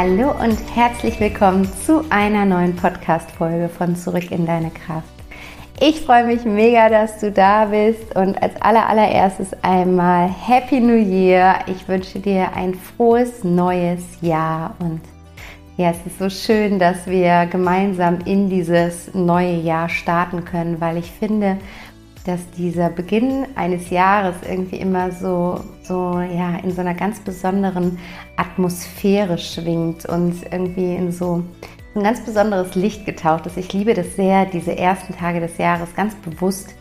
Hallo 0.00 0.30
und 0.30 0.56
herzlich 0.76 1.18
willkommen 1.18 1.68
zu 1.84 2.04
einer 2.08 2.44
neuen 2.44 2.76
Podcast-Folge 2.76 3.68
von 3.68 3.96
Zurück 3.96 4.30
in 4.30 4.46
deine 4.46 4.70
Kraft. 4.70 5.08
Ich 5.80 6.02
freue 6.02 6.24
mich 6.24 6.44
mega, 6.44 6.88
dass 6.88 7.18
du 7.18 7.32
da 7.32 7.64
bist 7.64 8.14
und 8.14 8.40
als 8.40 8.54
allererstes 8.62 9.48
einmal 9.64 10.28
Happy 10.28 10.78
New 10.78 10.94
Year. 10.94 11.56
Ich 11.66 11.88
wünsche 11.88 12.20
dir 12.20 12.52
ein 12.54 12.74
frohes 12.74 13.42
neues 13.42 14.02
Jahr 14.20 14.76
und 14.78 15.00
ja, 15.76 15.90
es 15.90 16.06
ist 16.06 16.20
so 16.20 16.30
schön, 16.30 16.78
dass 16.78 17.08
wir 17.08 17.46
gemeinsam 17.46 18.18
in 18.24 18.48
dieses 18.48 19.12
neue 19.14 19.56
Jahr 19.56 19.88
starten 19.88 20.44
können, 20.44 20.80
weil 20.80 20.96
ich 20.96 21.10
finde, 21.10 21.56
dass 22.28 22.50
dieser 22.50 22.90
Beginn 22.90 23.46
eines 23.54 23.88
Jahres 23.88 24.36
irgendwie 24.46 24.76
immer 24.76 25.10
so, 25.10 25.64
so 25.82 26.20
ja, 26.20 26.58
in 26.62 26.70
so 26.72 26.82
einer 26.82 26.92
ganz 26.92 27.20
besonderen 27.20 27.98
Atmosphäre 28.36 29.38
schwingt 29.38 30.04
und 30.04 30.34
irgendwie 30.52 30.94
in 30.94 31.10
so 31.10 31.42
ein 31.94 32.02
ganz 32.02 32.20
besonderes 32.20 32.74
Licht 32.74 33.06
getaucht 33.06 33.46
ist. 33.46 33.56
Ich 33.56 33.72
liebe 33.72 33.94
das 33.94 34.14
sehr, 34.14 34.44
diese 34.44 34.76
ersten 34.76 35.16
Tage 35.16 35.40
des 35.40 35.56
Jahres 35.56 35.94
ganz 35.94 36.14
bewusst 36.16 36.74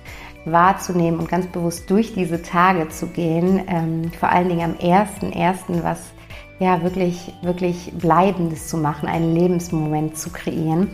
wahrzunehmen 0.43 1.17
und 1.17 1.29
ganz 1.29 1.47
bewusst 1.47 1.89
durch 1.89 2.13
diese 2.13 2.41
Tage 2.41 2.89
zu 2.89 3.07
gehen. 3.07 3.61
Ähm, 3.69 4.11
vor 4.19 4.29
allen 4.29 4.49
Dingen 4.49 4.75
am 4.75 4.75
ersten, 4.75 5.31
ersten, 5.31 5.81
was 5.81 6.11
ja 6.59 6.83
wirklich, 6.83 7.33
wirklich 7.41 7.93
Bleibendes 7.97 8.67
zu 8.67 8.75
machen, 8.77 9.07
einen 9.07 9.33
Lebensmoment 9.33 10.17
zu 10.17 10.29
kreieren. 10.29 10.89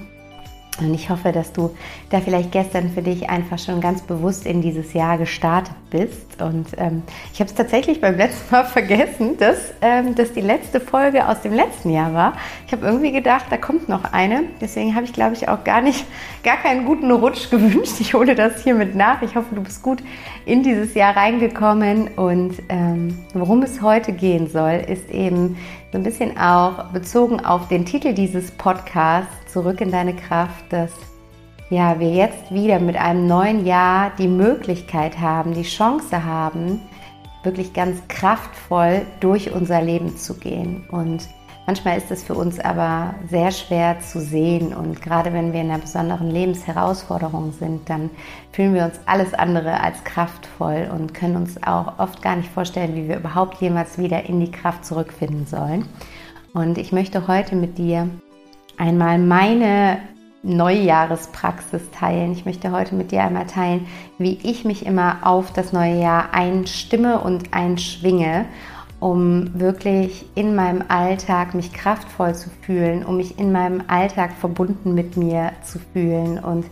Und 0.79 0.93
ich 0.95 1.11
hoffe, 1.11 1.31
dass 1.31 1.53
du 1.53 1.75
da 2.09 2.19
vielleicht 2.19 2.51
gestern 2.51 2.89
für 2.89 3.03
dich 3.03 3.29
einfach 3.29 3.59
schon 3.59 3.79
ganz 3.79 4.01
bewusst 4.01 4.47
in 4.47 4.61
dieses 4.61 4.93
Jahr 4.93 5.19
gestartet 5.19 5.75
bist. 5.91 6.41
Und 6.41 6.67
ähm, 6.77 7.03
ich 7.31 7.39
habe 7.39 7.49
es 7.49 7.55
tatsächlich 7.55 8.01
beim 8.01 8.17
letzten 8.17 8.51
Mal 8.53 8.65
vergessen, 8.65 9.37
dass 9.37 9.57
ähm, 9.81 10.15
das 10.15 10.33
die 10.33 10.41
letzte 10.41 10.79
Folge 10.79 11.27
aus 11.27 11.41
dem 11.41 11.53
letzten 11.53 11.91
Jahr 11.91 12.13
war. 12.15 12.33
Ich 12.65 12.73
habe 12.73 12.87
irgendwie 12.87 13.11
gedacht, 13.11 13.45
da 13.51 13.57
kommt 13.57 13.87
noch 13.87 14.13
eine. 14.13 14.45
Deswegen 14.61 14.95
habe 14.95 15.05
ich, 15.05 15.13
glaube 15.13 15.35
ich, 15.35 15.47
auch 15.47 15.63
gar 15.63 15.81
nicht, 15.81 16.05
gar 16.43 16.57
keinen 16.57 16.85
guten 16.85 17.11
Rutsch 17.11 17.49
gewünscht. 17.51 17.99
Ich 17.99 18.15
hole 18.15 18.33
das 18.33 18.63
hiermit 18.63 18.95
nach. 18.95 19.21
Ich 19.21 19.35
hoffe, 19.35 19.53
du 19.53 19.61
bist 19.61 19.83
gut 19.83 20.01
in 20.45 20.63
dieses 20.63 20.95
Jahr 20.95 21.15
reingekommen. 21.15 22.07
Und 22.15 22.55
ähm, 22.69 23.19
worum 23.35 23.61
es 23.61 23.79
heute 23.83 24.11
gehen 24.11 24.47
soll, 24.47 24.83
ist 24.87 25.11
eben 25.11 25.55
so 25.91 25.99
ein 25.99 26.03
bisschen 26.03 26.35
auch 26.35 26.85
bezogen 26.85 27.45
auf 27.45 27.67
den 27.67 27.85
Titel 27.85 28.13
dieses 28.13 28.49
Podcasts 28.49 29.42
zurück 29.53 29.81
in 29.81 29.91
deine 29.91 30.15
Kraft, 30.15 30.65
dass 30.71 30.91
ja, 31.69 31.99
wir 31.99 32.09
jetzt 32.09 32.51
wieder 32.51 32.79
mit 32.79 32.95
einem 32.95 33.27
neuen 33.27 33.65
Jahr 33.65 34.11
die 34.17 34.27
Möglichkeit 34.27 35.19
haben, 35.19 35.53
die 35.53 35.63
Chance 35.63 36.25
haben, 36.25 36.81
wirklich 37.43 37.73
ganz 37.73 37.99
kraftvoll 38.07 39.03
durch 39.19 39.51
unser 39.51 39.81
Leben 39.81 40.17
zu 40.17 40.35
gehen. 40.35 40.85
Und 40.89 41.27
manchmal 41.67 41.97
ist 41.97 42.09
es 42.09 42.23
für 42.23 42.33
uns 42.33 42.59
aber 42.59 43.15
sehr 43.29 43.51
schwer 43.51 43.99
zu 43.99 44.19
sehen. 44.19 44.73
Und 44.73 45.01
gerade 45.01 45.33
wenn 45.33 45.53
wir 45.53 45.61
in 45.61 45.69
einer 45.69 45.79
besonderen 45.79 46.31
Lebensherausforderung 46.31 47.51
sind, 47.53 47.89
dann 47.89 48.09
fühlen 48.51 48.73
wir 48.73 48.85
uns 48.85 48.99
alles 49.05 49.33
andere 49.33 49.81
als 49.81 50.03
kraftvoll 50.03 50.89
und 50.93 51.13
können 51.13 51.35
uns 51.35 51.61
auch 51.63 51.99
oft 51.99 52.21
gar 52.21 52.35
nicht 52.35 52.49
vorstellen, 52.49 52.95
wie 52.95 53.07
wir 53.07 53.17
überhaupt 53.17 53.61
jemals 53.61 53.97
wieder 53.97 54.25
in 54.25 54.39
die 54.39 54.51
Kraft 54.51 54.85
zurückfinden 54.85 55.45
sollen. 55.45 55.85
Und 56.53 56.77
ich 56.77 56.91
möchte 56.91 57.27
heute 57.27 57.55
mit 57.55 57.77
dir 57.77 58.09
einmal 58.83 59.17
meine 59.17 59.99
Neujahrespraxis 60.43 61.89
teilen. 61.91 62.33
Ich 62.33 62.45
möchte 62.45 62.71
heute 62.71 62.95
mit 62.95 63.11
dir 63.11 63.23
einmal 63.23 63.47
teilen, 63.47 63.87
wie 64.17 64.37
ich 64.43 64.65
mich 64.65 64.85
immer 64.85 65.19
auf 65.21 65.53
das 65.53 65.71
neue 65.71 66.01
Jahr 66.01 66.33
einstimme 66.33 67.21
und 67.21 67.53
einschwinge, 67.53 68.43
um 68.99 69.57
wirklich 69.57 70.25
in 70.35 70.53
meinem 70.53 70.83
Alltag 70.89 71.53
mich 71.53 71.71
kraftvoll 71.71 72.35
zu 72.35 72.49
fühlen, 72.49 73.05
um 73.05 73.15
mich 73.15 73.39
in 73.39 73.53
meinem 73.53 73.83
Alltag 73.87 74.33
verbunden 74.33 74.93
mit 74.93 75.15
mir 75.15 75.53
zu 75.63 75.79
fühlen 75.93 76.37
und 76.37 76.65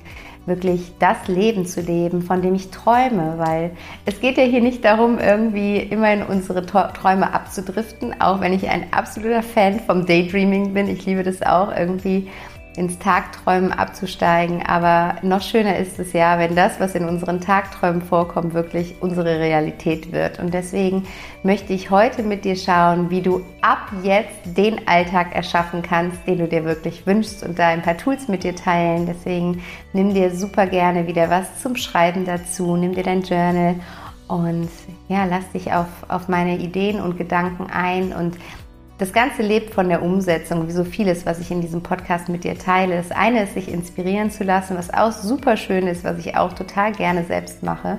wirklich 0.46 0.94
das 1.00 1.28
Leben 1.28 1.66
zu 1.66 1.82
leben, 1.82 2.22
von 2.22 2.42
dem 2.42 2.56
ich 2.56 2.72
träume, 2.72 3.36
weil 3.38 3.72
es 4.06 4.20
geht 4.20 4.38
ja 4.38 4.44
hier 4.44 4.62
nicht 4.62 4.84
darum, 4.84 5.20
irgendwie 5.20 5.78
immer 5.78 6.12
in 6.12 6.24
unsere 6.24 6.66
Träume 6.66 7.34
abzudriften, 7.34 8.20
auch 8.20 8.42
wenn 8.42 8.54
ich 8.54 8.70
ein 8.70 8.92
absoluter 8.92 9.44
Fan 9.44 9.80
vom 9.80 10.06
Daydreaming 10.06 10.74
bin. 10.74 10.88
Ich 10.88 11.06
liebe 11.06 11.24
das 11.24 11.42
auch 11.44 11.76
irgendwie 11.76 12.28
ins 12.76 13.00
Tagträumen 13.00 13.72
abzusteigen. 13.72 14.66
Aber 14.66 15.16
noch 15.22 15.42
schöner 15.42 15.78
ist 15.78 16.00
es 16.00 16.14
ja, 16.14 16.40
wenn 16.40 16.56
das, 16.56 16.80
was 16.80 16.96
in 16.96 17.06
unseren 17.06 17.42
Tagträumen 17.42 18.02
vorkommt, 18.02 18.54
wirklich 18.54 18.96
unsere 19.02 19.40
Realität 19.40 20.12
wird. 20.12 20.40
Und 20.40 20.54
deswegen 20.54 21.08
möchte 21.44 21.74
ich 21.74 21.90
heute 21.90 22.24
mit 22.24 22.46
dir 22.46 22.56
schauen, 22.56 23.10
wie 23.10 23.22
du 23.22 23.42
ab 23.62 23.92
jetzt 24.04 24.58
den 24.58 24.88
Alltag 24.88 25.36
erschaffen 25.36 25.82
kannst, 25.82 26.26
den 26.28 26.40
du 26.40 26.48
dir 26.48 26.64
wirklich 26.64 27.06
wünschst 27.06 27.44
und 27.44 27.60
da 27.60 27.68
ein 27.68 27.82
paar 27.82 27.98
Tools 27.98 28.28
mit 28.28 28.44
dir 28.44 28.56
teilen. 28.56 29.06
Deswegen 29.06 29.62
nimm 29.94 30.14
dir 30.14 30.34
super 30.34 30.68
gerne 30.68 31.08
wieder 31.08 31.30
was 31.30 31.62
zum 31.62 31.76
Schreiben 31.76 32.26
dazu, 32.26 32.76
nimm 32.78 32.96
dir 32.96 33.04
dein 33.04 33.24
Journal 33.24 33.76
und 34.28 34.70
ja, 35.10 35.26
lass 35.26 35.52
dich 35.52 35.74
auf, 35.74 35.88
auf 36.08 36.30
meine 36.30 36.58
Ideen 36.58 37.02
und 37.02 37.18
Gedanken 37.18 37.68
ein 37.70 38.14
und 38.14 38.38
das 39.02 39.14
Ganze 39.14 39.42
lebt 39.42 39.74
von 39.74 39.90
der 39.90 40.04
Umsetzung, 40.04 40.68
wie 40.68 40.72
so 40.72 40.84
vieles, 40.84 41.26
was 41.26 41.40
ich 41.40 41.50
in 41.50 41.60
diesem 41.60 41.82
Podcast 41.82 42.30
mit 42.30 42.44
dir 42.44 42.56
teile. 42.56 42.98
Das 42.98 43.10
eine 43.10 43.42
ist, 43.42 43.56
sich 43.56 43.68
inspirieren 43.68 44.30
zu 44.30 44.44
lassen, 44.44 44.78
was 44.78 44.94
auch 44.94 45.12
super 45.12 45.58
schön 45.58 45.88
ist, 45.88 46.04
was 46.04 46.20
ich 46.20 46.38
auch 46.38 46.54
total 46.54 46.92
gerne 46.92 47.24
selbst 47.24 47.64
mache. 47.64 47.98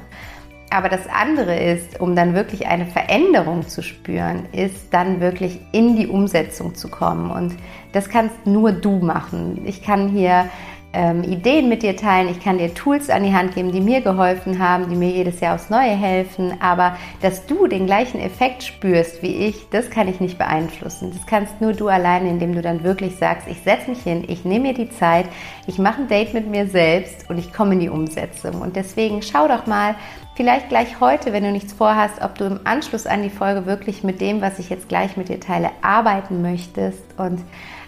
Aber 0.71 0.89
das 0.89 1.09
andere 1.09 1.59
ist, 1.59 1.99
um 1.99 2.15
dann 2.15 2.35
wirklich 2.35 2.69
eine 2.69 2.87
Veränderung 2.87 3.67
zu 3.67 3.83
spüren, 3.83 4.47
ist 4.53 4.95
dann 4.95 5.21
wirklich 5.21 5.59
in 5.73 5.97
die 5.97 6.07
Umsetzung 6.07 6.77
zu 6.77 6.87
kommen. 6.87 7.33
Und 7.33 7.57
das 7.91 8.09
kannst 8.09 8.47
nur 8.47 8.71
du 8.71 9.01
machen. 9.01 9.63
Ich 9.65 9.83
kann 9.83 10.09
hier 10.09 10.51
ähm, 10.93 11.23
Ideen 11.23 11.69
mit 11.69 11.83
dir 11.83 11.97
teilen, 11.97 12.29
ich 12.29 12.41
kann 12.41 12.59
dir 12.59 12.75
Tools 12.75 13.09
an 13.09 13.25
die 13.25 13.33
Hand 13.33 13.55
geben, 13.55 13.73
die 13.73 13.81
mir 13.81 14.01
geholfen 14.01 14.59
haben, 14.59 14.91
die 14.91 14.97
mir 14.97 15.11
jedes 15.11 15.41
Jahr 15.41 15.55
aufs 15.55 15.71
Neue 15.71 15.97
helfen, 15.97 16.55
aber 16.61 16.97
dass 17.23 17.47
du 17.47 17.67
den 17.67 17.87
gleichen 17.87 18.21
Effekt 18.21 18.63
spürst 18.63 19.23
wie 19.23 19.47
ich, 19.47 19.69
das 19.71 19.91
kann 19.91 20.09
ich 20.09 20.21
nicht 20.21 20.39
beeinflussen. 20.39 21.13
Das 21.13 21.27
kannst 21.27 21.61
nur 21.61 21.73
du 21.73 21.89
alleine, 21.89 22.29
indem 22.29 22.55
du 22.55 22.63
dann 22.63 22.85
wirklich 22.85 23.17
sagst, 23.17 23.49
ich 23.49 23.61
setze 23.63 23.91
mich 23.91 24.03
hin, 24.03 24.25
ich 24.29 24.45
nehme 24.45 24.69
mir 24.69 24.75
die 24.75 24.91
Zeit, 24.91 25.27
ich 25.67 25.79
mache 25.79 26.03
ein 26.03 26.09
Date 26.09 26.35
mit 26.35 26.49
mir 26.49 26.67
selbst 26.67 27.29
und 27.31 27.39
ich 27.39 27.53
komme 27.53 27.75
in 27.75 27.81
die 27.81 27.89
Umsetzung. 27.89 28.61
Und 28.61 28.77
deswegen 28.77 29.23
schau 29.23 29.49
doch 29.49 29.67
mal, 29.67 29.95
vielleicht 30.35 30.69
gleich 30.69 31.01
heute, 31.01 31.33
wenn 31.33 31.45
du 31.45 31.53
nichts 31.53 31.73
vorhast, 31.73 32.23
ob 32.23 32.37
du 32.37 32.45
im 32.45 32.61
Anschluss 32.65 33.07
an 33.07 33.23
die 33.23 33.31
Folge 33.31 33.67
wirklich 33.67 34.05
mit 34.05 34.21
dem, 34.21 34.41
was 34.41 34.59
ich 34.59 34.69
jetzt 34.69 34.89
gleich 34.89 35.17
mit 35.17 35.29
dir 35.29 35.41
teile, 35.41 35.71
arbeiten 35.81 36.43
möchtest 36.43 37.03
und 37.19 37.41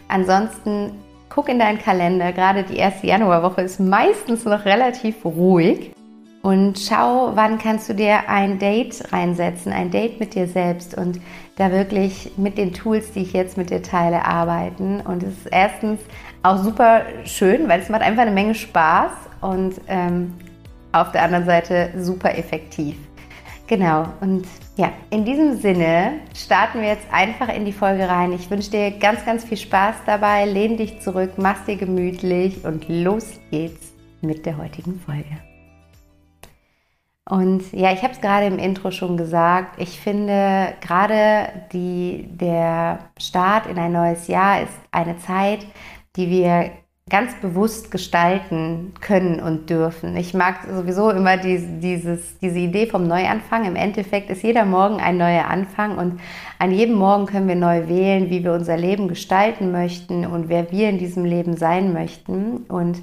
Ansonsten 0.08 0.92
Guck 1.34 1.48
in 1.48 1.58
deinen 1.58 1.78
Kalender, 1.80 2.32
gerade 2.32 2.62
die 2.62 2.76
erste 2.76 3.08
Januarwoche 3.08 3.62
ist 3.62 3.80
meistens 3.80 4.44
noch 4.44 4.64
relativ 4.64 5.24
ruhig. 5.24 5.90
Und 6.42 6.78
schau, 6.78 7.32
wann 7.34 7.58
kannst 7.58 7.88
du 7.88 7.94
dir 7.94 8.28
ein 8.28 8.60
Date 8.60 9.12
reinsetzen, 9.12 9.72
ein 9.72 9.90
Date 9.90 10.20
mit 10.20 10.36
dir 10.36 10.46
selbst 10.46 10.96
und 10.96 11.20
da 11.56 11.72
wirklich 11.72 12.30
mit 12.36 12.56
den 12.56 12.72
Tools, 12.72 13.10
die 13.12 13.22
ich 13.22 13.32
jetzt 13.32 13.56
mit 13.56 13.70
dir 13.70 13.82
teile, 13.82 14.24
arbeiten. 14.24 15.00
Und 15.00 15.24
es 15.24 15.30
ist 15.30 15.46
erstens 15.50 16.00
auch 16.44 16.58
super 16.58 17.02
schön, 17.24 17.68
weil 17.68 17.80
es 17.80 17.88
macht 17.88 18.02
einfach 18.02 18.22
eine 18.22 18.30
Menge 18.30 18.54
Spaß 18.54 19.10
und 19.40 19.80
ähm, 19.88 20.34
auf 20.92 21.10
der 21.10 21.22
anderen 21.22 21.46
Seite 21.46 21.90
super 21.98 22.38
effektiv. 22.38 22.94
Genau, 23.66 24.06
und 24.20 24.46
Ja, 24.76 24.92
in 25.10 25.24
diesem 25.24 25.56
Sinne 25.58 26.20
starten 26.34 26.80
wir 26.80 26.88
jetzt 26.88 27.06
einfach 27.12 27.48
in 27.48 27.64
die 27.64 27.72
Folge 27.72 28.08
rein. 28.08 28.32
Ich 28.32 28.50
wünsche 28.50 28.72
dir 28.72 28.90
ganz, 28.90 29.24
ganz 29.24 29.44
viel 29.44 29.56
Spaß 29.56 29.96
dabei. 30.04 30.46
Lehn 30.46 30.76
dich 30.76 31.00
zurück, 31.00 31.34
mach's 31.36 31.64
dir 31.64 31.76
gemütlich 31.76 32.64
und 32.64 32.88
los 32.88 33.38
geht's 33.52 33.92
mit 34.20 34.44
der 34.44 34.56
heutigen 34.56 34.98
Folge. 34.98 35.38
Und 37.30 37.72
ja, 37.72 37.92
ich 37.92 38.02
habe 38.02 38.14
es 38.14 38.20
gerade 38.20 38.46
im 38.46 38.58
Intro 38.58 38.90
schon 38.90 39.16
gesagt. 39.16 39.80
Ich 39.80 40.00
finde 40.00 40.74
gerade 40.80 41.52
der 41.72 42.98
Start 43.18 43.66
in 43.66 43.78
ein 43.78 43.92
neues 43.92 44.26
Jahr 44.26 44.62
ist 44.62 44.74
eine 44.90 45.16
Zeit, 45.18 45.64
die 46.16 46.28
wir 46.28 46.72
ganz 47.10 47.34
bewusst 47.42 47.90
gestalten 47.90 48.94
können 49.00 49.38
und 49.38 49.68
dürfen. 49.68 50.16
Ich 50.16 50.32
mag 50.32 50.60
sowieso 50.66 51.10
immer 51.10 51.36
die, 51.36 51.58
dieses, 51.80 52.38
diese 52.38 52.58
Idee 52.58 52.86
vom 52.86 53.06
Neuanfang. 53.06 53.66
Im 53.66 53.76
Endeffekt 53.76 54.30
ist 54.30 54.42
jeder 54.42 54.64
Morgen 54.64 55.00
ein 55.00 55.18
neuer 55.18 55.44
Anfang 55.44 55.98
und 55.98 56.20
an 56.58 56.70
jedem 56.70 56.94
Morgen 56.94 57.26
können 57.26 57.46
wir 57.46 57.56
neu 57.56 57.88
wählen, 57.88 58.30
wie 58.30 58.42
wir 58.42 58.54
unser 58.54 58.78
Leben 58.78 59.08
gestalten 59.08 59.70
möchten 59.70 60.24
und 60.24 60.48
wer 60.48 60.72
wir 60.72 60.88
in 60.88 60.98
diesem 60.98 61.26
Leben 61.26 61.58
sein 61.58 61.92
möchten. 61.92 62.64
Und 62.68 63.02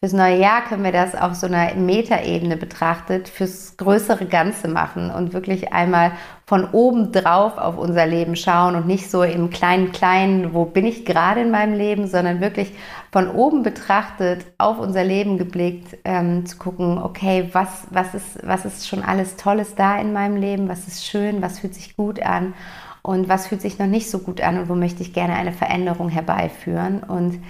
fürs 0.00 0.12
neue 0.12 0.38
Jahr 0.38 0.66
können 0.66 0.84
wir 0.84 0.92
das 0.92 1.14
auf 1.14 1.34
so 1.34 1.46
einer 1.46 1.74
Metaebene 1.74 2.58
betrachtet, 2.58 3.30
fürs 3.30 3.78
größere 3.78 4.26
Ganze 4.26 4.68
machen 4.68 5.10
und 5.10 5.32
wirklich 5.32 5.72
einmal 5.72 6.12
von 6.46 6.70
oben 6.70 7.10
drauf 7.10 7.58
auf 7.58 7.76
unser 7.76 8.06
Leben 8.06 8.36
schauen 8.36 8.76
und 8.76 8.86
nicht 8.86 9.10
so 9.10 9.24
im 9.24 9.50
kleinen 9.50 9.90
kleinen, 9.90 10.54
wo 10.54 10.64
bin 10.64 10.86
ich 10.86 11.04
gerade 11.04 11.40
in 11.40 11.50
meinem 11.50 11.74
Leben, 11.74 12.06
sondern 12.06 12.40
wirklich 12.40 12.72
von 13.10 13.28
oben 13.28 13.64
betrachtet 13.64 14.46
auf 14.56 14.78
unser 14.78 15.02
Leben 15.02 15.38
geblickt, 15.38 15.98
ähm, 16.04 16.46
zu 16.46 16.56
gucken, 16.56 16.98
okay, 16.98 17.48
was, 17.52 17.88
was, 17.90 18.14
ist, 18.14 18.46
was 18.46 18.64
ist 18.64 18.86
schon 18.86 19.02
alles 19.02 19.36
Tolles 19.36 19.74
da 19.74 19.98
in 19.98 20.12
meinem 20.12 20.36
Leben, 20.36 20.68
was 20.68 20.86
ist 20.86 21.04
schön, 21.04 21.42
was 21.42 21.58
fühlt 21.58 21.74
sich 21.74 21.96
gut 21.96 22.22
an? 22.22 22.54
Und 23.02 23.28
was 23.28 23.46
fühlt 23.46 23.60
sich 23.62 23.78
noch 23.78 23.86
nicht 23.86 24.10
so 24.10 24.18
gut 24.20 24.40
an? 24.40 24.58
Und 24.58 24.68
wo 24.68 24.74
möchte 24.74 25.02
ich 25.02 25.12
gerne 25.12 25.34
eine 25.34 25.52
Veränderung 25.52 26.08
herbeiführen? 26.08 27.02
Und 27.04 27.40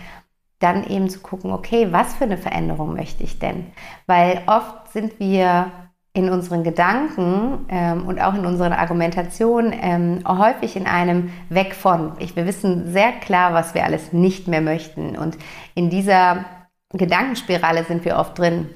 dann 0.58 0.84
eben 0.84 1.08
zu 1.08 1.20
gucken, 1.20 1.52
okay, 1.52 1.88
was 1.92 2.14
für 2.14 2.25
eine 2.25 2.38
Veränderung 2.38 2.94
möchte 2.94 3.22
ich 3.25 3.38
denn? 3.38 3.66
Weil 4.06 4.42
oft 4.46 4.92
sind 4.92 5.19
wir 5.19 5.70
in 6.16 6.30
unseren 6.30 6.64
Gedanken 6.64 7.66
ähm, 7.68 8.06
und 8.06 8.18
auch 8.22 8.32
in 8.32 8.46
unserer 8.46 8.78
Argumentation 8.78 9.70
ähm, 9.78 10.24
häufig 10.26 10.74
in 10.74 10.86
einem 10.86 11.30
Weg 11.50 11.74
von. 11.74 12.12
Ich, 12.20 12.34
wir 12.34 12.46
wissen 12.46 12.90
sehr 12.90 13.12
klar, 13.12 13.52
was 13.52 13.74
wir 13.74 13.84
alles 13.84 14.14
nicht 14.14 14.48
mehr 14.48 14.62
möchten. 14.62 15.14
Und 15.14 15.36
in 15.74 15.90
dieser 15.90 16.46
Gedankenspirale 16.94 17.84
sind 17.84 18.06
wir 18.06 18.16
oft 18.16 18.38
drin, 18.38 18.70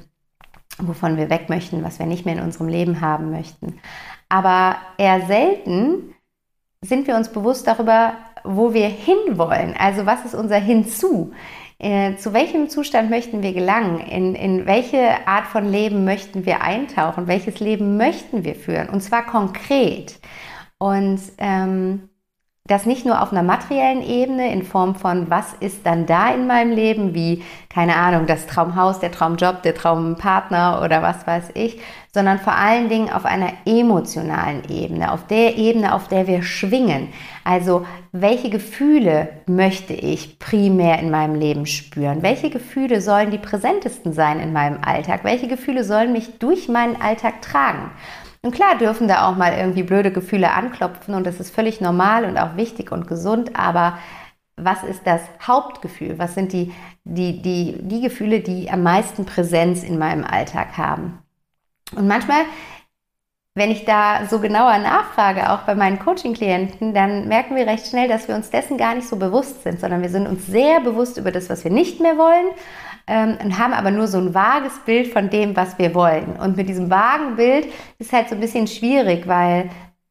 wovon 0.76 1.16
wir 1.16 1.30
weg 1.30 1.48
möchten, 1.48 1.82
was 1.82 1.98
wir 1.98 2.04
nicht 2.04 2.26
mehr 2.26 2.34
in 2.34 2.42
unserem 2.42 2.68
Leben 2.68 3.00
haben 3.00 3.30
möchten. 3.30 3.80
Aber 4.28 4.76
eher 4.98 5.22
selten 5.22 6.14
sind 6.82 7.06
wir 7.06 7.16
uns 7.16 7.30
bewusst 7.30 7.66
darüber, 7.66 8.12
wo 8.44 8.74
wir 8.74 8.88
hinwollen. 8.88 9.74
Also 9.78 10.04
was 10.04 10.26
ist 10.26 10.34
unser 10.34 10.58
Hinzu? 10.58 11.32
Äh, 11.80 12.16
zu 12.16 12.34
welchem 12.34 12.68
Zustand 12.68 13.08
möchten 13.08 13.42
wir 13.42 13.54
gelangen? 13.54 14.00
In, 14.00 14.34
in 14.34 14.66
welche 14.66 15.26
Art 15.26 15.46
von 15.46 15.64
Leben 15.64 16.04
möchten 16.04 16.44
wir 16.44 16.60
eintauchen? 16.60 17.26
Welches 17.26 17.58
Leben 17.58 17.96
möchten 17.96 18.44
wir 18.44 18.54
führen? 18.54 18.90
Und 18.90 19.00
zwar 19.00 19.24
konkret. 19.24 20.20
Und 20.76 21.20
ähm, 21.38 22.10
das 22.66 22.84
nicht 22.84 23.06
nur 23.06 23.22
auf 23.22 23.32
einer 23.32 23.42
materiellen 23.42 24.02
Ebene 24.02 24.52
in 24.52 24.62
Form 24.62 24.94
von, 24.94 25.30
was 25.30 25.54
ist 25.54 25.86
dann 25.86 26.04
da 26.04 26.32
in 26.34 26.46
meinem 26.46 26.70
Leben, 26.70 27.14
wie, 27.14 27.42
keine 27.70 27.96
Ahnung, 27.96 28.26
das 28.26 28.46
Traumhaus, 28.46 29.00
der 29.00 29.10
Traumjob, 29.10 29.62
der 29.62 29.74
Traumpartner 29.74 30.82
oder 30.84 31.00
was 31.00 31.26
weiß 31.26 31.50
ich, 31.54 31.80
sondern 32.12 32.40
vor 32.40 32.54
allen 32.54 32.88
Dingen 32.88 33.10
auf 33.10 33.24
einer 33.24 33.52
emotionalen 33.66 34.68
Ebene, 34.68 35.12
auf 35.12 35.26
der 35.26 35.56
Ebene, 35.56 35.94
auf 35.94 36.08
der 36.08 36.26
wir 36.26 36.42
schwingen. 36.42 37.08
Also, 37.44 37.86
welche 38.10 38.50
Gefühle 38.50 39.28
möchte 39.46 39.94
ich 39.94 40.38
primär 40.40 40.98
in 40.98 41.10
meinem 41.10 41.36
Leben 41.36 41.66
spüren? 41.66 42.22
Welche 42.22 42.50
Gefühle 42.50 43.00
sollen 43.00 43.30
die 43.30 43.38
präsentesten 43.38 44.12
sein 44.12 44.40
in 44.40 44.52
meinem 44.52 44.78
Alltag? 44.84 45.22
Welche 45.22 45.46
Gefühle 45.46 45.84
sollen 45.84 46.12
mich 46.12 46.38
durch 46.38 46.68
meinen 46.68 47.00
Alltag 47.00 47.42
tragen? 47.42 47.90
Und 48.42 48.54
klar 48.54 48.76
dürfen 48.78 49.06
da 49.06 49.28
auch 49.28 49.36
mal 49.36 49.52
irgendwie 49.52 49.82
blöde 49.82 50.10
Gefühle 50.10 50.52
anklopfen 50.52 51.14
und 51.14 51.26
das 51.26 51.40
ist 51.40 51.54
völlig 51.54 51.80
normal 51.80 52.24
und 52.24 52.38
auch 52.38 52.56
wichtig 52.56 52.90
und 52.90 53.06
gesund, 53.06 53.54
aber 53.54 53.98
was 54.56 54.82
ist 54.82 55.02
das 55.06 55.20
Hauptgefühl? 55.46 56.18
Was 56.18 56.34
sind 56.34 56.52
die, 56.52 56.72
die, 57.04 57.42
die, 57.42 57.76
die 57.80 58.00
Gefühle, 58.00 58.40
die 58.40 58.70
am 58.70 58.82
meisten 58.82 59.24
Präsenz 59.26 59.82
in 59.82 59.98
meinem 59.98 60.24
Alltag 60.24 60.76
haben? 60.76 61.18
Und 61.96 62.06
manchmal, 62.06 62.44
wenn 63.54 63.70
ich 63.70 63.84
da 63.84 64.26
so 64.26 64.38
genauer 64.38 64.78
nachfrage, 64.78 65.50
auch 65.50 65.60
bei 65.62 65.74
meinen 65.74 65.98
Coaching-Klienten, 65.98 66.94
dann 66.94 67.28
merken 67.28 67.56
wir 67.56 67.66
recht 67.66 67.86
schnell, 67.86 68.08
dass 68.08 68.28
wir 68.28 68.34
uns 68.34 68.50
dessen 68.50 68.78
gar 68.78 68.94
nicht 68.94 69.08
so 69.08 69.16
bewusst 69.16 69.62
sind, 69.62 69.80
sondern 69.80 70.02
wir 70.02 70.08
sind 70.08 70.26
uns 70.26 70.46
sehr 70.46 70.80
bewusst 70.80 71.18
über 71.18 71.32
das, 71.32 71.50
was 71.50 71.64
wir 71.64 71.70
nicht 71.70 72.00
mehr 72.00 72.16
wollen 72.16 72.46
ähm, 73.06 73.38
und 73.42 73.58
haben 73.58 73.72
aber 73.72 73.90
nur 73.90 74.06
so 74.06 74.18
ein 74.18 74.34
vages 74.34 74.78
Bild 74.86 75.08
von 75.12 75.30
dem, 75.30 75.56
was 75.56 75.78
wir 75.78 75.94
wollen. 75.94 76.36
Und 76.36 76.56
mit 76.56 76.68
diesem 76.68 76.90
vagen 76.90 77.36
Bild 77.36 77.66
ist 77.98 78.12
halt 78.12 78.28
so 78.28 78.36
ein 78.36 78.40
bisschen 78.40 78.66
schwierig, 78.68 79.26
weil 79.26 79.70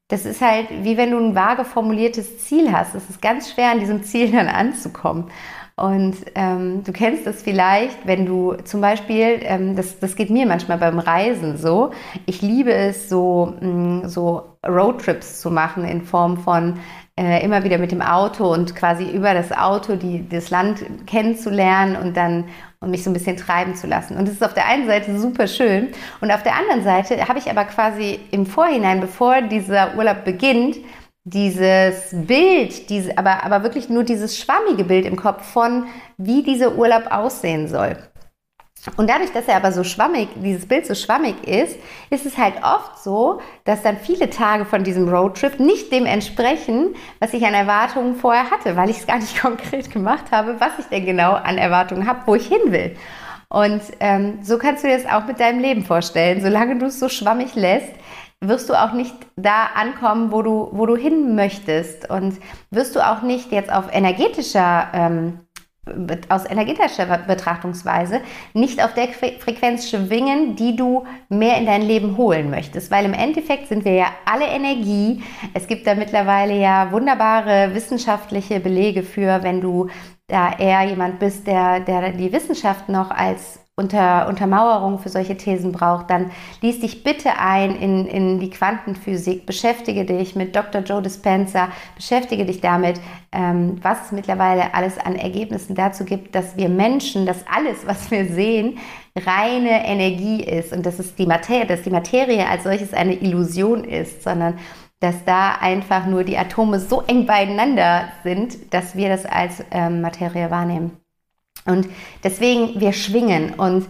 das 0.10 0.26
ist 0.26 0.42
halt 0.42 0.68
wie 0.84 0.98
wenn 0.98 1.12
du 1.12 1.18
ein 1.20 1.36
vage 1.36 1.64
formuliertes 1.64 2.40
Ziel 2.40 2.72
hast. 2.72 2.96
Es 2.96 3.10
ist 3.10 3.22
ganz 3.22 3.52
schwer, 3.52 3.72
an 3.72 3.80
diesem 3.80 4.04
Ziel 4.04 4.32
dann 4.32 4.48
anzukommen. 4.48 5.32
Und 5.80 6.18
ähm, 6.36 6.84
du 6.84 6.92
kennst 6.92 7.26
das 7.26 7.42
vielleicht, 7.42 8.06
wenn 8.06 8.26
du 8.26 8.56
zum 8.66 8.82
Beispiel, 8.82 9.40
ähm, 9.44 9.76
das, 9.76 9.98
das 10.00 10.16
geht 10.16 10.30
mir 10.30 10.46
manchmal 10.46 10.78
beim 10.78 11.00
Reisen 11.00 11.58
so, 11.58 11.92
ich 12.26 12.42
liebe 12.42 12.74
es 12.74 13.08
so, 13.08 13.54
mh, 13.62 13.68
mm, 13.68 14.10
so 14.10 14.58
Roadtrips 14.68 15.40
zu 15.40 15.50
machen 15.50 15.86
in 15.86 16.02
Form 16.02 16.38
von 16.38 16.80
äh, 17.18 17.44
immer 17.44 17.64
wieder 17.64 17.78
mit 17.78 17.92
dem 17.92 18.02
Auto 18.02 18.52
und 18.52 18.76
quasi 18.76 19.10
über 19.10 19.34
das 19.34 19.52
Auto 19.52 19.96
die, 19.96 20.28
das 20.28 20.50
Land 20.50 20.84
kennenzulernen 21.06 21.96
und 21.96 22.18
dann 22.18 22.46
und 22.82 22.92
mich 22.92 23.04
so 23.04 23.10
ein 23.10 23.14
bisschen 23.14 23.36
treiben 23.36 23.76
zu 23.76 23.88
lassen. 23.88 24.16
Und 24.16 24.26
das 24.28 24.36
ist 24.36 24.44
auf 24.44 24.54
der 24.54 24.66
einen 24.66 24.88
Seite 24.88 25.18
super 25.20 25.48
schön 25.48 25.90
und 26.22 26.32
auf 26.32 26.44
der 26.44 26.56
anderen 26.56 26.84
Seite 26.84 27.28
habe 27.28 27.40
ich 27.40 27.50
aber 27.50 27.66
quasi 27.66 28.20
im 28.32 28.46
Vorhinein, 28.46 29.02
bevor 29.02 29.42
dieser 29.42 29.98
Urlaub 29.98 30.24
beginnt, 30.24 30.78
dieses 31.30 32.10
Bild, 32.12 32.90
diese, 32.90 33.18
aber, 33.18 33.44
aber 33.44 33.64
wirklich 33.64 33.90
nur 33.90 34.04
dieses 34.04 34.38
schwammige 34.38 34.84
Bild 34.84 35.06
im 35.06 35.16
Kopf 35.16 35.44
von, 35.46 35.88
wie 36.18 36.44
dieser 36.44 36.76
Urlaub 36.76 37.12
aussehen 37.12 37.68
soll. 37.68 37.98
Und 38.96 39.10
dadurch, 39.10 39.32
dass 39.34 39.48
er 39.48 39.58
aber 39.58 39.74
so 39.74 39.84
schwammig, 39.84 40.30
dieses 40.36 40.66
Bild 40.66 40.86
so 40.86 40.96
schwammig 40.96 41.46
ist, 41.46 41.78
ist 42.10 42.26
es 42.26 42.38
halt 42.38 42.56
oft 42.64 43.04
so, 43.04 43.42
dass 43.66 43.82
dann 43.82 43.98
viele 43.98 44.30
Tage 44.30 44.64
von 44.64 44.84
diesem 44.84 45.10
Roadtrip 45.10 45.60
nicht 45.60 45.92
dem 45.92 46.06
entsprechen, 46.06 46.96
was 47.20 47.34
ich 47.34 47.46
an 47.46 47.54
Erwartungen 47.54 48.16
vorher 48.16 48.50
hatte, 48.50 48.78
weil 48.78 48.90
ich 48.90 49.00
es 49.00 49.08
gar 49.08 49.20
nicht 49.20 49.38
konkret 49.42 49.92
gemacht 49.92 50.32
habe, 50.32 50.60
was 50.60 50.80
ich 50.80 50.86
denn 50.86 51.06
genau 51.06 51.34
an 51.34 51.58
Erwartungen 51.58 52.08
habe, 52.08 52.22
wo 52.26 52.36
ich 52.36 52.48
hin 52.48 52.72
will. 52.72 52.96
Und 53.50 53.82
ähm, 54.00 54.40
so 54.44 54.58
kannst 54.60 54.84
du 54.84 54.88
dir 54.88 54.98
das 54.98 55.12
auch 55.12 55.26
mit 55.26 55.40
deinem 55.40 55.60
Leben 55.60 55.84
vorstellen. 55.84 56.40
Solange 56.42 56.78
du 56.78 56.86
es 56.86 57.00
so 57.00 57.10
schwammig 57.10 57.56
lässt, 57.56 57.92
wirst 58.42 58.70
du 58.70 58.74
auch 58.74 58.94
nicht 58.94 59.16
da 59.36 59.66
ankommen, 59.76 60.32
wo 60.32 60.42
du, 60.42 60.70
wo 60.72 60.86
du 60.86 60.96
hin 60.96 61.36
möchtest. 61.36 62.10
Und 62.10 62.36
wirst 62.72 62.96
du 62.96 63.06
auch 63.06 63.22
nicht 63.22 63.52
jetzt 63.52 63.72
auf 63.72 63.94
energetischer 63.94 64.88
ähm, 64.94 65.40
aus 66.30 66.46
energetischer 66.46 67.06
Betrachtungsweise 67.28 68.22
nicht 68.54 68.84
auf 68.84 68.94
der 68.94 69.08
Frequenz 69.08 69.90
schwingen, 69.90 70.56
die 70.56 70.76
du 70.76 71.06
mehr 71.30 71.58
in 71.58 71.66
dein 71.66 71.82
Leben 71.82 72.18
holen 72.18 72.50
möchtest. 72.50 72.92
Weil 72.92 73.06
im 73.06 73.14
Endeffekt 73.14 73.68
sind 73.68 73.86
wir 73.86 73.94
ja 73.94 74.08
alle 74.26 74.46
Energie. 74.46 75.24
Es 75.54 75.68
gibt 75.68 75.88
da 75.88 75.96
mittlerweile 75.96 76.58
ja 76.58 76.92
wunderbare 76.92 77.74
wissenschaftliche 77.74 78.60
Belege 78.60 79.04
für, 79.04 79.44
wenn 79.44 79.62
du 79.62 79.88
da 80.28 80.54
eher 80.58 80.84
jemand 80.84 81.20
bist, 81.20 81.48
der, 81.48 81.80
der 81.80 82.12
die 82.12 82.32
Wissenschaft 82.32 82.88
noch 82.88 83.10
als 83.10 83.60
unter, 83.80 84.28
Untermauerung 84.28 85.00
für 85.00 85.10
solche 85.10 85.38
Thesen 85.38 85.72
braucht, 85.72 86.10
dann 86.10 86.32
lies 86.62 86.82
dich 86.82 87.04
bitte 87.04 87.40
ein 87.40 87.76
in, 87.76 88.06
in 88.06 88.40
die 88.40 88.50
Quantenphysik, 88.50 89.46
beschäftige 89.46 90.06
dich 90.06 90.36
mit 90.36 90.56
Dr. 90.56 90.82
Joe 90.82 91.02
Dispenza, 91.02 91.70
beschäftige 91.96 92.46
dich 92.46 92.60
damit, 92.60 93.00
ähm, 93.32 93.78
was 93.82 94.08
es 94.08 94.12
mittlerweile 94.12 94.74
alles 94.74 94.98
an 95.00 95.16
Ergebnissen 95.16 95.76
dazu 95.76 96.04
gibt, 96.04 96.36
dass 96.36 96.58
wir 96.58 96.68
Menschen, 96.68 97.26
dass 97.26 97.46
alles, 97.48 97.88
was 97.88 98.12
wir 98.12 98.26
sehen, 98.26 98.78
reine 99.16 99.86
Energie 99.86 100.44
ist 100.44 100.74
und 100.74 100.86
dass, 100.86 101.00
es 101.00 101.16
die 101.16 101.26
Materie, 101.26 101.66
dass 101.66 101.84
die 101.84 101.90
Materie 101.90 102.48
als 102.48 102.64
solches 102.64 102.94
eine 102.94 103.16
Illusion 103.16 103.86
ist, 103.86 104.24
sondern 104.24 104.60
dass 105.00 105.24
da 105.24 105.56
einfach 105.62 106.06
nur 106.06 106.26
die 106.26 106.38
Atome 106.38 106.80
so 106.80 107.02
eng 107.08 107.26
beieinander 107.26 108.10
sind, 108.24 108.74
dass 108.74 108.98
wir 108.98 109.08
das 109.08 109.26
als 109.26 109.64
ähm, 109.72 110.02
Materie 110.02 110.52
wahrnehmen. 110.52 110.98
Und 111.66 111.88
deswegen, 112.24 112.80
wir 112.80 112.94
schwingen 112.94 113.54
und 113.56 113.86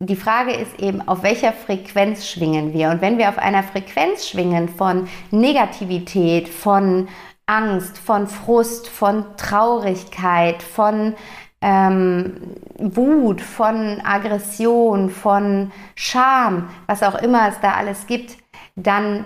die 0.00 0.16
Frage 0.16 0.52
ist 0.52 0.80
eben, 0.80 1.06
auf 1.06 1.22
welcher 1.22 1.52
Frequenz 1.52 2.26
schwingen 2.26 2.72
wir? 2.72 2.90
Und 2.90 3.00
wenn 3.00 3.18
wir 3.18 3.28
auf 3.28 3.38
einer 3.38 3.62
Frequenz 3.62 4.28
schwingen 4.28 4.68
von 4.68 5.08
Negativität, 5.30 6.48
von 6.48 7.08
Angst, 7.46 7.98
von 7.98 8.26
Frust, 8.26 8.88
von 8.88 9.24
Traurigkeit, 9.36 10.60
von 10.62 11.14
ähm, 11.60 12.34
Wut, 12.78 13.40
von 13.40 14.00
Aggression, 14.04 15.08
von 15.08 15.70
Scham, 15.94 16.68
was 16.86 17.04
auch 17.04 17.14
immer 17.14 17.48
es 17.48 17.60
da 17.60 17.74
alles 17.74 18.06
gibt, 18.06 18.36
dann 18.74 19.24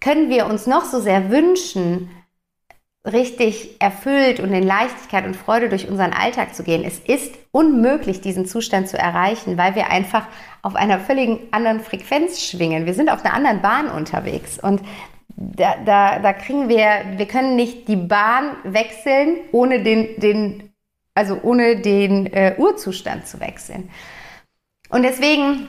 können 0.00 0.30
wir 0.30 0.46
uns 0.46 0.66
noch 0.66 0.84
so 0.84 1.00
sehr 1.00 1.30
wünschen, 1.30 2.10
richtig 3.06 3.80
erfüllt 3.80 4.40
und 4.40 4.52
in 4.52 4.62
Leichtigkeit 4.62 5.24
und 5.24 5.36
Freude 5.36 5.68
durch 5.68 5.88
unseren 5.88 6.12
Alltag 6.12 6.54
zu 6.54 6.62
gehen. 6.62 6.84
Es 6.84 6.98
ist 6.98 7.34
unmöglich, 7.52 8.20
diesen 8.20 8.46
Zustand 8.46 8.88
zu 8.88 8.98
erreichen, 8.98 9.56
weil 9.56 9.74
wir 9.74 9.90
einfach 9.90 10.26
auf 10.62 10.74
einer 10.74 11.00
völlig 11.00 11.40
anderen 11.52 11.80
Frequenz 11.80 12.42
schwingen. 12.42 12.86
Wir 12.86 12.94
sind 12.94 13.08
auf 13.08 13.24
einer 13.24 13.34
anderen 13.34 13.62
Bahn 13.62 13.88
unterwegs 13.90 14.58
und 14.58 14.82
da, 15.28 15.76
da, 15.84 16.18
da 16.18 16.32
kriegen 16.32 16.68
wir, 16.68 17.16
wir 17.16 17.26
können 17.26 17.54
nicht 17.54 17.86
die 17.86 17.96
Bahn 17.96 18.56
wechseln, 18.64 19.36
ohne 19.52 19.82
den, 19.82 20.18
den 20.20 20.72
also 21.14 21.40
ohne 21.42 21.80
den 21.80 22.26
äh, 22.32 22.54
Urzustand 22.58 23.26
zu 23.26 23.40
wechseln. 23.40 23.90
Und 24.88 25.02
deswegen 25.02 25.68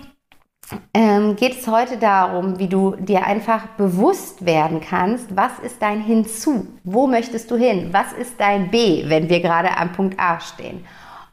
ähm, 0.93 1.35
geht 1.35 1.59
es 1.59 1.67
heute 1.67 1.97
darum, 1.97 2.59
wie 2.59 2.67
du 2.67 2.95
dir 2.95 3.25
einfach 3.25 3.67
bewusst 3.77 4.45
werden 4.45 4.81
kannst, 4.81 5.35
was 5.35 5.57
ist 5.59 5.81
dein 5.81 6.01
Hinzu? 6.01 6.67
Wo 6.83 7.07
möchtest 7.07 7.49
du 7.51 7.55
hin? 7.55 7.89
Was 7.91 8.13
ist 8.13 8.39
dein 8.39 8.69
B, 8.69 9.03
wenn 9.07 9.29
wir 9.29 9.39
gerade 9.39 9.75
am 9.77 9.91
Punkt 9.91 10.19
A 10.19 10.39
stehen? 10.39 10.85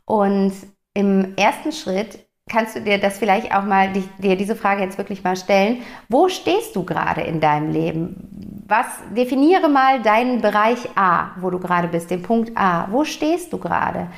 Und 0.05 0.53
im 0.95 1.37
ersten 1.37 1.73
Schritt 1.73 2.27
kannst 2.49 2.77
du 2.77 2.81
dir 2.81 2.99
das 2.99 3.19
vielleicht 3.19 3.55
auch 3.55 3.65
mal, 3.65 3.93
dir 4.19 4.37
diese 4.37 4.55
Frage 4.55 4.83
jetzt 4.83 4.99
wirklich 4.99 5.25
mal 5.25 5.37
stellen. 5.37 5.83
Wo 6.09 6.29
stehst 6.29 6.77
du 6.77 6.85
gerade 6.85 7.23
in 7.23 7.41
deinem 7.41 7.73
Leben? 7.73 8.63
Was, 8.69 8.87
definiere 9.17 9.69
mal 9.69 10.01
deinen 10.03 10.41
Bereich 10.41 10.79
A, 10.97 11.31
wo 11.41 11.51
du 11.51 11.59
gerade 11.59 11.89
bist, 11.89 12.11
den 12.11 12.23
Punkt 12.23 12.57
A. 12.57 12.89
Wo 12.91 13.05
stehst 13.05 13.53
du 13.53 13.59
gerade? 13.59 14.09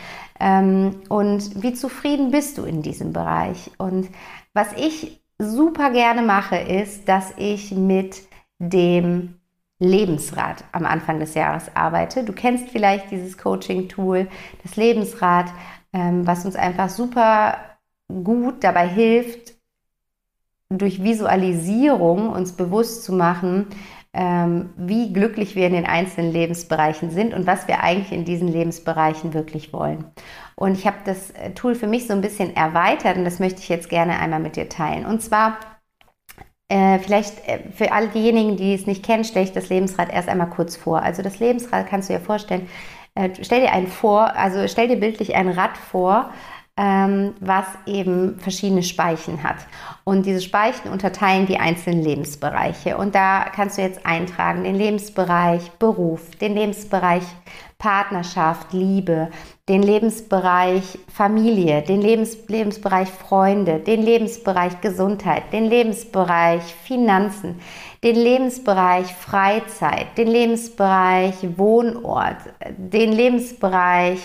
Ähm, 0.41 1.01
und 1.09 1.63
wie 1.63 1.75
zufrieden 1.75 2.31
bist 2.31 2.59
du 2.59 2.65
in 2.65 2.83
diesem 2.83 3.13
Bereich? 3.13 3.71
Und 3.79 4.09
was 4.53 4.73
ich 4.75 5.23
super 5.39 5.91
gerne 5.91 6.23
mache, 6.23 6.57
ist, 6.57 7.09
dass 7.09 7.33
ich 7.37 7.73
mit 7.73 8.23
dem 8.59 9.39
Lebensrad 9.79 10.65
am 10.73 10.85
Anfang 10.85 11.21
des 11.21 11.35
Jahres 11.35 11.75
arbeite. 11.75 12.25
Du 12.25 12.33
kennst 12.33 12.71
vielleicht 12.71 13.11
dieses 13.11 13.39
Coaching-Tool, 13.39 14.29
das 14.63 14.77
Lebensrad, 14.77 15.47
ähm, 15.93 16.27
was 16.27 16.45
uns 16.45 16.57
einfach 16.57 16.89
super 16.89 17.59
gut 18.09 18.65
dabei 18.65 18.89
hilft, 18.89 19.55
durch 20.71 21.03
Visualisierung 21.03 22.31
uns 22.31 22.53
bewusst 22.53 23.05
zu 23.05 23.13
machen, 23.13 23.69
wie 24.13 25.13
glücklich 25.13 25.55
wir 25.55 25.67
in 25.67 25.75
den 25.75 25.87
einzelnen 25.87 26.33
Lebensbereichen 26.33 27.11
sind 27.11 27.35
und 27.35 27.47
was 27.47 27.69
wir 27.69 27.83
eigentlich 27.83 28.11
in 28.11 28.25
diesen 28.25 28.49
Lebensbereichen 28.49 29.35
wirklich 29.35 29.73
wollen. 29.73 30.07
Und 30.57 30.73
ich 30.73 30.87
habe 30.87 30.97
das 31.05 31.31
äh, 31.31 31.51
Tool 31.51 31.75
für 31.75 31.87
mich 31.87 32.07
so 32.07 32.15
ein 32.15 32.21
bisschen 32.21 32.57
erweitert 32.57 33.17
und 33.17 33.25
das 33.25 33.39
möchte 33.39 33.61
ich 33.61 33.69
jetzt 33.69 33.89
gerne 33.89 34.19
einmal 34.19 34.41
mit 34.41 34.57
dir 34.57 34.69
teilen. 34.69 35.07
Und 35.07 35.23
zwar 35.23 35.59
äh, 36.69 36.99
vielleicht 36.99 37.47
äh, 37.47 37.61
für 37.71 37.93
all 37.93 38.09
diejenigen, 38.09 38.57
die 38.57 38.75
es 38.75 38.87
nicht 38.87 39.05
kennen, 39.05 39.25
stelle 39.25 39.45
ich 39.45 39.53
das 39.53 39.69
Lebensrad 39.69 40.13
erst 40.13 40.29
einmal 40.29 40.51
kurz 40.51 40.77
vor. 40.77 41.03
Also 41.03 41.23
das 41.23 41.39
Lebensrad 41.39 41.87
kannst 41.87 42.09
du 42.09 42.15
dir 42.15 42.21
vorstellen, 42.21 42.69
äh, 43.15 43.31
stell 43.41 43.61
dir 43.61 43.73
einen 43.73 43.87
vor, 43.87 44.35
also 44.37 44.67
stell 44.69 44.89
dir 44.89 44.99
bildlich 44.99 45.35
ein 45.35 45.49
Rad 45.49 45.77
vor, 45.77 46.31
ähm, 46.31 46.35
was 46.79 47.67
eben 47.87 48.39
verschiedene 48.39 48.85
Speichen 48.85 49.43
hat. 49.43 49.57
Und 50.05 50.27
diese 50.27 50.41
Speichen 50.41 50.91
unterteilen 50.91 51.47
die 51.47 51.59
einzelnen 51.59 52.03
Lebensbereiche. 52.03 52.97
Und 52.97 53.17
da 53.17 53.47
kannst 53.53 53.79
du 53.79 53.83
jetzt 53.83 54.07
eintragen 54.07 54.63
den 54.63 54.77
Lebensbereich 54.77 55.73
Beruf, 55.73 56.31
den 56.41 56.55
Lebensbereich 56.55 57.25
Partnerschaft, 57.79 58.73
Liebe, 58.73 59.29
den 59.69 59.83
Lebensbereich 59.83 60.99
Familie, 61.13 61.83
den 61.83 62.01
Lebens 62.01 62.39
Lebensbereich 62.49 63.09
Freunde, 63.09 63.79
den 63.79 64.03
Lebensbereich 64.03 64.81
Gesundheit, 64.81 65.53
den 65.53 65.67
Lebensbereich 65.67 66.63
Finanzen, 66.63 67.61
den 68.03 68.17
Lebensbereich 68.17 69.13
Freizeit, 69.15 70.17
den 70.17 70.29
Lebensbereich 70.29 71.35
Wohnort, 71.57 72.39
den 72.77 73.13
Lebensbereich 73.13 74.21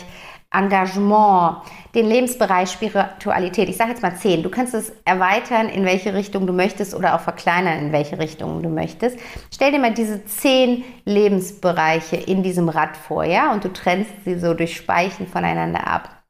Engagement, 0.54 1.58
den 1.96 2.06
Lebensbereich 2.06 2.72
Spiritualität. 2.72 3.70
Ich 3.70 3.78
sage 3.78 3.92
jetzt 3.92 4.02
mal 4.02 4.16
zehn. 4.16 4.44
Du 4.44 4.50
kannst 4.50 4.74
es 4.74 4.94
erweitern, 5.04 5.68
in 5.68 5.84
welche 5.86 6.14
Richtung 6.14 6.48
du 6.48 6.54
möchtest 6.54 6.94
oder 6.94 7.16
auch 7.16 7.22
verkleinern, 7.22 7.80
in 7.80 7.92
welche 7.92 8.20
Richtung 8.20 8.62
du 8.62 8.70
möchtest. 8.70 9.18
Stell 9.52 9.72
dir 9.72 9.80
mal 9.80 9.94
diese 9.94 10.26
zehn 10.26 10.84
Lebensbereiche 11.06 12.16
in 12.16 12.44
diesem 12.44 12.70
Rad 12.70 12.96
vor, 12.96 13.24
ja, 13.24 13.52
und 13.52 13.64
du 13.64 13.74
trennst 13.74 14.12
sie 14.26 14.40
so 14.40 14.54
durch 14.54 14.76
Speichen 14.76 15.28
voneinander 15.28 15.88
ab. 15.88 16.24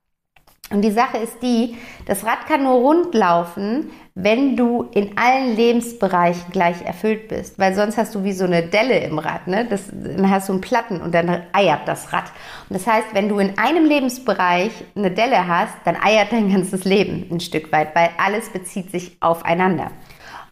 Und 0.70 0.82
die 0.82 0.92
Sache 0.92 1.18
ist 1.18 1.44
die, 1.44 1.78
das 2.08 2.26
Rad 2.26 2.48
kann 2.48 2.64
nur 2.64 2.76
rund 2.76 3.14
laufen, 3.14 3.92
wenn 4.16 4.56
du 4.56 4.84
in 4.94 5.18
allen 5.18 5.56
Lebensbereichen 5.56 6.52
gleich 6.52 6.84
erfüllt 6.84 7.30
bist. 7.30 7.58
Weil 7.58 7.74
sonst 7.74 7.98
hast 7.98 8.14
du 8.14 8.24
wie 8.24 8.34
so 8.34 8.46
eine 8.46 8.62
Delle 8.62 9.00
im 9.00 9.18
Rad. 9.18 9.48
Ne? 9.48 9.66
Das, 9.68 9.86
dann 9.92 10.30
hast 10.30 10.50
du 10.50 10.54
einen 10.54 10.62
Platten 10.62 11.02
und 11.02 11.16
dann 11.16 11.44
eiert 11.52 11.88
das 11.88 12.14
Rad. 12.14 12.32
Und 12.70 12.76
das 12.78 12.86
heißt, 12.86 13.08
wenn 13.14 13.28
du 13.28 13.40
in 13.40 13.58
einem 13.58 13.86
Lebensbereich 13.86 14.72
eine 14.96 15.10
Delle 15.10 15.48
hast, 15.48 15.74
dann 15.86 15.96
eiert 15.96 16.32
dein 16.32 16.52
ganzes 16.52 16.84
Leben 16.84 17.26
ein 17.32 17.40
Stück 17.40 17.72
weit, 17.72 17.96
weil 17.96 18.10
alles 18.24 18.50
bezieht 18.50 18.92
sich 18.92 19.18
aufeinander. 19.20 19.90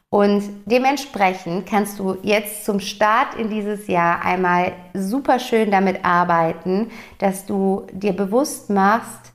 Und 0.09 0.43
dementsprechend 0.65 1.65
kannst 1.67 1.97
du 1.99 2.17
jetzt 2.21 2.65
zum 2.65 2.81
Start 2.81 3.35
in 3.35 3.49
dieses 3.49 3.87
Jahr 3.87 4.25
einmal 4.25 4.73
super 4.93 5.39
schön 5.39 5.71
damit 5.71 6.03
arbeiten, 6.03 6.91
dass 7.19 7.45
du 7.45 7.87
dir 7.93 8.11
bewusst 8.11 8.69
machst, 8.69 9.31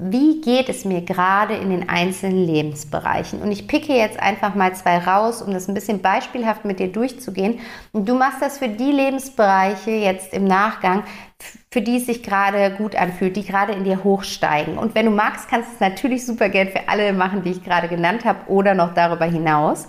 wie 0.00 0.40
geht 0.40 0.68
es 0.68 0.84
mir 0.84 1.00
gerade 1.00 1.54
in 1.54 1.70
den 1.70 1.88
einzelnen 1.88 2.46
Lebensbereichen? 2.46 3.42
Und 3.42 3.50
ich 3.50 3.66
picke 3.66 3.92
jetzt 3.92 4.20
einfach 4.20 4.54
mal 4.54 4.72
zwei 4.76 4.98
raus, 4.98 5.42
um 5.42 5.52
das 5.52 5.66
ein 5.66 5.74
bisschen 5.74 6.00
beispielhaft 6.00 6.64
mit 6.64 6.78
dir 6.78 6.86
durchzugehen. 6.86 7.58
Und 7.90 8.08
du 8.08 8.14
machst 8.14 8.40
das 8.40 8.58
für 8.58 8.68
die 8.68 8.92
Lebensbereiche 8.92 9.90
jetzt 9.90 10.32
im 10.32 10.44
Nachgang, 10.44 11.02
für 11.72 11.80
die 11.80 11.96
es 11.96 12.06
sich 12.06 12.22
gerade 12.22 12.76
gut 12.76 12.94
anfühlt, 12.94 13.36
die 13.36 13.44
gerade 13.44 13.72
in 13.72 13.82
dir 13.82 14.04
hochsteigen. 14.04 14.78
Und 14.78 14.94
wenn 14.94 15.06
du 15.06 15.10
magst, 15.10 15.48
kannst 15.48 15.70
du 15.70 15.74
es 15.74 15.80
natürlich 15.80 16.24
super 16.24 16.48
gern 16.48 16.68
für 16.68 16.88
alle 16.88 17.12
machen, 17.12 17.42
die 17.42 17.50
ich 17.50 17.64
gerade 17.64 17.88
genannt 17.88 18.24
habe 18.24 18.48
oder 18.48 18.74
noch 18.74 18.94
darüber 18.94 19.24
hinaus. 19.24 19.88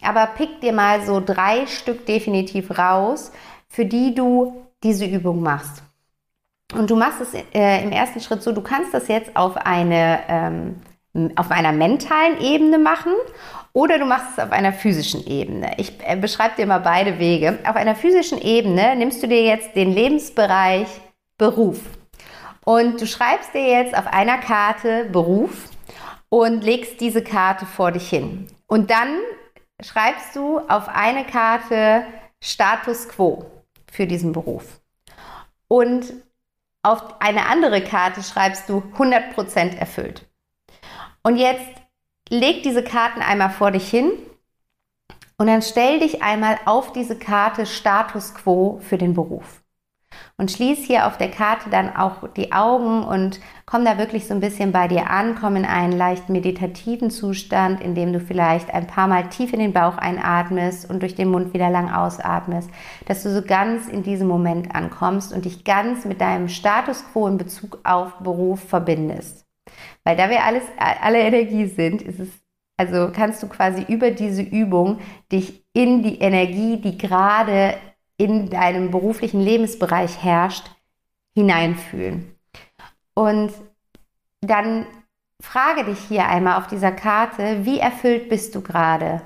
Aber 0.00 0.26
pick 0.26 0.62
dir 0.62 0.72
mal 0.72 1.04
so 1.04 1.20
drei 1.20 1.66
Stück 1.66 2.06
definitiv 2.06 2.78
raus, 2.78 3.30
für 3.68 3.84
die 3.84 4.14
du 4.14 4.64
diese 4.82 5.04
Übung 5.04 5.42
machst. 5.42 5.82
Und 6.74 6.90
du 6.90 6.96
machst 6.96 7.20
es 7.20 7.34
äh, 7.34 7.82
im 7.82 7.92
ersten 7.92 8.20
Schritt 8.20 8.42
so, 8.42 8.52
du 8.52 8.60
kannst 8.60 8.94
das 8.94 9.08
jetzt 9.08 9.36
auf, 9.36 9.56
eine, 9.56 10.20
ähm, 10.28 10.76
auf 11.36 11.50
einer 11.50 11.72
mentalen 11.72 12.40
Ebene 12.40 12.78
machen 12.78 13.12
oder 13.72 13.98
du 13.98 14.04
machst 14.04 14.26
es 14.32 14.44
auf 14.44 14.52
einer 14.52 14.72
physischen 14.72 15.26
Ebene. 15.26 15.72
Ich 15.78 15.92
äh, 16.06 16.16
beschreibe 16.16 16.56
dir 16.56 16.66
mal 16.66 16.78
beide 16.78 17.18
Wege. 17.18 17.58
Auf 17.68 17.76
einer 17.76 17.94
physischen 17.94 18.40
Ebene 18.40 18.94
nimmst 18.96 19.22
du 19.22 19.26
dir 19.26 19.42
jetzt 19.42 19.74
den 19.74 19.92
Lebensbereich 19.92 20.88
Beruf 21.38 21.80
und 22.64 23.00
du 23.00 23.06
schreibst 23.06 23.54
dir 23.54 23.66
jetzt 23.66 23.96
auf 23.96 24.06
einer 24.06 24.38
Karte 24.38 25.06
Beruf 25.06 25.68
und 26.28 26.62
legst 26.62 27.00
diese 27.00 27.22
Karte 27.22 27.66
vor 27.66 27.92
dich 27.92 28.08
hin. 28.08 28.46
Und 28.66 28.90
dann 28.90 29.18
schreibst 29.82 30.36
du 30.36 30.58
auf 30.58 30.88
eine 30.88 31.24
Karte 31.24 32.04
Status 32.40 33.08
quo 33.08 33.46
für 33.90 34.06
diesen 34.06 34.32
Beruf. 34.32 34.80
Und 35.68 36.12
auf 36.82 37.20
eine 37.20 37.46
andere 37.46 37.82
Karte 37.82 38.22
schreibst 38.22 38.68
du 38.68 38.82
100% 38.96 39.76
erfüllt. 39.76 40.26
Und 41.22 41.36
jetzt 41.36 41.70
leg 42.28 42.62
diese 42.62 42.82
Karten 42.82 43.20
einmal 43.20 43.50
vor 43.50 43.70
dich 43.70 43.88
hin 43.88 44.10
und 45.36 45.46
dann 45.46 45.62
stell 45.62 46.00
dich 46.00 46.22
einmal 46.22 46.58
auf 46.64 46.92
diese 46.92 47.18
Karte 47.18 47.66
Status 47.66 48.34
Quo 48.34 48.80
für 48.82 48.98
den 48.98 49.14
Beruf 49.14 49.59
und 50.36 50.50
schließ 50.50 50.86
hier 50.86 51.06
auf 51.06 51.18
der 51.18 51.30
Karte 51.30 51.70
dann 51.70 51.94
auch 51.94 52.28
die 52.36 52.52
Augen 52.52 53.04
und 53.04 53.40
komm 53.66 53.84
da 53.84 53.98
wirklich 53.98 54.26
so 54.26 54.34
ein 54.34 54.40
bisschen 54.40 54.72
bei 54.72 54.88
dir 54.88 55.10
an, 55.10 55.36
komm 55.40 55.56
in 55.56 55.64
einen 55.64 55.92
leicht 55.92 56.28
meditativen 56.28 57.10
Zustand, 57.10 57.80
in 57.80 57.94
dem 57.94 58.12
du 58.12 58.20
vielleicht 58.20 58.72
ein 58.72 58.86
paar 58.86 59.06
Mal 59.06 59.28
tief 59.28 59.52
in 59.52 59.60
den 59.60 59.72
Bauch 59.72 59.98
einatmest 59.98 60.88
und 60.88 61.02
durch 61.02 61.14
den 61.14 61.30
Mund 61.30 61.54
wieder 61.54 61.70
lang 61.70 61.90
ausatmest, 61.90 62.70
dass 63.06 63.22
du 63.22 63.32
so 63.32 63.42
ganz 63.42 63.88
in 63.88 64.02
diesem 64.02 64.28
Moment 64.28 64.74
ankommst 64.74 65.32
und 65.32 65.44
dich 65.44 65.64
ganz 65.64 66.04
mit 66.04 66.20
deinem 66.20 66.48
Status 66.48 67.04
quo 67.12 67.26
in 67.26 67.38
Bezug 67.38 67.78
auf 67.84 68.14
Beruf 68.18 68.60
verbindest. 68.60 69.46
Weil 70.04 70.16
da 70.16 70.30
wir 70.30 70.44
alles, 70.44 70.64
alle 70.78 71.20
Energie 71.20 71.66
sind, 71.66 72.02
ist 72.02 72.18
es 72.18 72.28
also 72.80 73.10
kannst 73.12 73.42
du 73.42 73.46
quasi 73.46 73.84
über 73.92 74.10
diese 74.10 74.40
Übung 74.40 75.00
dich 75.30 75.66
in 75.74 76.02
die 76.02 76.18
Energie, 76.18 76.78
die 76.78 76.96
gerade 76.96 77.74
in 78.20 78.50
deinem 78.50 78.90
beruflichen 78.90 79.40
Lebensbereich 79.40 80.22
herrscht, 80.22 80.70
hineinfühlen. 81.34 82.34
Und 83.14 83.50
dann 84.42 84.86
frage 85.40 85.84
dich 85.84 85.98
hier 86.00 86.26
einmal 86.26 86.58
auf 86.58 86.66
dieser 86.66 86.92
Karte, 86.92 87.64
wie 87.64 87.78
erfüllt 87.78 88.28
bist 88.28 88.54
du 88.54 88.60
gerade 88.60 89.22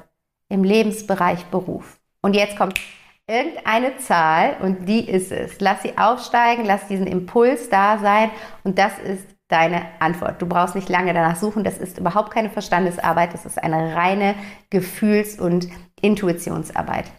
im 0.49 0.63
Lebensbereich 0.63 1.47
Beruf? 1.47 1.99
Und 2.23 2.37
jetzt 2.37 2.57
kommt 2.57 2.81
irgendeine 3.27 3.97
Zahl 3.97 4.59
und 4.63 4.89
die 4.89 5.09
ist 5.09 5.33
es. 5.33 5.61
Lass 5.61 5.83
sie 5.83 5.99
aufsteigen, 5.99 6.65
lass 6.65 6.87
diesen 6.87 7.09
Impuls 7.09 7.69
da 7.71 7.99
sein 7.99 8.31
und 8.63 8.79
das 8.79 8.97
ist 9.01 9.27
deine 9.49 9.87
Antwort. 9.99 10.41
Du 10.41 10.47
brauchst 10.47 10.77
nicht 10.77 10.89
lange 10.89 11.13
danach 11.13 11.37
suchen, 11.37 11.65
das 11.65 11.79
ist 11.79 11.99
überhaupt 11.99 12.31
keine 12.33 12.51
Verstandesarbeit, 12.51 13.35
das 13.35 13.45
ist 13.45 13.61
eine 13.61 13.97
reine 13.97 14.37
Gefühls- 14.71 15.41
und 15.41 15.69
Intuitionsarbeit. 16.01 17.11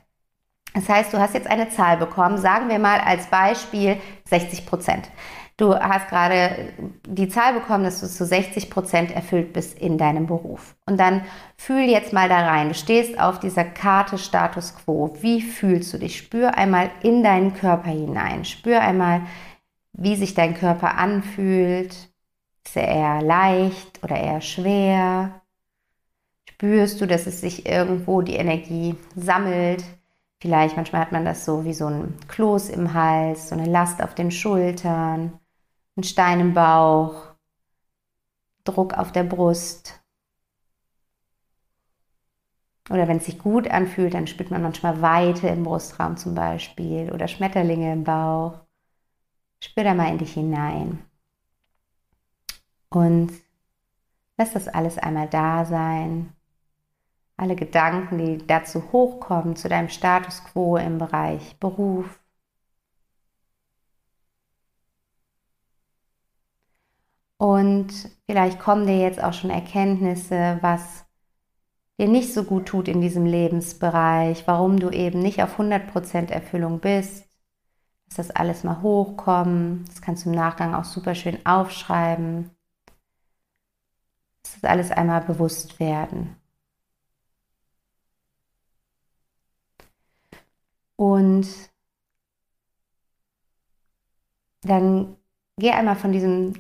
Das 0.76 0.90
heißt, 0.90 1.14
du 1.14 1.20
hast 1.20 1.34
jetzt 1.34 1.48
eine 1.48 1.70
Zahl 1.70 1.96
bekommen, 1.98 2.38
sagen 2.38 2.68
wir 2.68 2.80
mal 2.80 3.00
als 3.00 3.28
Beispiel 3.28 3.98
60 4.26 4.66
Prozent. 4.66 5.10
Du 5.58 5.74
hast 5.74 6.10
gerade 6.10 6.74
die 7.08 7.30
Zahl 7.30 7.54
bekommen, 7.54 7.86
dass 7.86 8.02
du 8.02 8.08
zu 8.08 8.26
60 8.26 8.70
Prozent 8.70 9.16
erfüllt 9.16 9.54
bist 9.54 9.80
in 9.80 9.98
deinem 9.98 10.28
Beruf. 10.28 10.76
Und 10.86 11.00
dann 11.00 11.24
fühl 11.56 11.86
jetzt 11.86 12.12
mal 12.12 12.28
da 12.28 12.46
rein. 12.46 12.68
Du 12.68 12.74
stehst 12.74 13.18
auf 13.18 13.40
dieser 13.40 13.64
Karte 13.64 14.18
Status 14.18 14.76
Quo. 14.76 15.16
Wie 15.22 15.42
fühlst 15.42 15.94
du 15.94 15.98
dich? 15.98 16.18
Spür 16.18 16.58
einmal 16.58 16.92
in 17.04 17.24
deinen 17.24 17.54
Körper 17.54 17.90
hinein. 17.90 18.44
Spür 18.44 18.82
einmal, 18.82 19.22
wie 19.94 20.18
sich 20.18 20.34
dein 20.34 20.56
Körper 20.56 20.98
anfühlt. 20.98 22.10
Ist 22.66 22.76
er 22.76 22.90
eher 22.90 23.22
leicht 23.22 24.04
oder 24.04 24.18
eher 24.18 24.42
schwer? 24.42 25.42
Spürst 26.50 27.00
du, 27.00 27.06
dass 27.06 27.28
es 27.28 27.40
sich 27.40 27.66
irgendwo 27.66 28.22
die 28.22 28.36
Energie 28.36 28.96
sammelt? 29.16 29.86
Vielleicht 30.46 30.76
manchmal 30.76 31.02
hat 31.02 31.12
man 31.12 31.26
das 31.26 31.44
so 31.44 31.66
wie 31.66 31.74
so 31.74 31.88
ein 31.88 32.14
Kloß 32.28 32.70
im 32.70 32.94
Hals, 32.94 33.50
so 33.50 33.56
eine 33.56 33.66
Last 33.66 34.04
auf 34.04 34.14
den 34.14 34.30
Schultern 34.30 35.40
ein 35.96 36.04
Stein 36.04 36.40
im 36.40 36.54
Bauch, 36.54 37.34
Druck 38.64 38.94
auf 38.94 39.12
der 39.12 39.24
Brust. 39.24 40.00
Oder 42.92 43.08
wenn 43.08 43.18
es 43.18 43.26
sich 43.26 43.40
gut 43.40 43.68
anfühlt, 43.68 44.14
dann 44.14 44.28
spürt 44.28 44.52
man 44.52 44.62
manchmal 44.62 45.02
Weite 45.02 45.48
im 45.48 45.64
Brustraum 45.64 46.16
zum 46.16 46.36
Beispiel 46.36 47.12
oder 47.12 47.28
Schmetterlinge 47.28 47.94
im 47.94 48.04
Bauch. 48.04 48.60
Spür 49.64 49.84
da 49.84 49.96
mal 49.96 50.12
in 50.12 50.20
dich 50.20 50.36
hinein. 50.36 51.04
Und 52.90 53.32
lass 54.38 54.54
das 54.54 54.68
alles 54.68 55.00
einmal 55.00 55.28
da 55.28 55.66
sein. 55.66 56.35
Alle 57.38 57.56
Gedanken, 57.56 58.18
die 58.18 58.46
dazu 58.48 58.92
hochkommen, 58.92 59.56
zu 59.56 59.70
deinem 59.70 59.90
Status 59.90 60.44
quo 60.44 60.78
im 60.78 60.98
Bereich 60.98 61.60
Beruf, 61.60 62.20
Und 67.38 68.10
vielleicht 68.26 68.60
kommen 68.60 68.88
dir 68.88 68.98
jetzt 68.98 69.22
auch 69.24 69.34
schon 69.34 69.50
Erkenntnisse, 69.50 70.58
was 70.62 71.06
dir 72.00 72.08
nicht 72.08 72.34
so 72.34 72.44
gut 72.44 72.68
tut 72.68 72.88
in 72.88 73.02
diesem 73.02 73.26
Lebensbereich, 73.26 74.48
warum 74.48 74.80
du 74.80 74.90
eben 74.90 75.20
nicht 75.20 75.44
auf 75.44 75.60
100% 75.60 76.32
Erfüllung 76.32 76.80
bist. 76.80 77.28
Lass 78.08 78.16
das 78.16 78.32
alles 78.32 78.64
mal 78.64 78.82
hochkommen. 78.82 79.86
Das 79.88 80.02
kannst 80.02 80.26
du 80.26 80.30
im 80.30 80.36
Nachgang 80.36 80.74
auch 80.74 80.86
super 80.86 81.16
schön 81.16 81.46
aufschreiben. 81.46 82.52
Lass 84.44 84.62
das 84.62 84.70
alles 84.70 84.92
einmal 84.92 85.22
bewusst 85.22 85.80
werden. 85.80 86.36
Und 90.96 91.48
dann 94.62 95.16
geh 95.58 95.72
einmal 95.72 95.96
von 95.96 96.12
diesem 96.12 96.54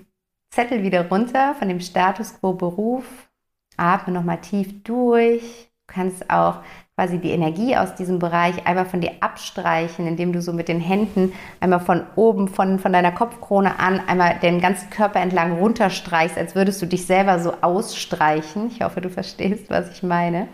Zettel 0.49 0.83
wieder 0.83 1.09
runter 1.09 1.55
von 1.55 1.67
dem 1.67 1.79
Status 1.79 2.39
quo 2.39 2.53
Beruf. 2.53 3.29
Atme 3.77 4.13
nochmal 4.13 4.39
tief 4.39 4.83
durch. 4.83 5.69
Du 5.87 5.93
kannst 5.93 6.29
auch 6.29 6.61
quasi 6.95 7.19
die 7.19 7.31
Energie 7.31 7.75
aus 7.75 7.93
diesem 7.95 8.19
Bereich 8.19 8.65
einmal 8.65 8.85
von 8.85 9.01
dir 9.01 9.11
abstreichen, 9.19 10.07
indem 10.07 10.31
du 10.31 10.41
so 10.41 10.53
mit 10.53 10.69
den 10.69 10.79
Händen 10.79 11.33
einmal 11.59 11.81
von 11.81 12.05
oben, 12.15 12.47
von, 12.47 12.79
von 12.79 12.93
deiner 12.93 13.11
Kopfkrone 13.11 13.77
an, 13.79 13.99
einmal 14.07 14.39
den 14.39 14.61
ganzen 14.61 14.89
Körper 14.89 15.19
entlang 15.19 15.57
runterstreichst, 15.57 16.37
als 16.37 16.55
würdest 16.55 16.81
du 16.81 16.85
dich 16.85 17.05
selber 17.05 17.39
so 17.39 17.53
ausstreichen. 17.61 18.67
Ich 18.67 18.81
hoffe, 18.81 19.01
du 19.01 19.09
verstehst, 19.09 19.69
was 19.69 19.91
ich 19.91 20.03
meine. 20.03 20.47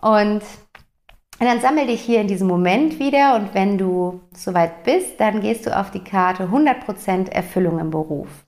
Und 0.00 0.42
und 1.38 1.46
dann 1.46 1.60
sammel 1.60 1.86
dich 1.86 2.00
hier 2.00 2.20
in 2.20 2.28
diesem 2.28 2.48
Moment 2.48 2.98
wieder 2.98 3.36
und 3.36 3.54
wenn 3.54 3.78
du 3.78 4.20
soweit 4.34 4.82
bist, 4.82 5.20
dann 5.20 5.40
gehst 5.40 5.66
du 5.66 5.76
auf 5.76 5.90
die 5.90 6.02
Karte 6.02 6.44
100% 6.44 7.28
Erfüllung 7.30 7.78
im 7.78 7.90
Beruf. 7.90 8.46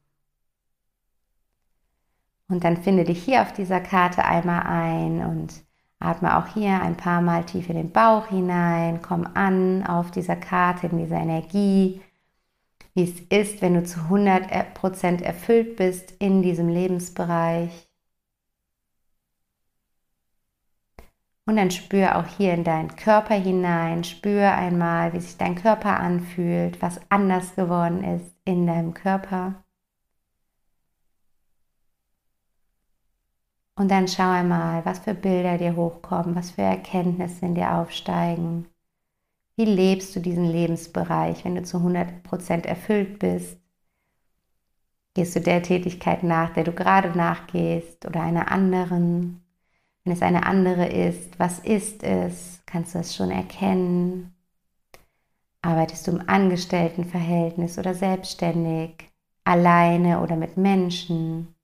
Und 2.49 2.65
dann 2.65 2.77
finde 2.79 3.05
dich 3.05 3.23
hier 3.23 3.43
auf 3.43 3.53
dieser 3.53 3.81
Karte 3.81 4.25
einmal 4.25 4.63
ein 4.65 5.25
und 5.25 5.63
atme 6.01 6.37
auch 6.37 6.49
hier 6.49 6.83
ein 6.83 6.97
paar 6.97 7.21
Mal 7.21 7.45
tief 7.45 7.69
in 7.69 7.77
den 7.77 7.93
Bauch 7.93 8.27
hinein. 8.27 9.01
Komm 9.03 9.29
an 9.35 9.87
auf 9.87 10.11
dieser 10.11 10.37
Karte, 10.37 10.89
in 10.89 10.99
dieser 10.99 11.19
Energie, 11.19 12.01
wie 12.95 13.05
es 13.05 13.21
ist, 13.29 13.63
wenn 13.63 13.75
du 13.75 13.85
zu 13.85 14.01
100% 14.01 15.23
erfüllt 15.23 15.77
bist 15.77 16.13
in 16.19 16.43
diesem 16.43 16.69
Lebensbereich. 16.69 17.90
Und 21.47 21.57
dann 21.57 21.71
spür 21.71 22.17
auch 22.17 22.27
hier 22.27 22.55
in 22.55 22.65
deinen 22.65 22.95
Körper 22.97 23.35
hinein. 23.35 24.05
Spür 24.05 24.53
einmal, 24.53 25.13
wie 25.13 25.21
sich 25.21 25.37
dein 25.37 25.57
Körper 25.57 25.99
anfühlt, 25.99 26.81
was 26.81 27.01
anders 27.09 27.57
geworden 27.57 28.05
ist 28.05 28.35
in 28.45 28.67
deinem 28.67 28.95
Körper. 28.95 29.65
Und 33.81 33.91
dann 33.91 34.09
schau 34.09 34.29
einmal, 34.31 34.85
was 34.85 34.99
für 34.99 35.15
Bilder 35.15 35.57
dir 35.57 35.75
hochkommen, 35.75 36.37
was 36.37 36.51
für 36.51 36.61
Erkenntnisse 36.63 37.47
in 37.47 37.55
dir 37.55 37.75
aufsteigen. 37.77 38.67
Wie 39.57 39.65
lebst 39.65 40.15
du 40.15 40.21
diesen 40.21 40.45
Lebensbereich, 40.45 41.45
wenn 41.45 41.55
du 41.55 41.63
zu 41.63 41.79
100% 41.79 42.67
erfüllt 42.67 43.19
bist? 43.19 43.59
Gehst 45.15 45.35
du 45.35 45.41
der 45.41 45.63
Tätigkeit 45.63 46.23
nach, 46.23 46.51
der 46.51 46.65
du 46.65 46.73
gerade 46.73 47.17
nachgehst 47.17 48.07
oder 48.07 48.21
einer 48.21 48.53
anderen? 48.53 49.40
Wenn 50.11 50.17
es 50.17 50.23
eine 50.23 50.45
andere 50.45 50.89
ist, 50.89 51.39
was 51.39 51.61
ist 51.61 52.03
es? 52.03 52.61
Kannst 52.67 52.97
du 52.97 52.99
es 52.99 53.15
schon 53.15 53.31
erkennen? 53.31 54.35
Arbeitest 55.63 56.05
du 56.05 56.11
im 56.11 56.29
Angestelltenverhältnis 56.29 57.79
oder 57.79 57.95
selbstständig, 57.95 59.09
alleine 59.45 60.21
oder 60.21 60.35
mit 60.35 60.57
Menschen? 60.57 61.55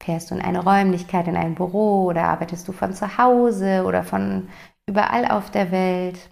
Fährst 0.00 0.30
du 0.30 0.36
in 0.36 0.40
eine 0.40 0.64
Räumlichkeit, 0.64 1.28
in 1.28 1.36
ein 1.36 1.54
Büro 1.54 2.06
oder 2.06 2.24
arbeitest 2.28 2.66
du 2.66 2.72
von 2.72 2.94
zu 2.94 3.18
Hause 3.18 3.84
oder 3.84 4.04
von 4.04 4.48
überall 4.86 5.26
auf 5.26 5.50
der 5.50 5.70
Welt? 5.70 6.30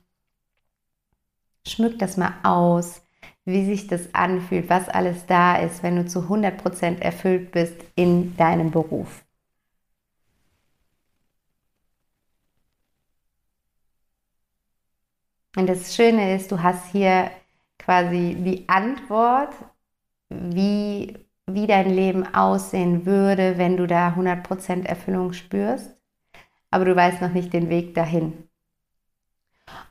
Schmück 1.67 1.99
das 1.99 2.17
mal 2.17 2.33
aus, 2.43 3.03
wie 3.45 3.65
sich 3.67 3.87
das 3.87 4.15
anfühlt, 4.15 4.71
was 4.71 4.89
alles 4.89 5.27
da 5.27 5.57
ist, 5.57 5.83
wenn 5.83 5.97
du 5.97 6.07
zu 6.07 6.29
100% 6.29 7.03
erfüllt 7.03 7.53
bist 7.53 7.77
in 7.97 8.37
deinem 8.37 8.71
Beruf. 8.71 9.25
Und 15.57 15.69
das 15.69 15.95
Schöne 15.95 16.35
ist, 16.37 16.51
du 16.53 16.63
hast 16.63 16.91
hier 16.93 17.31
quasi 17.79 18.37
die 18.45 18.69
Antwort, 18.69 19.55
wie 20.31 21.17
wie 21.49 21.67
dein 21.67 21.91
Leben 21.91 22.35
aussehen 22.35 23.07
würde, 23.07 23.59
wenn 23.59 23.77
du 23.77 23.87
da 23.87 24.15
100% 24.17 24.87
Erfüllung 24.87 25.33
spürst, 25.33 25.97
aber 26.71 26.85
du 26.87 26.97
weißt 26.97 27.23
noch 27.23 27.33
nicht 27.33 27.53
den 27.55 27.71
Weg 27.71 27.95
dahin. 27.95 28.50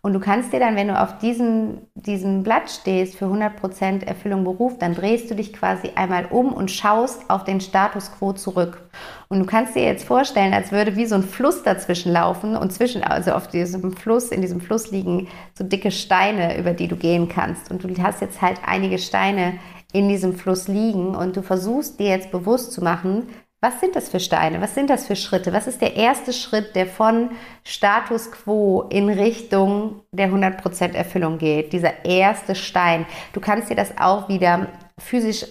Und 0.02 0.14
du 0.14 0.20
kannst 0.20 0.54
dir 0.54 0.60
dann, 0.60 0.78
wenn 0.78 0.88
du 0.88 1.00
auf 1.00 1.18
diesem, 1.18 1.80
diesem 1.94 2.44
Blatt 2.44 2.70
stehst 2.70 3.18
für 3.18 3.26
100% 3.26 4.06
Erfüllung 4.06 4.46
Beruf, 4.46 4.78
dann 4.78 4.96
drehst 4.96 5.30
du 5.30 5.36
dich 5.36 5.52
quasi 5.52 5.92
einmal 5.96 6.26
um 6.30 6.54
und 6.54 6.72
schaust 6.72 7.30
auf 7.30 7.44
den 7.44 7.60
Status 7.60 8.12
quo 8.12 8.32
zurück. 8.32 8.90
Und 9.28 9.40
du 9.40 9.46
kannst 9.46 9.76
dir 9.76 9.84
jetzt 9.84 10.06
vorstellen, 10.06 10.54
als 10.54 10.72
würde 10.72 10.96
wie 10.96 11.06
so 11.06 11.16
ein 11.16 11.24
Fluss 11.24 11.64
dazwischen 11.64 12.14
laufen 12.14 12.56
und 12.56 12.72
zwischen, 12.72 13.04
also 13.04 13.32
auf 13.32 13.48
diesem 13.48 13.92
Fluss, 13.92 14.30
in 14.32 14.42
diesem 14.42 14.62
Fluss 14.62 14.90
liegen 14.90 15.28
so 15.54 15.66
dicke 15.66 15.92
Steine, 15.92 16.58
über 16.58 16.72
die 16.72 16.88
du 16.88 16.96
gehen 16.96 17.28
kannst. 17.28 17.70
Und 17.70 17.84
du 17.84 18.02
hast 18.02 18.22
jetzt 18.22 18.42
halt 18.42 18.60
einige 18.66 19.00
Steine 19.00 19.60
in 19.92 20.08
diesem 20.08 20.34
Fluss 20.34 20.68
liegen 20.68 21.16
und 21.16 21.36
du 21.36 21.42
versuchst 21.42 22.00
dir 22.00 22.08
jetzt 22.08 22.32
bewusst 22.32 22.72
zu 22.72 22.84
machen, 22.84 23.28
was 23.62 23.82
sind 23.82 23.96
das 23.96 24.08
für 24.08 24.22
Steine? 24.22 24.62
Was 24.62 24.74
sind 24.74 24.90
das 24.90 25.06
für 25.06 25.18
Schritte? 25.18 25.52
Was 25.52 25.68
ist 25.68 25.82
der 25.82 25.96
erste 25.96 26.32
Schritt, 26.32 26.76
der 26.76 26.88
von 26.88 27.32
Status 27.64 28.32
quo 28.32 28.84
in 28.90 29.10
Richtung 29.10 30.02
der 30.12 30.30
100% 30.30 30.94
Erfüllung 30.94 31.38
geht? 31.38 31.74
Dieser 31.74 32.06
erste 32.06 32.56
Stein. 32.56 33.06
Du 33.34 33.42
kannst 33.42 33.70
dir 33.70 33.76
das 33.76 33.98
auch 33.98 34.30
wieder 34.30 34.68
physisch 34.98 35.46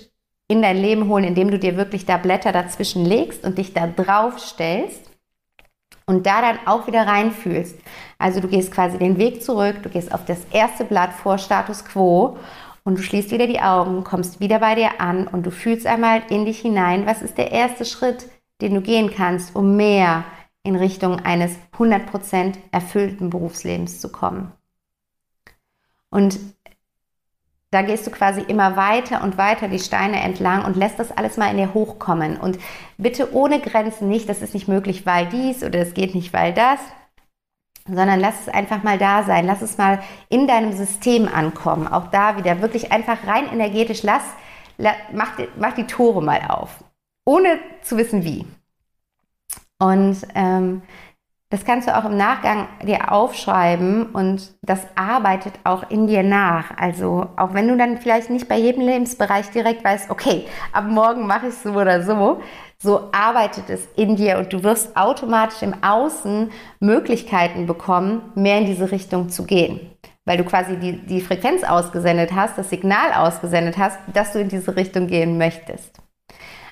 in 0.49 0.63
dein 0.63 0.79
Leben 0.79 1.09
holen, 1.09 1.25
indem 1.25 1.51
du 1.51 1.59
dir 1.59 1.77
wirklich 1.77 2.07
da 2.07 2.17
Blätter 2.17 2.53
dazwischen 2.53 3.05
legst 3.05 3.45
und 3.45 3.59
dich 3.59 3.75
da 3.75 3.87
drauf 3.87 4.39
stellst 4.39 5.03
und 6.07 6.25
da 6.25 6.41
dann 6.41 6.59
auch 6.65 6.87
wieder 6.87 7.07
reinfühlst. 7.07 7.79
Also 8.19 8.41
du 8.41 8.49
gehst 8.49 8.73
quasi 8.73 8.97
den 8.97 9.19
Weg 9.19 9.43
zurück, 9.43 9.83
du 9.83 9.91
gehst 9.91 10.13
auf 10.13 10.25
das 10.25 10.47
erste 10.51 10.85
Blatt 10.85 11.13
vor 11.13 11.37
Status 11.37 11.85
quo 11.85 12.39
und 12.89 12.97
du 12.97 13.03
schließt 13.03 13.33
wieder 13.33 13.47
die 13.47 13.61
Augen, 13.61 14.03
kommst 14.03 14.41
wieder 14.41 14.61
bei 14.61 14.75
dir 14.75 14.99
an 14.99 15.29
und 15.29 15.45
du 15.45 15.51
fühlst 15.51 15.87
einmal 15.87 16.23
in 16.31 16.47
dich 16.47 16.61
hinein, 16.61 17.05
was 17.05 17.21
ist 17.21 17.37
der 17.37 17.53
erste 17.53 17.85
Schritt, 17.85 18.31
den 18.63 18.73
du 18.73 18.81
gehen 18.81 19.13
kannst, 19.15 19.55
um 19.55 19.77
mehr 19.77 20.25
in 20.63 20.75
Richtung 20.75 21.21
eines 21.21 21.55
100% 21.77 22.55
erfüllten 22.73 23.29
Berufslebens 23.29 24.01
zu 24.01 24.11
kommen. 24.11 24.53
Und 26.09 26.41
da 27.71 27.83
gehst 27.83 28.07
du 28.07 28.11
quasi 28.11 28.41
immer 28.41 28.77
weiter 28.77 29.23
und 29.23 29.37
weiter 29.37 29.69
die 29.69 29.81
Steine 29.81 30.23
entlang 30.23 30.65
und 30.65 30.75
lässt 30.75 30.99
das 30.99 31.15
alles 31.15 31.37
mal 31.37 31.51
in 31.51 31.59
dir 31.59 31.75
hochkommen. 31.75 32.39
Und 32.39 32.59
bitte 32.97 33.35
ohne 33.35 33.61
Grenzen 33.61 34.09
nicht, 34.09 34.31
das 34.31 34.41
ist 34.41 34.55
nicht 34.55 34.67
möglich, 34.67 35.05
weil 35.05 35.27
dies 35.27 35.63
oder 35.63 35.81
es 35.81 35.93
geht 35.93 36.15
nicht, 36.15 36.33
weil 36.33 36.55
das, 36.55 36.81
sondern 37.89 38.21
lass 38.21 38.43
es 38.43 38.49
einfach 38.49 38.83
mal 38.83 38.99
da 38.99 39.23
sein, 39.23 39.47
lass 39.47 39.63
es 39.63 39.79
mal 39.79 40.01
in 40.29 40.47
deinem 40.47 40.73
System 40.73 41.29
ankommen. 41.29 41.89
Auch 41.89 42.09
da 42.11 42.37
wieder 42.37 42.61
wirklich 42.61 42.93
einfach 42.93 43.27
rein 43.27 43.51
energetisch, 43.53 44.03
lass, 44.03 44.23
mach, 45.13 45.33
mach 45.59 45.75
die 45.75 45.87
Tore 45.87 46.23
mal 46.23 46.43
auf, 46.49 46.85
ohne 47.25 47.59
zu 47.83 47.97
wissen 47.97 48.25
wie. 48.25 48.47
Und 49.81 50.19
ähm, 50.35 50.83
das 51.51 51.65
kannst 51.65 51.89
du 51.89 51.97
auch 51.97 52.05
im 52.05 52.19
Nachgang 52.19 52.69
dir 52.83 53.11
aufschreiben 53.11 54.07
und 54.07 54.55
das 54.61 54.87
arbeitet 54.97 55.55
auch 55.65 55.89
in 55.89 56.07
dir 56.07 56.23
nach. 56.23 56.77
Also 56.77 57.27
auch 57.37 57.55
wenn 57.55 57.69
du 57.69 57.77
dann 57.77 57.97
vielleicht 57.97 58.29
nicht 58.29 58.49
bei 58.49 58.59
jedem 58.59 58.83
Lebensbereich 58.83 59.51
direkt 59.51 59.83
weißt, 59.83 60.11
okay, 60.11 60.47
ab 60.73 60.85
morgen 60.89 61.27
mache 61.27 61.49
ich 61.49 61.55
so 61.55 61.71
oder 61.71 62.03
so, 62.03 62.43
so 62.81 63.09
arbeitet 63.13 63.71
es 63.71 63.81
in 63.97 64.15
dir 64.15 64.39
und 64.39 64.53
du 64.53 64.63
wirst 64.63 64.97
automatisch 64.97 65.63
im 65.63 65.83
Außen 65.83 66.53
Möglichkeiten 66.79 67.67
bekommen, 67.67 68.33
mehr 68.35 68.59
in 68.59 68.67
diese 68.67 68.93
Richtung 68.93 69.31
zu 69.31 69.45
gehen. 69.45 69.81
Weil 70.25 70.39
du 70.39 70.45
quasi 70.45 70.77
die, 70.77 70.93
die 70.93 71.21
Frequenz 71.21 71.65
ausgesendet 71.65 72.33
hast, 72.35 72.57
das 72.57 72.71
Signal 72.71 73.13
ausgesendet 73.15 73.79
hast, 73.79 73.99
dass 74.13 74.33
du 74.33 74.41
in 74.41 74.49
diese 74.49 74.77
Richtung 74.77 75.09
gehen 75.09 75.39
möchtest. 75.39 75.99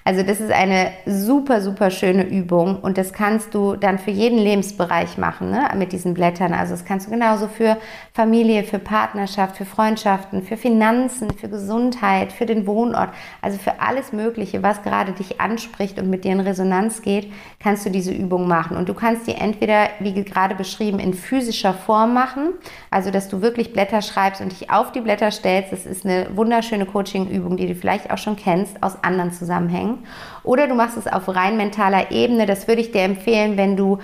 Also 0.07 0.23
das 0.23 0.39
ist 0.39 0.53
eine 0.53 0.93
super, 1.05 1.61
super 1.61 1.91
schöne 1.91 2.23
Übung 2.23 2.79
und 2.79 2.97
das 2.97 3.13
kannst 3.13 3.55
du 3.55 3.75
dann 3.75 3.99
für 3.99 4.13
jeden 4.13 4.39
Lebensbereich 4.39 5.19
machen 5.19 5.51
ne? 5.51 5.69
mit 5.77 5.91
diesen 5.91 6.15
Blättern. 6.15 6.55
Also 6.55 6.75
das 6.75 6.85
kannst 6.85 7.09
du 7.09 7.11
genauso 7.11 7.49
für 7.49 7.77
Familie, 8.15 8.63
für 8.63 8.79
Partnerschaft, 8.79 9.57
für 9.57 9.65
Freundschaften, 9.65 10.45
für 10.45 10.57
Finanzen, 10.57 11.33
für 11.33 11.49
Gesundheit, 11.49 12.31
für 12.31 12.47
den 12.47 12.69
Wohnort, 12.69 13.11
also 13.43 13.59
für 13.59 13.81
alles 13.81 14.13
Mögliche, 14.13 14.63
was 14.63 14.85
gerade 14.85 15.11
dich 15.11 15.41
anspricht 15.41 15.99
und 15.99 16.09
mit 16.09 16.23
dir 16.23 16.31
in 16.31 16.41
Resonanz 16.41 17.03
geht, 17.03 17.33
kannst 17.59 17.85
du 17.85 17.91
diese 17.91 18.13
Übung 18.13 18.47
machen. 18.47 18.77
Und 18.77 18.89
du 18.89 18.95
kannst 18.95 19.27
die 19.27 19.35
entweder, 19.35 19.89
wie 19.99 20.15
gerade 20.23 20.55
beschrieben, 20.55 21.01
in 21.01 21.15
physischer 21.15 21.75
Form 21.75 22.15
machen, 22.15 22.51
also 22.93 23.11
dass 23.11 23.27
du 23.27 23.43
wirklich 23.43 23.73
Blätter 23.73 24.03
schreibst 24.03 24.41
und 24.41 24.53
dich 24.53 24.71
auf 24.71 24.93
die 24.93 25.01
Blätter 25.01 25.33
stellst. 25.33 25.73
Das 25.73 25.85
ist 25.85 26.05
eine 26.05 26.29
wunderschöne 26.37 26.87
Coaching-Übung, 26.87 27.57
die 27.57 27.67
du 27.67 27.75
vielleicht 27.75 28.13
auch 28.13 28.19
schon 28.19 28.37
kennst 28.37 28.81
aus 28.85 29.03
anderen 29.03 29.33
Zusammenhängen. 29.33 29.96
Oder 30.43 30.69
du 30.69 30.75
machst 30.75 30.97
es 30.97 31.07
auf 31.07 31.29
rein 31.35 31.57
mentaler 31.57 32.11
Ebene. 32.11 32.47
Das 32.47 32.69
würde 32.69 32.81
ich 32.81 32.93
dir 32.93 33.03
empfehlen, 33.03 33.57
wenn 33.57 33.77
du 33.77 33.99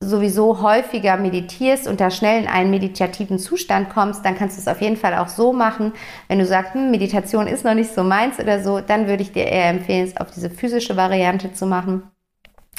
sowieso 0.00 0.62
häufiger 0.62 1.16
meditierst 1.16 1.86
und 1.86 2.00
da 2.00 2.10
schnell 2.10 2.42
in 2.42 2.48
einen 2.48 2.70
meditativen 2.70 3.38
Zustand 3.38 3.90
kommst, 3.90 4.24
dann 4.24 4.36
kannst 4.36 4.56
du 4.56 4.60
es 4.60 4.68
auf 4.68 4.80
jeden 4.80 4.96
Fall 4.96 5.14
auch 5.14 5.28
so 5.28 5.52
machen. 5.52 5.92
Wenn 6.28 6.38
du 6.38 6.46
sagst, 6.46 6.74
hm, 6.74 6.90
Meditation 6.90 7.46
ist 7.46 7.64
noch 7.64 7.74
nicht 7.74 7.94
so 7.94 8.04
meins 8.04 8.38
oder 8.38 8.62
so, 8.62 8.80
dann 8.80 9.06
würde 9.06 9.22
ich 9.22 9.32
dir 9.32 9.46
eher 9.46 9.70
empfehlen, 9.70 10.06
es 10.06 10.16
auf 10.16 10.30
diese 10.30 10.50
physische 10.50 10.96
Variante 10.96 11.52
zu 11.52 11.66
machen. 11.66 12.02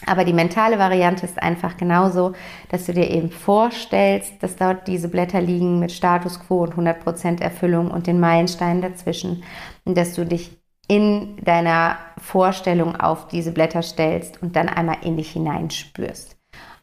Aber 0.05 0.25
die 0.25 0.33
mentale 0.33 0.77
Variante 0.77 1.25
ist 1.25 1.41
einfach 1.41 1.77
genauso, 1.77 2.33
dass 2.69 2.85
du 2.85 2.93
dir 2.93 3.09
eben 3.09 3.31
vorstellst, 3.31 4.33
dass 4.43 4.57
dort 4.57 4.87
diese 4.87 5.07
Blätter 5.07 5.39
liegen 5.39 5.79
mit 5.79 5.91
Status 5.91 6.39
quo 6.39 6.63
und 6.63 6.75
100% 6.75 7.41
Erfüllung 7.41 7.91
und 7.91 8.05
den 8.05 8.19
Meilensteinen 8.19 8.81
dazwischen. 8.81 9.43
Und 9.85 9.97
dass 9.97 10.13
du 10.13 10.25
dich 10.25 10.57
in 10.87 11.37
deiner 11.43 11.97
Vorstellung 12.17 12.95
auf 12.95 13.27
diese 13.27 13.51
Blätter 13.51 13.81
stellst 13.81 14.41
und 14.41 14.55
dann 14.55 14.69
einmal 14.69 14.97
in 15.01 15.17
dich 15.17 15.31
hineinspürst. 15.31 16.37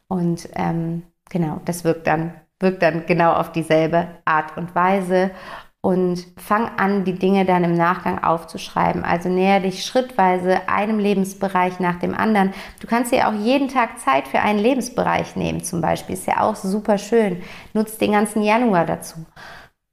Und 0.07 0.49
ähm, 0.55 1.03
genau, 1.29 1.61
das 1.65 1.83
wirkt 1.83 2.07
dann, 2.07 2.33
wirkt 2.59 2.81
dann 2.81 3.05
genau 3.05 3.33
auf 3.33 3.51
dieselbe 3.51 4.07
Art 4.25 4.57
und 4.57 4.75
Weise. 4.75 5.31
Und 5.85 6.25
fang 6.37 6.69
an, 6.77 7.03
die 7.03 7.19
Dinge 7.19 7.43
dann 7.43 7.65
im 7.65 7.75
Nachgang 7.75 8.23
aufzuschreiben. 8.23 9.03
Also 9.03 9.27
näher 9.27 9.59
dich 9.59 9.83
schrittweise 9.83 10.69
einem 10.69 10.97
Lebensbereich 10.97 11.81
nach 11.81 11.99
dem 11.99 12.15
anderen. 12.15 12.53
Du 12.79 12.87
kannst 12.87 13.11
dir 13.11 13.27
auch 13.27 13.33
jeden 13.33 13.67
Tag 13.67 13.99
Zeit 13.99 14.29
für 14.29 14.39
einen 14.39 14.59
Lebensbereich 14.59 15.35
nehmen, 15.35 15.61
zum 15.61 15.81
Beispiel. 15.81 16.15
Ist 16.15 16.25
ja 16.25 16.39
auch 16.39 16.55
super 16.55 16.97
schön. 16.97 17.41
Nutzt 17.73 17.99
den 17.99 18.13
ganzen 18.13 18.43
Januar 18.43 18.85
dazu. 18.85 19.25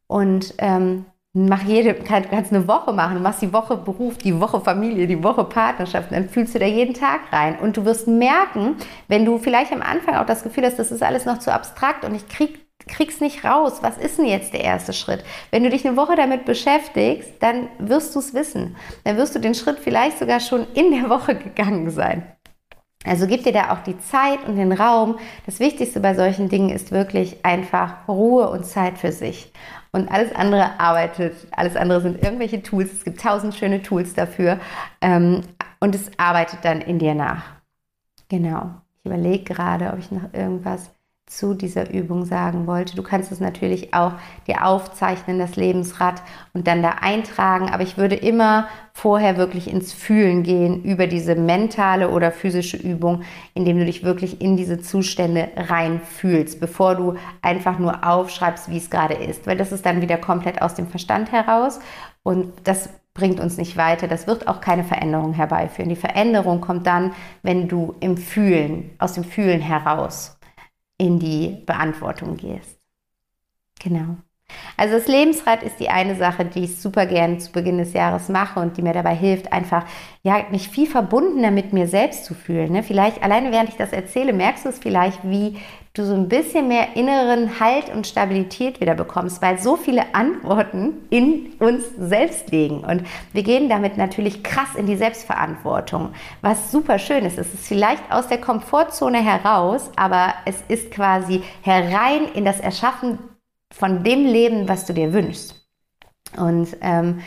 Und 0.06 0.54
ähm, 0.58 1.06
Mach 1.32 1.62
jede, 1.62 1.94
kann, 1.94 2.28
kannst 2.28 2.52
eine 2.52 2.66
Woche 2.66 2.92
machen. 2.92 3.14
Du 3.14 3.20
machst 3.20 3.40
die 3.40 3.52
Woche 3.52 3.76
Beruf, 3.76 4.18
die 4.18 4.40
Woche 4.40 4.60
Familie, 4.60 5.06
die 5.06 5.22
Woche 5.22 5.44
Partnerschaft. 5.44 6.10
Dann 6.10 6.28
fühlst 6.28 6.56
du 6.56 6.58
da 6.58 6.66
jeden 6.66 6.92
Tag 6.92 7.32
rein. 7.32 7.56
Und 7.60 7.76
du 7.76 7.84
wirst 7.84 8.08
merken, 8.08 8.74
wenn 9.06 9.24
du 9.24 9.38
vielleicht 9.38 9.72
am 9.72 9.80
Anfang 9.80 10.16
auch 10.16 10.26
das 10.26 10.42
Gefühl 10.42 10.64
hast, 10.64 10.80
das 10.80 10.90
ist 10.90 11.04
alles 11.04 11.26
noch 11.26 11.38
zu 11.38 11.52
abstrakt 11.52 12.04
und 12.04 12.16
ich 12.16 12.26
krieg, 12.28 12.66
krieg's 12.88 13.20
nicht 13.20 13.44
raus. 13.44 13.78
Was 13.80 13.96
ist 13.96 14.18
denn 14.18 14.26
jetzt 14.26 14.54
der 14.54 14.64
erste 14.64 14.92
Schritt? 14.92 15.22
Wenn 15.52 15.62
du 15.62 15.70
dich 15.70 15.86
eine 15.86 15.96
Woche 15.96 16.16
damit 16.16 16.46
beschäftigst, 16.46 17.34
dann 17.38 17.68
wirst 17.78 18.12
du 18.16 18.18
es 18.18 18.34
wissen. 18.34 18.74
Dann 19.04 19.16
wirst 19.16 19.36
du 19.36 19.38
den 19.38 19.54
Schritt 19.54 19.78
vielleicht 19.78 20.18
sogar 20.18 20.40
schon 20.40 20.66
in 20.74 20.90
der 20.90 21.10
Woche 21.10 21.36
gegangen 21.36 21.90
sein. 21.90 22.24
Also 23.04 23.26
gib 23.26 23.44
dir 23.44 23.52
da 23.52 23.72
auch 23.72 23.82
die 23.82 23.98
Zeit 23.98 24.46
und 24.46 24.56
den 24.56 24.72
Raum. 24.72 25.18
Das 25.46 25.58
Wichtigste 25.58 26.00
bei 26.00 26.14
solchen 26.14 26.48
Dingen 26.50 26.68
ist 26.68 26.92
wirklich 26.92 27.44
einfach 27.44 28.06
Ruhe 28.08 28.50
und 28.50 28.66
Zeit 28.66 28.98
für 28.98 29.10
sich. 29.10 29.52
Und 29.92 30.10
alles 30.10 30.34
andere 30.34 30.78
arbeitet, 30.78 31.34
alles 31.52 31.76
andere 31.76 32.02
sind 32.02 32.22
irgendwelche 32.22 32.62
Tools. 32.62 32.92
Es 32.92 33.04
gibt 33.04 33.20
tausend 33.20 33.54
schöne 33.54 33.82
Tools 33.82 34.14
dafür. 34.14 34.60
Ähm, 35.00 35.42
und 35.80 35.94
es 35.94 36.10
arbeitet 36.18 36.60
dann 36.62 36.82
in 36.82 36.98
dir 36.98 37.14
nach. 37.14 37.42
Genau. 38.28 38.70
Ich 38.98 39.06
überlege 39.06 39.44
gerade, 39.44 39.92
ob 39.92 39.98
ich 39.98 40.10
noch 40.10 40.32
irgendwas 40.34 40.90
zu 41.30 41.54
dieser 41.54 41.90
Übung 41.90 42.24
sagen 42.24 42.66
wollte. 42.66 42.96
Du 42.96 43.02
kannst 43.02 43.30
es 43.30 43.38
natürlich 43.38 43.94
auch 43.94 44.12
dir 44.48 44.66
aufzeichnen, 44.66 45.38
das 45.38 45.54
Lebensrad, 45.54 46.22
und 46.52 46.66
dann 46.66 46.82
da 46.82 46.96
eintragen. 47.00 47.70
Aber 47.70 47.84
ich 47.84 47.96
würde 47.96 48.16
immer 48.16 48.66
vorher 48.92 49.36
wirklich 49.36 49.70
ins 49.70 49.92
Fühlen 49.92 50.42
gehen 50.42 50.82
über 50.82 51.06
diese 51.06 51.36
mentale 51.36 52.10
oder 52.10 52.32
physische 52.32 52.76
Übung, 52.76 53.22
indem 53.54 53.78
du 53.78 53.84
dich 53.84 54.02
wirklich 54.02 54.40
in 54.40 54.56
diese 54.56 54.80
Zustände 54.80 55.48
reinfühlst, 55.56 56.58
bevor 56.58 56.96
du 56.96 57.14
einfach 57.42 57.78
nur 57.78 58.04
aufschreibst, 58.04 58.68
wie 58.68 58.78
es 58.78 58.90
gerade 58.90 59.14
ist. 59.14 59.46
Weil 59.46 59.56
das 59.56 59.70
ist 59.70 59.86
dann 59.86 60.02
wieder 60.02 60.16
komplett 60.16 60.60
aus 60.60 60.74
dem 60.74 60.88
Verstand 60.88 61.30
heraus. 61.30 61.78
Und 62.24 62.52
das 62.64 62.90
bringt 63.14 63.38
uns 63.38 63.56
nicht 63.56 63.76
weiter. 63.76 64.08
Das 64.08 64.26
wird 64.26 64.48
auch 64.48 64.60
keine 64.60 64.82
Veränderung 64.82 65.32
herbeiführen. 65.32 65.88
Die 65.88 65.96
Veränderung 65.96 66.60
kommt 66.60 66.88
dann, 66.88 67.12
wenn 67.42 67.68
du 67.68 67.94
im 68.00 68.16
Fühlen, 68.16 68.90
aus 68.98 69.12
dem 69.12 69.24
Fühlen 69.24 69.60
heraus 69.60 70.39
in 71.00 71.18
die 71.18 71.62
Beantwortung 71.64 72.36
gehst. 72.36 72.78
Genau. 73.78 74.18
Also 74.76 74.94
das 74.94 75.08
Lebensrad 75.08 75.62
ist 75.62 75.78
die 75.78 75.90
eine 75.90 76.16
Sache, 76.16 76.44
die 76.44 76.64
ich 76.64 76.80
super 76.80 77.06
gerne 77.06 77.38
zu 77.38 77.52
Beginn 77.52 77.78
des 77.78 77.92
Jahres 77.92 78.28
mache 78.28 78.60
und 78.60 78.76
die 78.76 78.82
mir 78.82 78.94
dabei 78.94 79.14
hilft, 79.14 79.52
einfach 79.52 79.84
ja 80.22 80.44
mich 80.50 80.68
viel 80.68 80.86
verbundener 80.86 81.50
mit 81.50 81.72
mir 81.72 81.86
selbst 81.86 82.24
zu 82.24 82.34
fühlen. 82.34 82.72
Ne? 82.72 82.82
Vielleicht 82.82 83.22
alleine 83.22 83.52
während 83.52 83.68
ich 83.68 83.76
das 83.76 83.92
erzähle, 83.92 84.32
merkst 84.32 84.64
du 84.64 84.68
es 84.70 84.78
vielleicht, 84.78 85.20
wie 85.22 85.56
du 85.94 86.04
so 86.04 86.14
ein 86.14 86.28
bisschen 86.28 86.68
mehr 86.68 86.94
inneren 86.94 87.58
Halt 87.58 87.88
und 87.92 88.06
Stabilität 88.06 88.80
wieder 88.80 88.94
bekommst, 88.94 89.42
weil 89.42 89.58
so 89.58 89.76
viele 89.76 90.14
Antworten 90.14 90.92
in 91.10 91.52
uns 91.58 91.84
selbst 91.98 92.52
liegen. 92.52 92.84
Und 92.84 93.04
wir 93.32 93.42
gehen 93.42 93.68
damit 93.68 93.96
natürlich 93.96 94.44
krass 94.44 94.76
in 94.76 94.86
die 94.86 94.96
Selbstverantwortung, 94.96 96.10
was 96.42 96.70
super 96.70 96.98
schön 96.98 97.24
ist. 97.24 97.38
Es 97.38 97.52
ist 97.52 97.66
vielleicht 97.66 98.10
aus 98.10 98.28
der 98.28 98.38
Komfortzone 98.38 99.18
heraus, 99.18 99.90
aber 99.96 100.34
es 100.44 100.62
ist 100.68 100.92
quasi 100.92 101.42
herein 101.62 102.26
in 102.34 102.44
das 102.44 102.60
Erschaffen 102.60 103.18
von 103.72 104.02
dem 104.04 104.24
Leben, 104.24 104.68
was 104.68 104.86
du 104.86 104.92
dir 104.92 105.12
wünschst. 105.12 105.54
Und 106.36 106.76
ähm, 106.80 107.20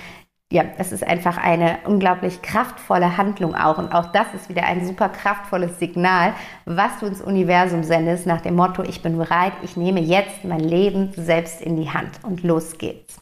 ja, 0.53 0.63
es 0.77 0.91
ist 0.91 1.03
einfach 1.03 1.37
eine 1.37 1.79
unglaublich 1.85 2.43
kraftvolle 2.43 3.17
Handlung 3.17 3.55
auch. 3.55 3.79
Und 3.79 3.91
auch 3.91 4.11
das 4.11 4.27
ist 4.35 4.49
wieder 4.49 4.63
ein 4.65 4.85
super 4.85 5.09
kraftvolles 5.09 5.79
Signal, 5.79 6.33
was 6.65 6.99
du 6.99 7.07
ins 7.07 7.21
Universum 7.21 7.83
sendest, 7.83 8.27
nach 8.27 8.41
dem 8.41 8.55
Motto, 8.55 8.83
ich 8.83 9.01
bin 9.01 9.17
bereit, 9.17 9.53
ich 9.63 9.77
nehme 9.77 9.99
jetzt 9.99 10.43
mein 10.43 10.59
Leben 10.59 11.11
selbst 11.15 11.59
in 11.59 11.75
die 11.75 11.89
Hand 11.89 12.19
und 12.23 12.43
los 12.43 12.77
geht's. 12.77 13.19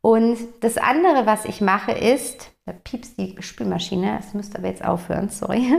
Und 0.00 0.38
das 0.60 0.78
andere, 0.78 1.26
was 1.26 1.44
ich 1.44 1.60
mache, 1.60 1.92
ist, 1.92 2.52
da 2.64 2.72
piepst 2.72 3.18
die 3.18 3.36
Spülmaschine, 3.40 4.18
es 4.18 4.32
müsste 4.32 4.58
aber 4.58 4.68
jetzt 4.68 4.82
aufhören, 4.82 5.28
sorry. 5.28 5.74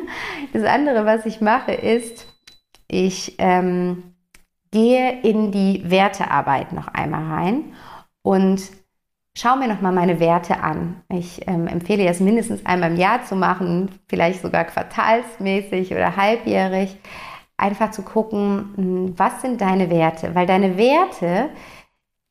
Das 0.53 0.63
andere, 0.63 1.07
was 1.07 1.25
ich 1.25 1.41
mache, 1.41 1.71
ist, 1.71 2.27
ich 2.87 3.35
ähm, 3.39 4.11
gehe 4.71 5.21
in 5.21 5.51
die 5.51 5.84
Wertearbeit 5.89 6.73
noch 6.73 6.88
einmal 6.88 7.23
rein 7.25 7.73
und 8.21 8.62
schau 9.36 9.55
mir 9.55 9.67
noch 9.67 9.81
mal 9.81 9.91
meine 9.91 10.19
Werte 10.19 10.62
an. 10.62 11.03
Ich 11.10 11.47
ähm, 11.47 11.67
empfehle 11.67 12.05
es 12.07 12.19
mindestens 12.19 12.65
einmal 12.65 12.91
im 12.91 12.97
Jahr 12.97 13.23
zu 13.23 13.36
machen, 13.36 13.89
vielleicht 14.07 14.41
sogar 14.41 14.65
quartalsmäßig 14.65 15.91
oder 15.91 16.15
halbjährig, 16.15 16.97
einfach 17.57 17.91
zu 17.91 18.01
gucken, 18.01 18.73
hm, 18.75 19.13
was 19.17 19.41
sind 19.41 19.62
deine 19.62 19.89
Werte, 19.89 20.36
weil 20.36 20.47
deine 20.47 20.77
Werte, 20.77 21.49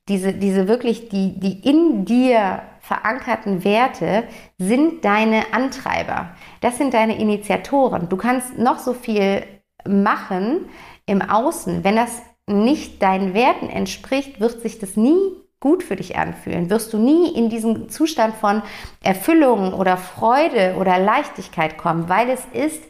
diese, 0.09 0.33
diese 0.33 0.67
wirklich 0.67 1.09
die, 1.09 1.39
die 1.39 1.61
in 1.69 2.05
dir 2.05 2.63
verankerten 2.81 3.63
Werte 3.63 4.25
sind 4.59 5.05
deine 5.05 5.53
Antreiber. 5.53 6.31
Das 6.61 6.79
sind 6.79 6.95
deine 6.95 7.19
Initiatoren. 7.19 8.09
Du 8.09 8.17
kannst 8.17 8.59
noch 8.59 8.79
so 8.79 8.95
viel 8.95 9.45
machen 9.87 10.69
im 11.07 11.23
Außen, 11.23 11.85
wenn 11.85 11.97
das 11.97 12.23
nicht 12.51 13.03
deinen 13.03 13.35
Werten 13.35 13.69
entspricht, 13.69 14.41
wird 14.41 14.61
sich 14.61 14.79
das 14.79 14.97
nie 14.97 15.19
gut 15.61 15.83
für 15.83 15.97
dich 15.97 16.17
anfühlen. 16.17 16.71
Wirst 16.71 16.93
du 16.93 16.99
nie 16.99 17.33
in 17.35 17.51
diesen 17.51 17.91
Zustand 17.91 18.35
von 18.35 18.63
Erfüllung 19.03 19.75
oder 19.75 19.97
Freude 19.97 20.77
oder 20.79 20.99
Leichtigkeit 20.99 21.77
kommen, 21.77 22.09
weil 22.09 22.31
es 22.31 22.45
ist 22.53 22.83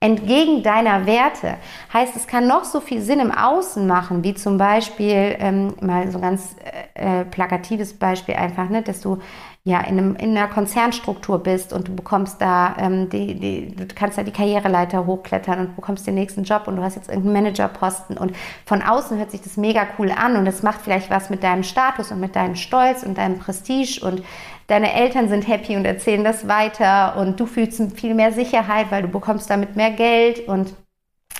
entgegen 0.00 0.62
deiner 0.62 1.04
Werte. 1.06 1.56
Heißt, 1.92 2.16
es 2.16 2.26
kann 2.26 2.48
noch 2.48 2.64
so 2.64 2.80
viel 2.80 3.02
Sinn 3.02 3.20
im 3.20 3.30
Außen 3.30 3.86
machen, 3.86 4.24
wie 4.24 4.34
zum 4.34 4.56
Beispiel, 4.56 5.36
ähm, 5.38 5.74
mal 5.82 6.10
so 6.10 6.18
ein 6.18 6.22
ganz 6.22 6.56
äh, 6.94 7.26
plakatives 7.26 7.98
Beispiel 7.98 8.34
einfach, 8.34 8.70
ne, 8.70 8.82
dass 8.82 9.02
du 9.02 9.18
ja 9.64 9.80
in, 9.80 9.98
einem, 9.98 10.16
in 10.16 10.36
einer 10.36 10.48
Konzernstruktur 10.48 11.38
bist 11.42 11.74
und 11.74 11.88
du 11.88 11.94
bekommst 11.94 12.40
da 12.40 12.74
ähm, 12.78 13.10
die, 13.10 13.34
die, 13.38 13.76
du 13.76 13.86
kannst 13.94 14.16
da 14.16 14.22
die 14.22 14.30
Karriereleiter 14.30 15.04
hochklettern 15.04 15.60
und 15.60 15.76
bekommst 15.76 16.06
den 16.06 16.14
nächsten 16.14 16.44
Job 16.44 16.62
und 16.66 16.76
du 16.76 16.82
hast 16.82 16.96
jetzt 16.96 17.10
irgendeinen 17.10 17.44
Managerposten 17.44 18.16
und 18.16 18.34
von 18.64 18.80
außen 18.80 19.18
hört 19.18 19.30
sich 19.30 19.42
das 19.42 19.58
mega 19.58 19.86
cool 19.98 20.12
an 20.12 20.36
und 20.36 20.46
es 20.46 20.62
macht 20.62 20.80
vielleicht 20.80 21.10
was 21.10 21.28
mit 21.28 21.42
deinem 21.42 21.62
Status 21.62 22.10
und 22.10 22.20
mit 22.20 22.36
deinem 22.36 22.56
Stolz 22.56 23.02
und 23.02 23.18
deinem 23.18 23.38
Prestige 23.38 24.00
und 24.02 24.22
deine 24.66 24.94
Eltern 24.94 25.28
sind 25.28 25.46
happy 25.46 25.76
und 25.76 25.84
erzählen 25.84 26.24
das 26.24 26.48
weiter 26.48 27.16
und 27.18 27.38
du 27.38 27.44
fühlst 27.44 27.82
viel 27.98 28.14
mehr 28.14 28.32
Sicherheit, 28.32 28.86
weil 28.90 29.02
du 29.02 29.08
bekommst 29.08 29.50
damit 29.50 29.76
mehr 29.76 29.90
Geld 29.90 30.48
und 30.48 30.74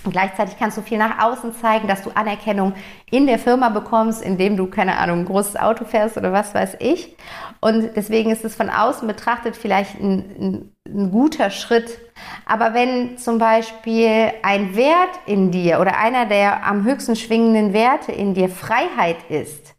und 0.02 0.12
gleichzeitig 0.12 0.58
kannst 0.58 0.78
du 0.78 0.82
viel 0.82 0.96
nach 0.96 1.22
außen 1.22 1.54
zeigen, 1.54 1.86
dass 1.86 2.02
du 2.02 2.10
Anerkennung 2.14 2.74
in 3.10 3.26
der 3.26 3.38
Firma 3.38 3.68
bekommst, 3.68 4.22
indem 4.22 4.56
du, 4.56 4.66
keine 4.66 4.96
Ahnung, 4.96 5.20
ein 5.20 5.24
großes 5.26 5.56
Auto 5.56 5.84
fährst 5.84 6.16
oder 6.16 6.32
was 6.32 6.54
weiß 6.54 6.76
ich. 6.78 7.16
Und 7.60 7.90
deswegen 7.96 8.30
ist 8.30 8.44
es 8.44 8.54
von 8.54 8.70
außen 8.70 9.06
betrachtet 9.06 9.56
vielleicht 9.56 10.00
ein, 10.00 10.18
ein, 10.38 10.72
ein 10.86 11.10
guter 11.10 11.50
Schritt. 11.50 11.98
Aber 12.46 12.72
wenn 12.72 13.18
zum 13.18 13.38
Beispiel 13.38 14.32
ein 14.42 14.74
Wert 14.74 15.20
in 15.26 15.50
dir 15.50 15.80
oder 15.80 15.98
einer 15.98 16.24
der 16.24 16.66
am 16.66 16.84
höchsten 16.84 17.14
schwingenden 17.14 17.74
Werte 17.74 18.12
in 18.12 18.32
dir 18.32 18.48
Freiheit 18.48 19.18
ist 19.28 19.74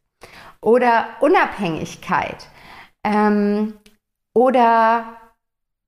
oder 0.62 1.08
Unabhängigkeit 1.22 2.48
ähm, 3.04 3.74
oder 4.36 5.18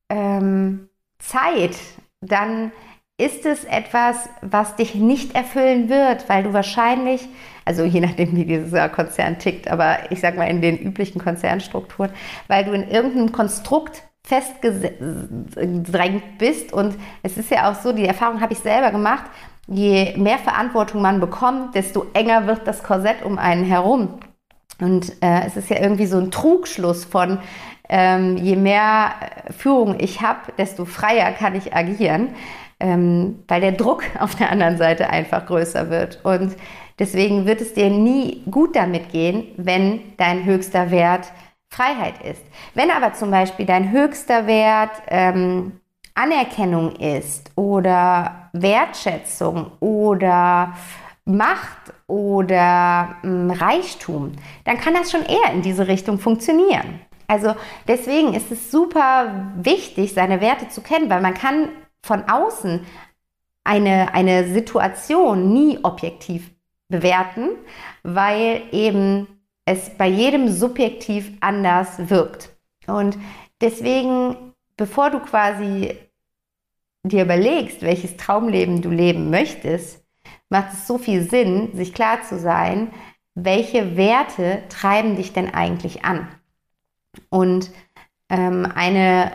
ähm, 0.10 0.90
Zeit, 1.20 1.78
dann 2.22 2.72
ist 3.18 3.46
es 3.46 3.64
etwas, 3.66 4.30
was 4.42 4.76
dich 4.76 4.96
nicht 4.96 5.36
erfüllen 5.36 5.90
wird, 5.90 6.28
weil 6.30 6.44
du 6.44 6.54
wahrscheinlich, 6.54 7.28
also 7.64 7.84
je 7.84 8.00
nachdem, 8.00 8.36
wie 8.36 8.46
dieser 8.46 8.90
Konzern 8.90 9.38
tickt, 9.38 9.70
aber 9.70 10.12
ich 10.12 10.20
sag 10.20 10.36
mal 10.36 10.50
in 10.50 10.62
den 10.62 10.78
üblichen 10.78 11.22
Konzernstrukturen, 11.22 12.12
weil 12.48 12.66
du 12.66 12.72
in 12.72 12.90
irgendeinem 12.90 13.32
Konstrukt 13.32 14.04
festgedrängt 14.26 16.38
bist 16.40 16.74
und 16.74 16.96
es 17.24 17.38
ist 17.38 17.52
ja 17.52 17.70
auch 17.70 17.76
so, 17.76 17.92
die 17.92 18.06
Erfahrung 18.06 18.42
habe 18.42 18.54
ich 18.54 18.60
selber 18.60 18.92
gemacht, 18.92 19.26
je 19.68 20.16
mehr 20.18 20.40
Verantwortung 20.40 21.02
man 21.02 21.20
bekommt, 21.20 21.76
desto 21.76 22.08
enger 22.14 22.48
wird 22.48 22.66
das 22.66 22.84
Korsett 22.84 23.24
um 23.24 23.38
einen 23.38 23.66
herum. 23.66 24.20
Und 24.80 25.22
äh, 25.22 25.46
es 25.46 25.56
ist 25.56 25.70
ja 25.70 25.80
irgendwie 25.80 26.08
so 26.08 26.18
ein 26.18 26.32
Trugschluss 26.32 27.06
von, 27.06 27.38
ähm, 27.90 28.38
je 28.38 28.56
mehr 28.56 29.12
Führung 29.56 30.00
ich 30.00 30.22
habe, 30.22 30.52
desto 30.58 30.86
freier 30.86 31.32
kann 31.32 31.56
ich 31.56 31.76
agieren 31.76 32.30
ähm, 32.84 33.40
weil 33.48 33.62
der 33.62 33.72
Druck 33.72 34.04
auf 34.20 34.36
der 34.36 34.52
anderen 34.52 34.78
Seite 34.78 35.10
einfach 35.10 35.46
größer 35.46 35.90
wird. 35.90 36.20
Und 36.24 36.56
deswegen 37.00 37.46
wird 37.46 37.62
es 37.62 37.74
dir 37.74 37.90
nie 37.90 38.44
gut 38.52 38.76
damit 38.76 39.10
gehen, 39.10 39.46
wenn 39.58 40.02
dein 40.18 40.44
höchster 40.46 40.92
Wert 40.92 41.32
Freiheit 41.70 42.22
ist. 42.24 42.44
Wenn 42.76 42.92
aber 42.92 43.14
zum 43.14 43.32
Beispiel 43.32 43.66
dein 43.66 43.92
höchster 43.92 44.46
Wert 44.46 44.92
ähm, 45.08 45.80
Anerkennung 46.14 46.96
ist 46.98 47.50
oder 47.56 48.50
Wertschätzung 48.54 49.72
oder 49.80 50.74
Macht 51.26 51.94
oder 52.06 53.16
ähm, 53.24 53.50
Reichtum, 53.50 54.34
dann 54.66 54.78
kann 54.78 54.94
das 54.94 55.10
schon 55.10 55.24
eher 55.24 55.54
in 55.54 55.64
diese 55.64 55.88
Richtung 55.88 56.20
funktionieren. 56.20 57.00
Also 57.28 57.56
deswegen 57.88 58.34
ist 58.36 58.52
es 58.52 58.70
super 58.70 59.50
wichtig, 59.56 60.14
seine 60.14 60.42
Werte 60.42 60.68
zu 60.68 60.82
kennen, 60.82 61.10
weil 61.10 61.22
man 61.22 61.34
kann 61.34 61.70
von 62.04 62.24
außen 62.30 62.86
eine, 63.64 64.14
eine 64.14 64.48
Situation 64.54 65.54
nie 65.54 65.80
objektiv 65.84 66.52
bewerten, 66.90 67.50
weil 68.04 68.62
eben 68.72 69.28
es 69.66 69.90
bei 69.98 70.08
jedem 70.08 70.50
subjektiv 70.50 71.32
anders 71.40 72.10
wirkt. 72.10 72.50
Und 72.86 73.18
deswegen, 73.62 74.54
bevor 74.76 75.10
du 75.10 75.20
quasi 75.20 75.98
dir 77.04 77.24
überlegst, 77.24 77.82
welches 77.82 78.18
Traumleben 78.18 78.82
du 78.82 78.90
leben 78.90 79.30
möchtest, 79.30 80.04
macht 80.50 80.74
es 80.74 80.86
so 80.86 80.98
viel 80.98 81.28
Sinn, 81.30 81.74
sich 81.74 81.94
klar 81.94 82.22
zu 82.24 82.38
sein, 82.38 82.92
welche 83.36 83.98
Werte 83.98 84.64
treiben 84.70 85.16
dich 85.16 85.34
denn 85.34 85.54
eigentlich 85.54 86.06
an? 86.06 86.28
Und 87.30 87.72
ähm, 88.30 88.68
eine 88.76 89.32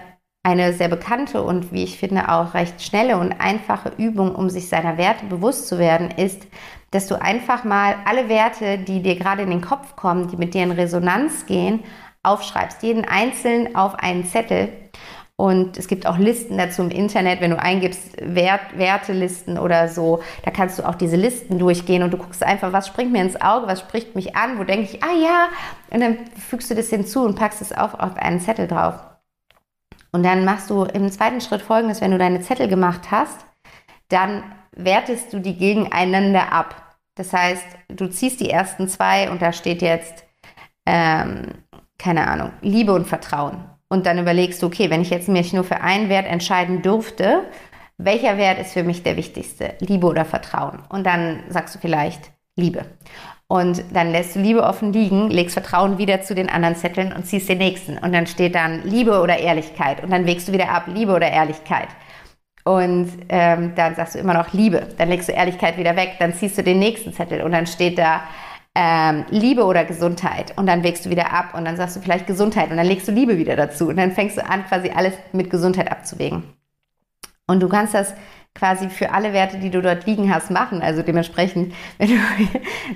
eine 0.48 0.72
sehr 0.72 0.88
bekannte 0.88 1.42
und 1.42 1.72
wie 1.72 1.84
ich 1.84 1.98
finde 1.98 2.30
auch 2.30 2.54
recht 2.54 2.82
schnelle 2.82 3.18
und 3.18 3.32
einfache 3.32 3.92
Übung, 3.98 4.34
um 4.34 4.48
sich 4.48 4.68
seiner 4.68 4.96
Werte 4.96 5.26
bewusst 5.26 5.68
zu 5.68 5.78
werden, 5.78 6.10
ist, 6.10 6.46
dass 6.90 7.06
du 7.06 7.20
einfach 7.20 7.64
mal 7.64 7.96
alle 8.06 8.28
Werte, 8.30 8.78
die 8.78 9.02
dir 9.02 9.16
gerade 9.16 9.42
in 9.42 9.50
den 9.50 9.60
Kopf 9.60 9.94
kommen, 9.94 10.28
die 10.28 10.36
mit 10.36 10.54
dir 10.54 10.62
in 10.62 10.70
Resonanz 10.70 11.44
gehen, 11.44 11.84
aufschreibst. 12.22 12.82
Jeden 12.82 13.04
einzeln 13.04 13.76
auf 13.76 13.94
einen 13.96 14.24
Zettel. 14.24 14.70
Und 15.36 15.76
es 15.76 15.86
gibt 15.86 16.06
auch 16.06 16.18
Listen 16.18 16.58
dazu 16.58 16.82
im 16.82 16.90
Internet, 16.90 17.40
wenn 17.40 17.50
du 17.50 17.60
eingibst 17.60 18.16
Wert, 18.20 18.76
Wertelisten 18.76 19.56
oder 19.56 19.88
so, 19.88 20.20
da 20.44 20.50
kannst 20.50 20.78
du 20.78 20.88
auch 20.88 20.96
diese 20.96 21.14
Listen 21.14 21.58
durchgehen 21.60 22.02
und 22.02 22.10
du 22.10 22.16
guckst 22.16 22.42
einfach, 22.42 22.72
was 22.72 22.88
springt 22.88 23.12
mir 23.12 23.22
ins 23.22 23.40
Auge, 23.40 23.68
was 23.68 23.80
spricht 23.80 24.16
mich 24.16 24.34
an, 24.34 24.58
wo 24.58 24.64
denke 24.64 24.90
ich, 24.90 25.02
ah 25.04 25.14
ja, 25.14 25.48
und 25.90 26.00
dann 26.00 26.18
fügst 26.34 26.70
du 26.70 26.74
das 26.74 26.88
hinzu 26.88 27.22
und 27.22 27.36
packst 27.36 27.60
es 27.60 27.72
auf, 27.72 27.94
auf 27.94 28.16
einen 28.16 28.40
Zettel 28.40 28.66
drauf. 28.66 29.07
Und 30.12 30.22
dann 30.22 30.44
machst 30.44 30.70
du 30.70 30.84
im 30.84 31.10
zweiten 31.10 31.40
Schritt 31.40 31.62
folgendes, 31.62 32.00
wenn 32.00 32.10
du 32.10 32.18
deine 32.18 32.40
Zettel 32.40 32.68
gemacht 32.68 33.10
hast, 33.10 33.44
dann 34.08 34.42
wertest 34.72 35.32
du 35.32 35.40
die 35.40 35.56
gegeneinander 35.56 36.52
ab. 36.52 36.96
Das 37.14 37.32
heißt, 37.32 37.64
du 37.88 38.08
ziehst 38.08 38.40
die 38.40 38.50
ersten 38.50 38.88
zwei 38.88 39.30
und 39.30 39.42
da 39.42 39.52
steht 39.52 39.82
jetzt, 39.82 40.24
ähm, 40.86 41.46
keine 41.98 42.28
Ahnung, 42.28 42.52
Liebe 42.62 42.94
und 42.94 43.06
Vertrauen. 43.06 43.64
Und 43.88 44.06
dann 44.06 44.18
überlegst 44.18 44.62
du, 44.62 44.66
okay, 44.66 44.90
wenn 44.90 45.02
ich 45.02 45.10
jetzt 45.10 45.28
mich 45.28 45.52
nur 45.52 45.64
für 45.64 45.80
einen 45.80 46.08
Wert 46.08 46.26
entscheiden 46.26 46.82
dürfte, 46.82 47.44
welcher 47.96 48.38
Wert 48.38 48.60
ist 48.60 48.72
für 48.72 48.84
mich 48.84 49.02
der 49.02 49.16
wichtigste? 49.16 49.74
Liebe 49.80 50.06
oder 50.06 50.24
Vertrauen? 50.24 50.82
Und 50.88 51.04
dann 51.04 51.42
sagst 51.48 51.74
du 51.74 51.78
vielleicht 51.80 52.30
Liebe. 52.54 52.86
Und 53.50 53.82
dann 53.94 54.12
lässt 54.12 54.36
du 54.36 54.40
Liebe 54.40 54.62
offen 54.62 54.92
liegen, 54.92 55.30
legst 55.30 55.54
Vertrauen 55.54 55.96
wieder 55.96 56.20
zu 56.20 56.34
den 56.34 56.50
anderen 56.50 56.76
Zetteln 56.76 57.14
und 57.14 57.24
ziehst 57.24 57.48
den 57.48 57.56
nächsten. 57.56 57.96
Und 57.96 58.12
dann 58.12 58.26
steht 58.26 58.54
dann 58.54 58.82
Liebe 58.84 59.22
oder 59.22 59.38
Ehrlichkeit. 59.38 60.02
Und 60.02 60.10
dann 60.10 60.26
wägst 60.26 60.48
du 60.48 60.52
wieder 60.52 60.70
ab, 60.70 60.84
Liebe 60.86 61.14
oder 61.14 61.30
Ehrlichkeit. 61.30 61.88
Und 62.64 63.10
ähm, 63.30 63.72
dann 63.74 63.94
sagst 63.94 64.14
du 64.14 64.18
immer 64.18 64.34
noch 64.34 64.52
Liebe. 64.52 64.88
Dann 64.98 65.08
legst 65.08 65.30
du 65.30 65.32
Ehrlichkeit 65.32 65.78
wieder 65.78 65.96
weg. 65.96 66.16
Dann 66.18 66.34
ziehst 66.34 66.58
du 66.58 66.62
den 66.62 66.78
nächsten 66.78 67.14
Zettel. 67.14 67.40
Und 67.40 67.52
dann 67.52 67.66
steht 67.66 67.96
da 67.96 68.20
ähm, 68.74 69.24
Liebe 69.30 69.64
oder 69.64 69.86
Gesundheit. 69.86 70.52
Und 70.58 70.66
dann 70.66 70.82
wägst 70.82 71.06
du 71.06 71.10
wieder 71.10 71.32
ab. 71.32 71.54
Und 71.54 71.64
dann 71.64 71.78
sagst 71.78 71.96
du 71.96 72.00
vielleicht 72.00 72.26
Gesundheit. 72.26 72.70
Und 72.70 72.76
dann 72.76 72.86
legst 72.86 73.08
du 73.08 73.12
Liebe 73.12 73.38
wieder 73.38 73.56
dazu. 73.56 73.88
Und 73.88 73.96
dann 73.96 74.12
fängst 74.12 74.36
du 74.36 74.44
an, 74.44 74.66
quasi 74.66 74.90
alles 74.90 75.14
mit 75.32 75.48
Gesundheit 75.48 75.90
abzuwägen. 75.90 76.42
Und 77.46 77.60
du 77.60 77.68
kannst 77.70 77.94
das 77.94 78.12
quasi 78.58 78.90
für 78.90 79.12
alle 79.12 79.32
Werte, 79.32 79.58
die 79.58 79.70
du 79.70 79.80
dort 79.80 80.06
liegen 80.06 80.32
hast, 80.34 80.50
machen. 80.50 80.82
Also 80.82 81.02
dementsprechend, 81.02 81.74
wenn 81.98 82.08
du, 82.08 82.16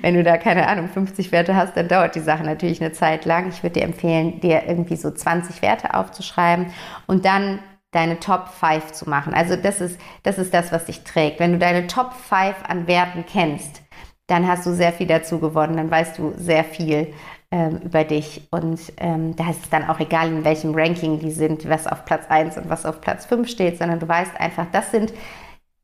wenn 0.01 0.13
du 0.15 0.23
da 0.23 0.37
keine 0.37 0.67
Ahnung, 0.67 0.89
50 0.89 1.31
Werte 1.31 1.55
hast, 1.55 1.77
dann 1.77 1.87
dauert 1.87 2.15
die 2.15 2.19
Sache 2.19 2.43
natürlich 2.43 2.81
eine 2.81 2.91
Zeit 2.91 3.25
lang. 3.25 3.49
Ich 3.49 3.63
würde 3.63 3.79
dir 3.79 3.85
empfehlen, 3.85 4.39
dir 4.41 4.63
irgendwie 4.67 4.95
so 4.95 5.11
20 5.11 5.61
Werte 5.61 5.93
aufzuschreiben 5.93 6.67
und 7.07 7.25
dann 7.25 7.59
deine 7.91 8.19
Top 8.19 8.49
5 8.49 8.91
zu 8.91 9.09
machen. 9.09 9.33
Also 9.33 9.55
das 9.55 9.79
ist, 9.79 9.99
das 10.23 10.37
ist 10.37 10.53
das, 10.53 10.71
was 10.71 10.85
dich 10.85 11.03
trägt. 11.03 11.39
Wenn 11.39 11.53
du 11.53 11.59
deine 11.59 11.87
Top 11.87 12.13
5 12.13 12.55
an 12.67 12.87
Werten 12.87 13.23
kennst, 13.25 13.81
dann 14.27 14.47
hast 14.47 14.65
du 14.65 14.73
sehr 14.73 14.93
viel 14.93 15.07
dazu 15.07 15.39
gewonnen, 15.39 15.77
dann 15.77 15.91
weißt 15.91 16.17
du 16.17 16.33
sehr 16.37 16.63
viel 16.63 17.13
ähm, 17.51 17.77
über 17.83 18.03
dich. 18.03 18.47
Und 18.51 18.79
ähm, 18.97 19.35
da 19.35 19.49
ist 19.51 19.63
es 19.63 19.69
dann 19.69 19.87
auch 19.87 19.99
egal, 19.99 20.29
in 20.29 20.43
welchem 20.43 20.73
Ranking 20.73 21.19
die 21.19 21.31
sind, 21.31 21.69
was 21.69 21.87
auf 21.87 22.03
Platz 22.05 22.25
1 22.29 22.57
und 22.57 22.69
was 22.69 22.85
auf 22.85 22.99
Platz 22.99 23.25
5 23.25 23.47
steht, 23.47 23.77
sondern 23.77 23.99
du 23.99 24.07
weißt 24.07 24.39
einfach, 24.39 24.65
das 24.71 24.91
sind 24.91 25.13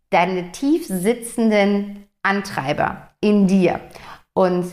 deine 0.09 0.51
tief 0.51 0.87
sitzenden 0.87 2.07
Antreiber 2.23 3.09
in 3.21 3.47
dir. 3.47 3.79
Und 4.33 4.65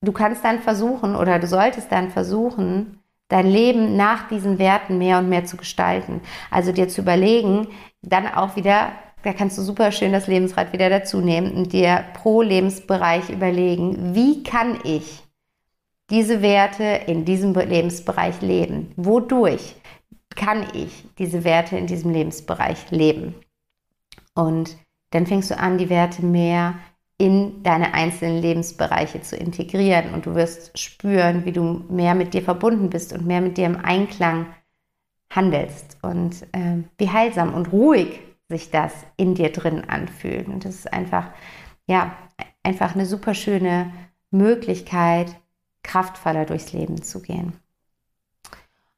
du 0.00 0.12
kannst 0.12 0.44
dann 0.44 0.60
versuchen 0.60 1.16
oder 1.16 1.38
du 1.38 1.46
solltest 1.46 1.90
dann 1.92 2.10
versuchen, 2.10 3.00
dein 3.28 3.46
Leben 3.46 3.96
nach 3.96 4.28
diesen 4.28 4.58
Werten 4.58 4.98
mehr 4.98 5.18
und 5.18 5.28
mehr 5.28 5.44
zu 5.44 5.56
gestalten. 5.56 6.20
Also 6.50 6.72
dir 6.72 6.88
zu 6.88 7.00
überlegen, 7.00 7.68
dann 8.02 8.26
auch 8.26 8.56
wieder, 8.56 8.92
da 9.22 9.32
kannst 9.32 9.56
du 9.58 9.62
super 9.62 9.92
schön 9.92 10.12
das 10.12 10.26
Lebensrad 10.26 10.72
wieder 10.72 10.90
dazu 10.90 11.20
nehmen 11.20 11.52
und 11.52 11.72
dir 11.72 12.04
pro 12.14 12.42
Lebensbereich 12.42 13.30
überlegen, 13.30 14.14
wie 14.14 14.42
kann 14.42 14.78
ich 14.84 15.22
diese 16.10 16.42
Werte 16.42 16.84
in 17.06 17.24
diesem 17.24 17.54
Lebensbereich 17.54 18.42
leben? 18.42 18.92
Wodurch 18.96 19.74
kann 20.36 20.66
ich 20.74 21.04
diese 21.18 21.44
Werte 21.44 21.76
in 21.76 21.86
diesem 21.86 22.10
Lebensbereich 22.12 22.90
leben? 22.90 23.34
Und 24.34 24.76
dann 25.10 25.26
fängst 25.26 25.50
du 25.50 25.58
an, 25.58 25.78
die 25.78 25.90
Werte 25.90 26.24
mehr 26.24 26.74
in 27.16 27.62
deine 27.62 27.94
einzelnen 27.94 28.42
Lebensbereiche 28.42 29.22
zu 29.22 29.36
integrieren 29.36 30.12
und 30.14 30.26
du 30.26 30.34
wirst 30.34 30.76
spüren, 30.78 31.44
wie 31.44 31.52
du 31.52 31.84
mehr 31.88 32.14
mit 32.14 32.34
dir 32.34 32.42
verbunden 32.42 32.90
bist 32.90 33.12
und 33.12 33.24
mehr 33.24 33.40
mit 33.40 33.56
dir 33.56 33.66
im 33.66 33.76
Einklang 33.76 34.46
handelst 35.30 35.98
und 36.02 36.42
äh, 36.52 36.82
wie 36.98 37.10
heilsam 37.10 37.54
und 37.54 37.72
ruhig 37.72 38.20
sich 38.48 38.70
das 38.70 38.92
in 39.16 39.34
dir 39.34 39.52
drin 39.52 39.84
anfühlt. 39.88 40.48
Und 40.48 40.64
das 40.64 40.74
ist 40.74 40.92
einfach, 40.92 41.30
ja, 41.86 42.16
einfach 42.62 42.94
eine 42.94 43.06
super 43.06 43.34
schöne 43.34 43.92
Möglichkeit, 44.30 45.34
kraftvoller 45.82 46.44
durchs 46.44 46.72
Leben 46.72 47.02
zu 47.02 47.22
gehen. 47.22 47.52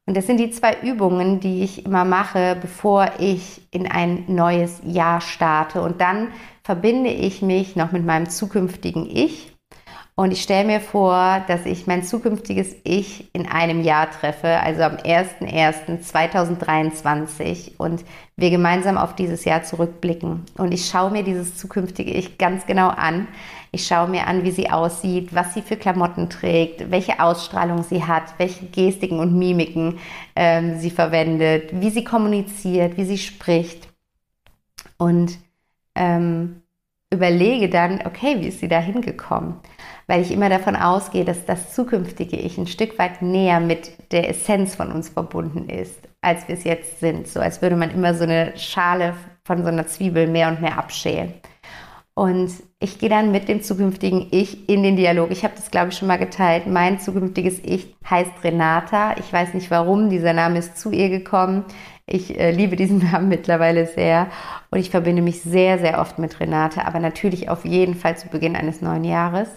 Und 0.06 0.16
das 0.16 0.26
sind 0.26 0.38
die 0.38 0.50
zwei 0.50 0.76
Übungen, 0.82 1.40
die 1.40 1.64
ich 1.64 1.84
immer 1.84 2.04
mache, 2.04 2.56
bevor 2.60 3.10
ich 3.18 3.66
in 3.72 3.90
ein 3.90 4.24
neues 4.28 4.80
Jahr 4.84 5.20
starte. 5.20 5.82
Und 5.82 6.00
dann 6.00 6.28
verbinde 6.62 7.10
ich 7.10 7.42
mich 7.42 7.74
noch 7.74 7.90
mit 7.90 8.06
meinem 8.06 8.28
zukünftigen 8.28 9.08
Ich 9.10 9.55
und 10.18 10.30
ich 10.30 10.42
stelle 10.42 10.66
mir 10.66 10.80
vor, 10.80 11.44
dass 11.46 11.66
ich 11.66 11.86
mein 11.86 12.02
zukünftiges 12.02 12.74
Ich 12.84 13.28
in 13.34 13.46
einem 13.46 13.82
Jahr 13.82 14.10
treffe, 14.10 14.58
also 14.60 14.84
am 14.84 14.96
01.01.2023 14.96 17.72
und 17.76 18.02
wir 18.34 18.48
gemeinsam 18.48 18.96
auf 18.96 19.14
dieses 19.14 19.44
Jahr 19.44 19.62
zurückblicken. 19.62 20.46
Und 20.56 20.72
ich 20.72 20.88
schaue 20.88 21.10
mir 21.10 21.22
dieses 21.22 21.58
zukünftige 21.58 22.12
Ich 22.12 22.38
ganz 22.38 22.64
genau 22.64 22.88
an. 22.88 23.28
Ich 23.72 23.86
schaue 23.86 24.08
mir 24.08 24.26
an, 24.26 24.42
wie 24.42 24.52
sie 24.52 24.70
aussieht, 24.70 25.34
was 25.34 25.52
sie 25.52 25.60
für 25.60 25.76
Klamotten 25.76 26.30
trägt, 26.30 26.90
welche 26.90 27.20
Ausstrahlung 27.20 27.82
sie 27.82 28.02
hat, 28.02 28.38
welche 28.38 28.64
Gestiken 28.64 29.20
und 29.20 29.38
Mimiken 29.38 29.98
ähm, 30.34 30.78
sie 30.78 30.90
verwendet, 30.90 31.78
wie 31.78 31.90
sie 31.90 32.04
kommuniziert, 32.04 32.96
wie 32.96 33.04
sie 33.04 33.18
spricht. 33.18 33.86
Und 34.96 35.36
ähm, 35.94 36.62
überlege 37.12 37.68
dann, 37.68 38.00
okay, 38.06 38.36
wie 38.40 38.48
ist 38.48 38.60
sie 38.60 38.68
da 38.68 38.78
hingekommen? 38.78 39.56
Weil 40.06 40.22
ich 40.22 40.30
immer 40.30 40.48
davon 40.48 40.76
ausgehe, 40.76 41.24
dass 41.24 41.44
das 41.44 41.74
zukünftige 41.74 42.36
Ich 42.36 42.58
ein 42.58 42.66
Stück 42.66 42.98
weit 42.98 43.22
näher 43.22 43.60
mit 43.60 44.12
der 44.12 44.28
Essenz 44.28 44.74
von 44.74 44.92
uns 44.92 45.08
verbunden 45.08 45.68
ist, 45.68 45.98
als 46.20 46.46
wir 46.48 46.54
es 46.54 46.64
jetzt 46.64 47.00
sind. 47.00 47.26
So 47.28 47.40
als 47.40 47.62
würde 47.62 47.76
man 47.76 47.90
immer 47.90 48.14
so 48.14 48.24
eine 48.24 48.56
Schale 48.56 49.14
von 49.44 49.62
so 49.62 49.68
einer 49.68 49.86
Zwiebel 49.86 50.26
mehr 50.26 50.48
und 50.48 50.60
mehr 50.60 50.78
abschälen. 50.78 51.34
Und 52.14 52.50
ich 52.78 52.98
gehe 52.98 53.10
dann 53.10 53.30
mit 53.30 53.46
dem 53.48 53.62
zukünftigen 53.62 54.28
Ich 54.30 54.70
in 54.70 54.82
den 54.82 54.96
Dialog. 54.96 55.30
Ich 55.30 55.44
habe 55.44 55.54
das, 55.54 55.70
glaube 55.70 55.90
ich, 55.90 55.98
schon 55.98 56.08
mal 56.08 56.16
geteilt. 56.16 56.66
Mein 56.66 56.98
zukünftiges 56.98 57.58
Ich 57.62 57.94
heißt 58.08 58.32
Renata. 58.42 59.16
Ich 59.18 59.30
weiß 59.30 59.52
nicht 59.52 59.70
warum. 59.70 60.08
Dieser 60.08 60.32
Name 60.32 60.58
ist 60.58 60.78
zu 60.78 60.90
ihr 60.92 61.10
gekommen. 61.10 61.64
Ich 62.06 62.38
äh, 62.38 62.52
liebe 62.52 62.76
diesen 62.76 62.98
Namen 63.12 63.28
mittlerweile 63.28 63.86
sehr 63.86 64.28
und 64.70 64.78
ich 64.78 64.90
verbinde 64.90 65.20
mich 65.20 65.42
sehr, 65.42 65.78
sehr 65.78 66.00
oft 66.00 66.18
mit 66.18 66.40
Renata, 66.40 66.82
aber 66.82 67.00
natürlich 67.00 67.50
auf 67.50 67.64
jeden 67.64 67.94
Fall 67.94 68.16
zu 68.16 68.28
Beginn 68.28 68.56
eines 68.56 68.80
neuen 68.80 69.04
Jahres. 69.04 69.48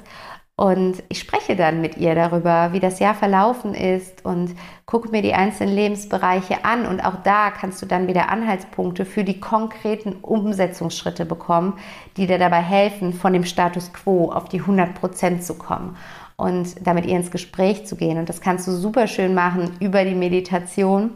Und 0.60 1.04
ich 1.08 1.20
spreche 1.20 1.56
dann 1.56 1.80
mit 1.80 1.96
ihr 1.96 2.16
darüber, 2.16 2.74
wie 2.74 2.82
das 2.82 3.00
Jahr 3.00 3.16
verlaufen 3.16 3.74
ist 3.74 4.26
und 4.26 4.56
gucke 4.86 5.08
mir 5.08 5.22
die 5.22 5.34
einzelnen 5.34 5.74
Lebensbereiche 5.74 6.66
an. 6.66 6.86
Und 6.86 7.00
auch 7.00 7.24
da 7.24 7.50
kannst 7.50 7.82
du 7.82 7.86
dann 7.86 8.10
wieder 8.10 8.28
Anhaltspunkte 8.28 9.06
für 9.06 9.24
die 9.24 9.40
konkreten 9.40 10.18
Umsetzungsschritte 10.22 11.26
bekommen, 11.26 11.80
die 12.18 12.28
dir 12.28 12.40
dabei 12.40 12.62
helfen, 12.62 13.14
von 13.14 13.32
dem 13.32 13.46
Status 13.46 13.94
quo 13.94 14.34
auf 14.34 14.50
die 14.50 14.60
100 14.60 14.96
Prozent 14.96 15.46
zu 15.46 15.54
kommen 15.54 15.96
und 16.36 16.86
damit 16.86 17.06
ihr 17.06 17.16
ins 17.16 17.32
Gespräch 17.32 17.86
zu 17.86 17.96
gehen. 17.96 18.18
Und 18.18 18.28
das 18.28 18.42
kannst 18.42 18.68
du 18.68 18.74
super 18.74 19.08
schön 19.08 19.34
machen 19.34 19.72
über 19.80 20.04
die 20.04 20.14
Meditation. 20.14 21.12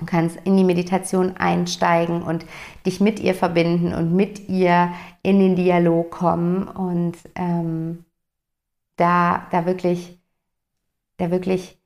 Du 0.00 0.06
kannst 0.06 0.38
in 0.42 0.56
die 0.56 0.64
Meditation 0.64 1.36
einsteigen 1.36 2.20
und 2.20 2.44
dich 2.84 3.00
mit 3.00 3.20
ihr 3.20 3.36
verbinden 3.36 3.94
und 3.94 4.12
mit 4.12 4.48
ihr 4.48 4.90
in 5.22 5.38
den 5.38 5.54
Dialog 5.54 6.10
kommen 6.10 6.66
und 6.66 7.14
ähm, 7.36 8.05
da, 8.96 9.46
da 9.50 9.66
wirklich, 9.66 10.18
da 11.18 11.30
wirklich, 11.30 11.78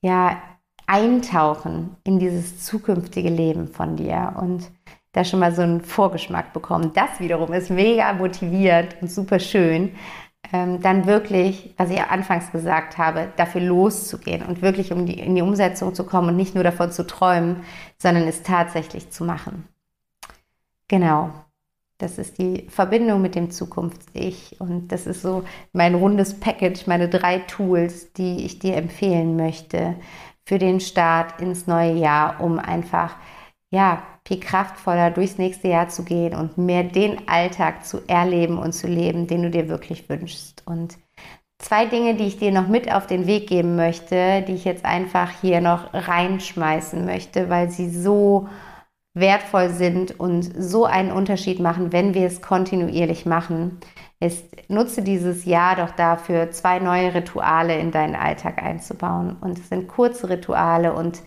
ja, 0.00 0.40
eintauchen 0.86 1.96
in 2.04 2.18
dieses 2.18 2.64
zukünftige 2.64 3.28
Leben 3.28 3.68
von 3.68 3.96
dir 3.96 4.34
und 4.40 4.70
da 5.12 5.24
schon 5.24 5.40
mal 5.40 5.54
so 5.54 5.62
einen 5.62 5.80
Vorgeschmack 5.80 6.52
bekommen. 6.52 6.92
Das 6.94 7.18
wiederum 7.18 7.52
ist 7.52 7.70
mega 7.70 8.12
motivierend 8.12 8.96
und 9.00 9.10
super 9.10 9.40
schön, 9.40 9.94
ähm, 10.52 10.80
dann 10.80 11.06
wirklich, 11.06 11.74
was 11.76 11.90
ich 11.90 12.00
anfangs 12.00 12.52
gesagt 12.52 12.98
habe, 12.98 13.32
dafür 13.36 13.62
loszugehen 13.62 14.42
und 14.42 14.62
wirklich 14.62 14.92
um 14.92 15.06
die, 15.06 15.18
in 15.18 15.34
die 15.34 15.42
Umsetzung 15.42 15.94
zu 15.94 16.04
kommen 16.04 16.28
und 16.28 16.36
nicht 16.36 16.54
nur 16.54 16.64
davon 16.64 16.92
zu 16.92 17.06
träumen, 17.06 17.64
sondern 17.98 18.28
es 18.28 18.42
tatsächlich 18.42 19.10
zu 19.10 19.24
machen. 19.24 19.66
Genau. 20.88 21.32
Das 21.98 22.18
ist 22.18 22.38
die 22.38 22.66
Verbindung 22.68 23.22
mit 23.22 23.34
dem 23.34 23.50
Zukunfts-Ich. 23.50 24.60
Und 24.60 24.88
das 24.88 25.06
ist 25.06 25.22
so 25.22 25.44
mein 25.72 25.94
rundes 25.94 26.38
Package, 26.38 26.86
meine 26.86 27.08
drei 27.08 27.38
Tools, 27.40 28.12
die 28.12 28.44
ich 28.44 28.58
dir 28.58 28.76
empfehlen 28.76 29.36
möchte 29.36 29.96
für 30.44 30.58
den 30.58 30.80
Start 30.80 31.40
ins 31.40 31.66
neue 31.66 31.94
Jahr, 31.94 32.40
um 32.40 32.58
einfach, 32.58 33.16
ja, 33.72 34.02
viel 34.26 34.40
kraftvoller 34.40 35.10
durchs 35.10 35.38
nächste 35.38 35.68
Jahr 35.68 35.88
zu 35.88 36.04
gehen 36.04 36.34
und 36.34 36.58
mehr 36.58 36.82
den 36.84 37.28
Alltag 37.28 37.84
zu 37.84 38.00
erleben 38.08 38.58
und 38.58 38.72
zu 38.72 38.88
leben, 38.88 39.26
den 39.26 39.42
du 39.42 39.50
dir 39.50 39.68
wirklich 39.68 40.08
wünschst. 40.08 40.62
Und 40.66 40.98
zwei 41.58 41.86
Dinge, 41.86 42.14
die 42.14 42.26
ich 42.26 42.38
dir 42.38 42.52
noch 42.52 42.68
mit 42.68 42.92
auf 42.92 43.06
den 43.06 43.26
Weg 43.26 43.48
geben 43.48 43.76
möchte, 43.76 44.42
die 44.42 44.54
ich 44.54 44.64
jetzt 44.64 44.84
einfach 44.84 45.30
hier 45.40 45.60
noch 45.60 45.94
reinschmeißen 45.94 47.04
möchte, 47.04 47.48
weil 47.48 47.70
sie 47.70 47.88
so 47.88 48.48
wertvoll 49.16 49.70
sind 49.70 50.20
und 50.20 50.42
so 50.42 50.84
einen 50.84 51.10
Unterschied 51.10 51.58
machen, 51.58 51.90
wenn 51.90 52.12
wir 52.12 52.26
es 52.26 52.42
kontinuierlich 52.42 53.24
machen, 53.24 53.78
ist, 54.20 54.44
nutze 54.68 55.00
dieses 55.00 55.46
Jahr 55.46 55.74
doch 55.76 55.90
dafür, 55.90 56.50
zwei 56.50 56.80
neue 56.80 57.14
Rituale 57.14 57.78
in 57.78 57.90
deinen 57.90 58.14
Alltag 58.14 58.62
einzubauen. 58.62 59.36
Und 59.40 59.58
es 59.58 59.70
sind 59.70 59.88
kurze 59.88 60.28
Rituale 60.28 60.92
und 60.92 61.22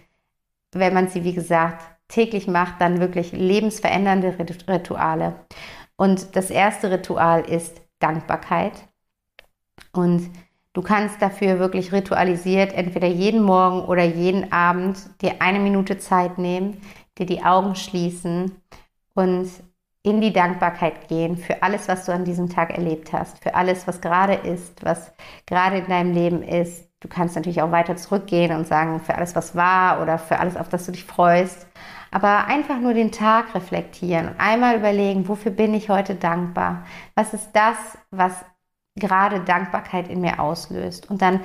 wenn 0.71 0.93
man 0.93 1.08
sie, 1.08 1.23
wie 1.23 1.34
gesagt, 1.34 1.84
täglich 2.08 2.47
macht, 2.47 2.80
dann 2.80 2.99
wirklich 2.99 3.32
lebensverändernde 3.32 4.36
Rituale. 4.67 5.34
Und 5.95 6.36
das 6.36 6.52
erste 6.52 6.91
Ritual 6.91 7.41
ist 7.41 7.82
Dankbarkeit. 7.97 8.73
Und 9.93 10.30
du 10.73 10.84
kannst 10.84 11.23
dafür 11.23 11.58
wirklich 11.58 11.91
ritualisiert 11.91 12.71
entweder 12.73 13.08
jeden 13.08 13.41
Morgen 13.41 13.82
oder 13.82 14.04
jeden 14.04 14.52
Abend 14.52 14.99
dir 15.23 15.41
eine 15.41 15.60
Minute 15.60 15.97
Zeit 15.97 16.38
nehmen, 16.38 16.82
dir 17.20 17.26
die 17.26 17.44
Augen 17.44 17.76
schließen 17.76 18.52
und 19.14 19.50
in 20.02 20.22
die 20.22 20.34
Dankbarkeit 20.34 21.08
gehen 21.10 21.38
für 21.38 21.62
alles, 21.62 21.88
was 21.88 22.06
du 22.06 22.14
an 22.14 22.24
diesem 22.24 22.50
Tag 22.50 22.72
erlebt 22.72 23.12
hast, 23.12 23.44
für 23.44 23.54
alles, 23.54 23.86
was 23.86 24.02
gerade 24.02 24.34
ist, 24.34 24.84
was 24.84 25.12
gerade 25.46 25.80
in 25.80 25.88
deinem 25.88 26.14
Leben 26.14 26.42
ist. 26.42 26.90
Du 27.02 27.08
kannst 27.08 27.36
natürlich 27.36 27.62
auch 27.62 27.72
weiter 27.72 27.96
zurückgehen 27.96 28.56
und 28.56 28.66
sagen, 28.66 29.02
für 29.02 29.16
alles, 29.16 29.36
was 29.36 29.56
war 29.56 30.02
oder 30.02 30.18
für 30.18 30.40
alles, 30.40 30.58
auf 30.58 30.70
das 30.70 30.86
du 30.86 30.94
dich 30.94 31.06
freust. 31.06 31.68
Aber 32.12 32.48
einfach 32.48 32.80
nur 32.80 32.94
den 32.94 33.12
Tag 33.12 33.54
reflektieren 33.54 34.30
und 34.30 34.40
einmal 34.40 34.76
überlegen, 34.76 35.28
wofür 35.28 35.52
bin 35.52 35.74
ich 35.74 35.90
heute 35.90 36.16
dankbar? 36.16 36.86
Was 37.16 37.34
ist 37.34 37.52
das, 37.54 37.78
was 38.10 38.34
gerade 39.00 39.40
Dankbarkeit 39.40 40.10
in 40.10 40.22
mir 40.22 40.40
auslöst. 40.40 41.10
Und 41.10 41.22
dann 41.22 41.42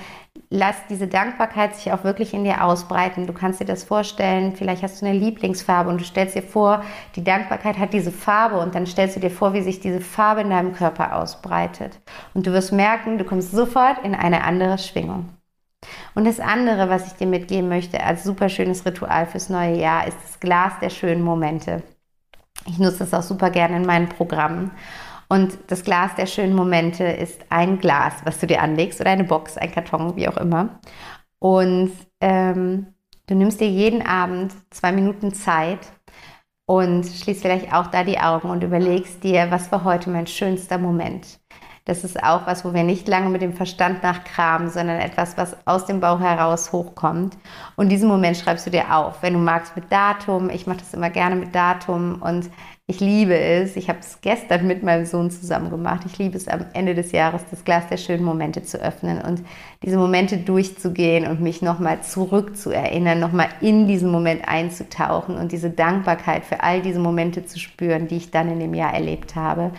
lass 0.50 0.76
diese 0.88 1.06
Dankbarkeit 1.06 1.74
sich 1.74 1.92
auch 1.92 2.04
wirklich 2.04 2.34
in 2.34 2.44
dir 2.44 2.64
ausbreiten. 2.64 3.26
Du 3.26 3.32
kannst 3.32 3.60
dir 3.60 3.64
das 3.64 3.84
vorstellen, 3.84 4.54
vielleicht 4.56 4.82
hast 4.82 5.00
du 5.00 5.06
eine 5.06 5.18
Lieblingsfarbe 5.18 5.90
und 5.90 6.00
du 6.00 6.04
stellst 6.04 6.34
dir 6.34 6.42
vor, 6.42 6.84
die 7.16 7.24
Dankbarkeit 7.24 7.78
hat 7.78 7.92
diese 7.92 8.12
Farbe 8.12 8.58
und 8.58 8.74
dann 8.74 8.86
stellst 8.86 9.16
du 9.16 9.20
dir 9.20 9.30
vor, 9.30 9.54
wie 9.54 9.62
sich 9.62 9.80
diese 9.80 10.00
Farbe 10.00 10.42
in 10.42 10.50
deinem 10.50 10.72
Körper 10.72 11.16
ausbreitet. 11.16 12.00
Und 12.34 12.46
du 12.46 12.52
wirst 12.52 12.72
merken, 12.72 13.18
du 13.18 13.24
kommst 13.24 13.52
sofort 13.52 14.04
in 14.04 14.14
eine 14.14 14.44
andere 14.44 14.78
Schwingung. 14.78 15.30
Und 16.14 16.26
das 16.26 16.40
andere, 16.40 16.88
was 16.88 17.06
ich 17.06 17.12
dir 17.14 17.26
mitgeben 17.26 17.68
möchte 17.68 18.02
als 18.02 18.24
super 18.24 18.48
schönes 18.48 18.86
Ritual 18.86 19.26
fürs 19.26 19.50
neue 19.50 19.76
Jahr, 19.76 20.06
ist 20.06 20.16
das 20.22 20.40
Glas 20.40 20.72
der 20.80 20.90
schönen 20.90 21.22
Momente. 21.22 21.82
Ich 22.66 22.78
nutze 22.78 22.98
das 23.00 23.12
auch 23.12 23.22
super 23.22 23.50
gerne 23.50 23.76
in 23.76 23.86
meinen 23.86 24.08
Programmen. 24.08 24.70
Und 25.28 25.58
das 25.68 25.84
Glas 25.84 26.14
der 26.16 26.26
schönen 26.26 26.54
Momente 26.54 27.04
ist 27.04 27.44
ein 27.50 27.78
Glas, 27.78 28.14
was 28.24 28.38
du 28.38 28.46
dir 28.46 28.62
anlegst 28.62 29.00
oder 29.00 29.10
eine 29.10 29.24
Box, 29.24 29.56
ein 29.56 29.72
Karton, 29.72 30.16
wie 30.16 30.28
auch 30.28 30.36
immer. 30.36 30.80
Und 31.38 31.92
ähm, 32.20 32.86
du 33.26 33.34
nimmst 33.34 33.60
dir 33.60 33.68
jeden 33.68 34.02
Abend 34.02 34.52
zwei 34.70 34.92
Minuten 34.92 35.32
Zeit 35.32 35.80
und 36.66 37.04
schließt 37.04 37.42
vielleicht 37.42 37.72
auch 37.72 37.88
da 37.88 38.04
die 38.04 38.18
Augen 38.18 38.50
und 38.50 38.62
überlegst 38.62 39.22
dir, 39.22 39.50
was 39.50 39.70
war 39.70 39.84
heute 39.84 40.10
mein 40.10 40.26
schönster 40.26 40.78
Moment. 40.78 41.38
Das 41.86 42.02
ist 42.02 42.22
auch 42.22 42.46
was, 42.46 42.64
wo 42.64 42.72
wir 42.72 42.82
nicht 42.82 43.08
lange 43.08 43.28
mit 43.28 43.42
dem 43.42 43.52
Verstand 43.52 44.02
nachkramen, 44.02 44.70
sondern 44.70 44.98
etwas, 45.00 45.36
was 45.36 45.54
aus 45.66 45.84
dem 45.84 46.00
Bauch 46.00 46.18
heraus 46.18 46.72
hochkommt. 46.72 47.36
Und 47.76 47.90
diesen 47.90 48.08
Moment 48.08 48.38
schreibst 48.38 48.66
du 48.66 48.70
dir 48.70 48.96
auf. 48.96 49.22
Wenn 49.22 49.34
du 49.34 49.38
magst, 49.38 49.76
mit 49.76 49.92
Datum. 49.92 50.48
Ich 50.48 50.66
mache 50.66 50.78
das 50.78 50.94
immer 50.94 51.10
gerne 51.10 51.36
mit 51.36 51.54
Datum 51.54 52.22
und 52.22 52.50
ich 52.86 53.00
liebe 53.00 53.36
es. 53.38 53.76
Ich 53.76 53.88
habe 53.88 54.00
es 54.00 54.18
gestern 54.20 54.66
mit 54.66 54.82
meinem 54.82 55.06
Sohn 55.06 55.30
zusammen 55.30 55.70
gemacht. 55.70 56.02
Ich 56.04 56.18
liebe 56.18 56.36
es 56.36 56.48
am 56.48 56.66
Ende 56.74 56.94
des 56.94 57.12
Jahres, 57.12 57.42
das 57.50 57.64
Glas 57.64 57.88
der 57.88 57.96
schönen 57.96 58.24
Momente 58.24 58.62
zu 58.62 58.78
öffnen 58.78 59.22
und 59.22 59.42
diese 59.82 59.96
Momente 59.96 60.36
durchzugehen 60.36 61.26
und 61.26 61.40
mich 61.40 61.62
nochmal 61.62 62.02
zurückzuerinnern, 62.02 63.18
nochmal 63.18 63.48
in 63.62 63.88
diesen 63.88 64.10
Moment 64.10 64.46
einzutauchen 64.46 65.36
und 65.36 65.52
diese 65.52 65.70
Dankbarkeit 65.70 66.44
für 66.44 66.62
all 66.62 66.82
diese 66.82 67.00
Momente 67.00 67.46
zu 67.46 67.58
spüren, 67.58 68.06
die 68.06 68.18
ich 68.18 68.30
dann 68.30 68.50
in 68.50 68.60
dem 68.60 68.74
Jahr 68.74 68.92
erlebt 68.92 69.34
habe. 69.34 69.70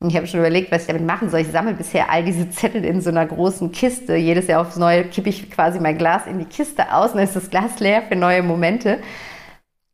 Und 0.00 0.10
ich 0.10 0.16
habe 0.16 0.26
schon 0.26 0.40
überlegt, 0.40 0.72
was 0.72 0.82
ich 0.82 0.88
damit 0.88 1.06
machen 1.06 1.30
soll. 1.30 1.40
Ich 1.40 1.48
sammle 1.48 1.74
bisher 1.74 2.10
all 2.10 2.24
diese 2.24 2.50
Zettel 2.50 2.84
in 2.84 3.00
so 3.00 3.10
einer 3.10 3.26
großen 3.26 3.70
Kiste. 3.70 4.16
Jedes 4.16 4.48
Jahr 4.48 4.62
aufs 4.62 4.76
Neue 4.76 5.04
kippe 5.04 5.28
ich 5.28 5.50
quasi 5.50 5.78
mein 5.78 5.98
Glas 5.98 6.26
in 6.26 6.38
die 6.40 6.44
Kiste 6.44 6.92
aus 6.92 7.10
und 7.10 7.16
dann 7.18 7.24
ist 7.24 7.36
das 7.36 7.50
Glas 7.50 7.78
leer 7.78 8.02
für 8.02 8.16
neue 8.16 8.42
Momente. 8.42 8.98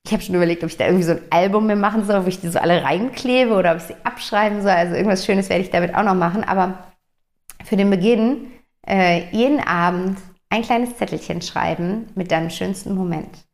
Ich 0.06 0.12
habe 0.12 0.22
schon 0.22 0.34
überlegt, 0.34 0.62
ob 0.62 0.70
ich 0.70 0.76
da 0.76 0.86
irgendwie 0.86 1.04
so 1.04 1.12
ein 1.12 1.22
Album 1.30 1.66
mir 1.66 1.76
machen 1.76 2.04
soll, 2.04 2.24
wo 2.24 2.28
ich 2.28 2.40
die 2.40 2.48
so 2.48 2.58
alle 2.58 2.82
reinklebe 2.82 3.54
oder 3.54 3.72
ob 3.72 3.78
ich 3.78 3.84
sie 3.84 3.96
abschreiben 4.04 4.60
soll. 4.60 4.70
Also 4.70 4.94
irgendwas 4.94 5.24
Schönes 5.24 5.48
werde 5.48 5.62
ich 5.62 5.70
damit 5.70 5.94
auch 5.94 6.02
noch 6.02 6.14
machen. 6.14 6.44
Aber 6.44 6.92
für 7.64 7.76
den 7.76 7.88
Beginn 7.88 8.52
äh, 8.86 9.22
jeden 9.30 9.60
Abend 9.60 10.18
ein 10.50 10.62
kleines 10.62 10.96
Zettelchen 10.98 11.40
schreiben 11.40 12.08
mit 12.14 12.30
deinem 12.30 12.50
schönsten 12.50 12.94
Moment. 12.94 13.46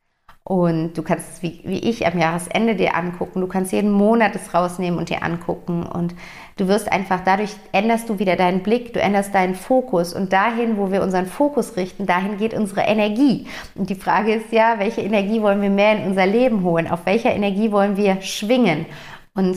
Und 0.43 0.95
du 0.95 1.03
kannst 1.03 1.31
es 1.31 1.43
wie, 1.43 1.61
wie 1.65 1.79
ich 1.79 2.07
am 2.07 2.19
Jahresende 2.19 2.75
dir 2.75 2.97
angucken. 2.97 3.41
Du 3.41 3.47
kannst 3.47 3.73
jeden 3.73 3.91
Monat 3.91 4.35
es 4.35 4.53
rausnehmen 4.55 4.99
und 4.99 5.11
dir 5.11 5.23
angucken. 5.23 5.85
Und 5.85 6.15
du 6.57 6.67
wirst 6.67 6.91
einfach, 6.91 7.21
dadurch 7.25 7.55
änderst 7.73 8.09
du 8.09 8.19
wieder 8.19 8.37
deinen 8.37 8.63
Blick, 8.63 8.93
du 8.93 9.01
änderst 9.01 9.35
deinen 9.35 9.55
Fokus. 9.55 10.15
Und 10.15 10.33
dahin, 10.33 10.77
wo 10.77 10.91
wir 10.91 11.03
unseren 11.03 11.27
Fokus 11.27 11.77
richten, 11.77 12.07
dahin 12.07 12.39
geht 12.39 12.55
unsere 12.55 12.81
Energie. 12.81 13.47
Und 13.75 13.91
die 13.91 13.95
Frage 13.95 14.35
ist 14.35 14.51
ja, 14.51 14.79
welche 14.79 15.03
Energie 15.03 15.43
wollen 15.43 15.63
wir 15.63 15.71
mehr 15.71 15.97
in 15.97 16.09
unser 16.09 16.27
Leben 16.27 16.65
holen? 16.65 16.91
Auf 16.91 17.07
welcher 17.07 17.33
Energie 17.33 17.71
wollen 17.71 17.97
wir 17.97 18.21
schwingen? 18.23 18.87
Und 19.35 19.57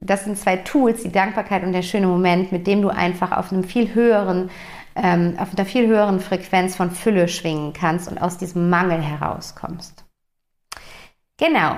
das 0.00 0.24
sind 0.24 0.36
zwei 0.36 0.56
Tools, 0.56 1.02
die 1.02 1.12
Dankbarkeit 1.12 1.62
und 1.62 1.72
der 1.72 1.82
schöne 1.82 2.06
Moment, 2.06 2.52
mit 2.52 2.66
dem 2.66 2.82
du 2.82 2.88
einfach 2.88 3.32
auf 3.32 3.52
einem 3.52 3.64
viel 3.64 3.94
höheren, 3.94 4.50
ähm, 4.94 5.36
auf 5.38 5.56
einer 5.56 5.64
viel 5.64 5.86
höheren 5.86 6.20
Frequenz 6.20 6.76
von 6.76 6.90
Fülle 6.90 7.28
schwingen 7.28 7.72
kannst 7.72 8.10
und 8.10 8.18
aus 8.18 8.36
diesem 8.36 8.68
Mangel 8.68 9.00
herauskommst. 9.00 10.07
Genau. 11.38 11.76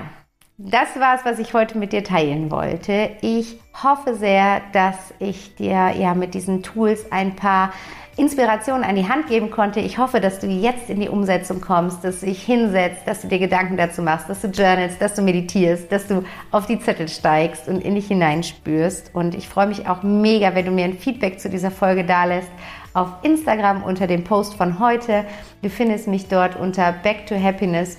Das 0.57 0.99
war 0.99 1.15
es, 1.15 1.25
was 1.25 1.39
ich 1.39 1.53
heute 1.53 1.77
mit 1.77 1.91
dir 1.91 2.03
teilen 2.03 2.51
wollte. 2.51 3.11
Ich 3.21 3.59
hoffe 3.81 4.15
sehr, 4.15 4.61
dass 4.73 4.95
ich 5.17 5.55
dir 5.55 5.91
ja 5.97 6.13
mit 6.13 6.35
diesen 6.35 6.61
Tools 6.61 7.11
ein 7.11 7.35
paar 7.35 7.71
Inspirationen 8.17 8.83
an 8.83 8.95
die 8.95 9.07
Hand 9.07 9.27
geben 9.27 9.49
konnte. 9.49 9.79
Ich 9.79 9.97
hoffe, 9.97 10.19
dass 10.19 10.39
du 10.39 10.47
jetzt 10.47 10.89
in 10.89 10.99
die 10.99 11.09
Umsetzung 11.09 11.61
kommst, 11.61 12.03
dass 12.03 12.19
du 12.19 12.27
dich 12.27 12.43
hinsetzt, 12.43 13.07
dass 13.07 13.21
du 13.21 13.27
dir 13.27 13.39
Gedanken 13.39 13.77
dazu 13.77 14.03
machst, 14.03 14.29
dass 14.29 14.41
du 14.41 14.49
journalst, 14.49 15.01
dass 15.01 15.15
du 15.15 15.21
meditierst, 15.23 15.91
dass 15.91 16.07
du 16.07 16.23
auf 16.51 16.67
die 16.67 16.79
Zettel 16.79 17.07
steigst 17.07 17.67
und 17.67 17.81
in 17.83 17.95
dich 17.95 18.07
hineinspürst. 18.07 19.15
Und 19.15 19.33
ich 19.33 19.47
freue 19.47 19.67
mich 19.67 19.87
auch 19.87 20.03
mega, 20.03 20.53
wenn 20.53 20.65
du 20.65 20.71
mir 20.71 20.85
ein 20.85 20.97
Feedback 20.97 21.39
zu 21.39 21.49
dieser 21.49 21.71
Folge 21.71 22.03
dalässt 22.03 22.51
auf 22.93 23.09
Instagram 23.23 23.83
unter 23.83 24.07
dem 24.07 24.23
Post 24.23 24.55
von 24.55 24.79
heute. 24.79 25.25
Du 25.61 25.69
findest 25.69 26.07
mich 26.07 26.27
dort 26.27 26.55
unter 26.59 26.91
Back 26.91 27.25
to 27.27 27.35
Happiness 27.35 27.97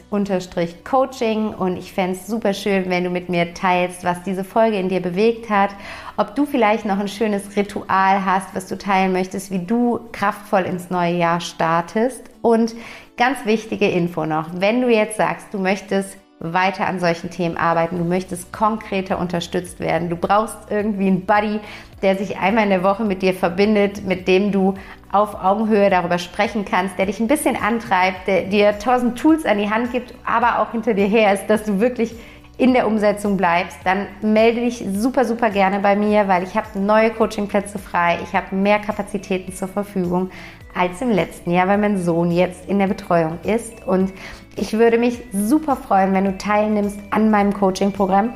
Coaching 0.85 1.55
und 1.55 1.77
ich 1.77 1.93
fände 1.93 2.17
es 2.17 2.27
super 2.27 2.53
schön, 2.53 2.91
wenn 2.91 3.05
du 3.05 3.11
mit 3.11 3.29
mir 3.29 3.55
teilst, 3.55 4.05
was 4.05 4.23
diese 4.23 4.45
Folge 4.45 4.79
in 4.79 4.89
dir 4.89 5.01
bewegt 5.01 5.49
hat, 5.49 5.71
ob 6.17 6.35
du 6.35 6.45
vielleicht 6.47 6.85
noch 6.85 6.99
ein 6.99 7.09
schönes 7.09 7.57
Ritual 7.57 8.25
hast, 8.25 8.55
was 8.55 8.69
du 8.69 8.77
teilen 8.77 9.13
möchtest, 9.13 9.51
wie 9.51 9.65
du 9.65 10.01
kraftvoll 10.13 10.63
ins 10.63 10.91
neue 10.91 11.15
Jahr 11.15 11.41
startest 11.41 12.23
und 12.43 12.75
ganz 13.17 13.45
wichtige 13.45 13.89
Info 13.89 14.27
noch, 14.27 14.49
wenn 14.55 14.81
du 14.81 14.89
jetzt 14.89 15.17
sagst, 15.17 15.49
du 15.53 15.59
möchtest 15.59 16.17
weiter 16.43 16.87
an 16.87 16.99
solchen 16.99 17.31
Themen 17.31 17.57
arbeiten. 17.57 17.99
Du 17.99 18.05
möchtest 18.05 18.53
konkreter 18.53 19.19
unterstützt 19.19 19.79
werden. 19.81 20.11
Du 20.11 20.17
brauchst 20.17 20.57
irgendwie 20.71 21.07
einen 21.07 21.25
Buddy, 21.25 21.61
der 22.03 22.17
sich 22.17 22.39
einmal 22.39 22.65
in 22.65 22.71
der 22.71 22.83
Woche 22.83 23.05
mit 23.05 23.23
dir 23.23 23.33
verbindet, 23.33 24.05
mit 24.05 24.27
dem 24.27 24.51
du 24.51 24.75
auf 25.13 25.35
Augenhöhe 25.43 25.89
darüber 25.91 26.19
sprechen 26.19 26.65
kannst, 26.65 26.99
der 26.99 27.07
dich 27.07 27.21
ein 27.21 27.29
bisschen 27.29 27.57
antreibt, 27.57 28.27
der 28.27 28.43
dir 28.43 28.79
tausend 28.79 29.19
Tools 29.19 29.45
an 29.45 29.59
die 29.59 29.71
Hand 29.71 29.93
gibt, 29.93 30.15
aber 30.25 30.59
auch 30.59 30.73
hinter 30.73 30.95
dir 30.95 31.07
her 31.07 31.35
ist, 31.35 31.47
dass 31.47 31.65
du 31.65 31.81
wirklich 31.81 32.15
in 32.59 32.75
der 32.75 32.87
Umsetzung 32.87 33.37
bleibst, 33.37 33.79
dann 33.85 34.07
melde 34.21 34.61
dich 34.61 34.85
super, 34.95 35.25
super 35.25 35.51
gerne 35.51 35.81
bei 35.81 35.97
mir, 35.97 36.29
weil 36.29 36.43
ich 36.43 36.55
habe 36.55 36.79
neue 36.79 37.11
Coachingplätze 37.11 37.79
frei, 37.79 38.19
ich 38.23 38.35
habe 38.35 38.55
mehr 38.55 38.79
Kapazitäten 38.79 39.53
zur 39.53 39.69
Verfügung 39.69 40.31
als 40.75 41.01
im 41.01 41.11
letzten 41.11 41.51
Jahr, 41.51 41.69
weil 41.69 41.79
mein 41.79 41.99
Sohn 41.99 42.31
jetzt 42.31 42.69
in 42.69 42.79
der 42.79 42.87
Betreuung 42.87 43.39
ist. 43.43 43.87
Und 43.87 44.13
ich 44.57 44.73
würde 44.75 44.99
mich 44.99 45.19
super 45.33 45.77
freuen, 45.77 46.13
wenn 46.13 46.25
du 46.25 46.37
teilnimmst 46.37 46.99
an 47.11 47.31
meinem 47.31 47.53
Coaching-Programm. 47.53 48.35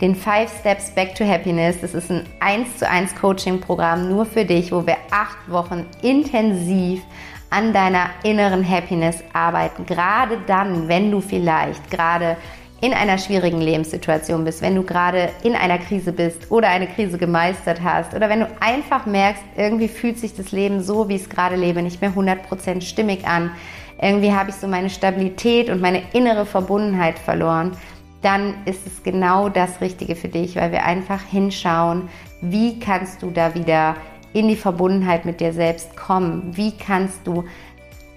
Den 0.00 0.14
Five 0.16 0.50
Steps 0.60 0.90
Back 0.90 1.14
to 1.14 1.24
Happiness. 1.24 1.80
Das 1.80 1.94
ist 1.94 2.10
ein 2.10 2.26
1 2.40 2.78
zu 2.78 2.88
1 2.88 3.14
Coaching-Programm 3.14 4.08
nur 4.08 4.26
für 4.26 4.44
dich, 4.44 4.72
wo 4.72 4.86
wir 4.86 4.96
acht 5.10 5.38
Wochen 5.48 5.86
intensiv 6.02 7.02
an 7.50 7.72
deiner 7.72 8.10
inneren 8.24 8.68
Happiness 8.68 9.22
arbeiten. 9.32 9.86
Gerade 9.86 10.38
dann, 10.46 10.88
wenn 10.88 11.10
du 11.10 11.20
vielleicht 11.20 11.90
gerade 11.90 12.36
in 12.82 12.92
einer 12.92 13.16
schwierigen 13.16 13.60
Lebenssituation 13.60 14.44
bist, 14.44 14.60
wenn 14.60 14.74
du 14.74 14.82
gerade 14.82 15.30
in 15.44 15.54
einer 15.54 15.78
Krise 15.78 16.12
bist 16.12 16.50
oder 16.50 16.68
eine 16.68 16.88
Krise 16.88 17.16
gemeistert 17.16 17.80
hast 17.80 18.12
oder 18.12 18.28
wenn 18.28 18.40
du 18.40 18.48
einfach 18.58 19.06
merkst, 19.06 19.42
irgendwie 19.56 19.86
fühlt 19.86 20.18
sich 20.18 20.34
das 20.34 20.50
Leben 20.50 20.82
so, 20.82 21.08
wie 21.08 21.14
ich 21.14 21.22
es 21.22 21.30
gerade 21.30 21.54
lebe, 21.54 21.80
nicht 21.80 22.00
mehr 22.00 22.12
100% 22.12 22.80
stimmig 22.80 23.24
an, 23.24 23.52
irgendwie 24.00 24.32
habe 24.32 24.50
ich 24.50 24.56
so 24.56 24.66
meine 24.66 24.90
Stabilität 24.90 25.70
und 25.70 25.80
meine 25.80 26.02
innere 26.12 26.44
Verbundenheit 26.44 27.20
verloren, 27.20 27.70
dann 28.20 28.54
ist 28.64 28.84
es 28.84 29.04
genau 29.04 29.48
das 29.48 29.80
Richtige 29.80 30.16
für 30.16 30.28
dich, 30.28 30.56
weil 30.56 30.72
wir 30.72 30.84
einfach 30.84 31.22
hinschauen, 31.22 32.08
wie 32.40 32.80
kannst 32.80 33.22
du 33.22 33.30
da 33.30 33.54
wieder 33.54 33.94
in 34.32 34.48
die 34.48 34.56
Verbundenheit 34.56 35.24
mit 35.24 35.38
dir 35.38 35.52
selbst 35.52 35.96
kommen, 35.96 36.50
wie 36.56 36.72
kannst 36.76 37.20
du 37.28 37.44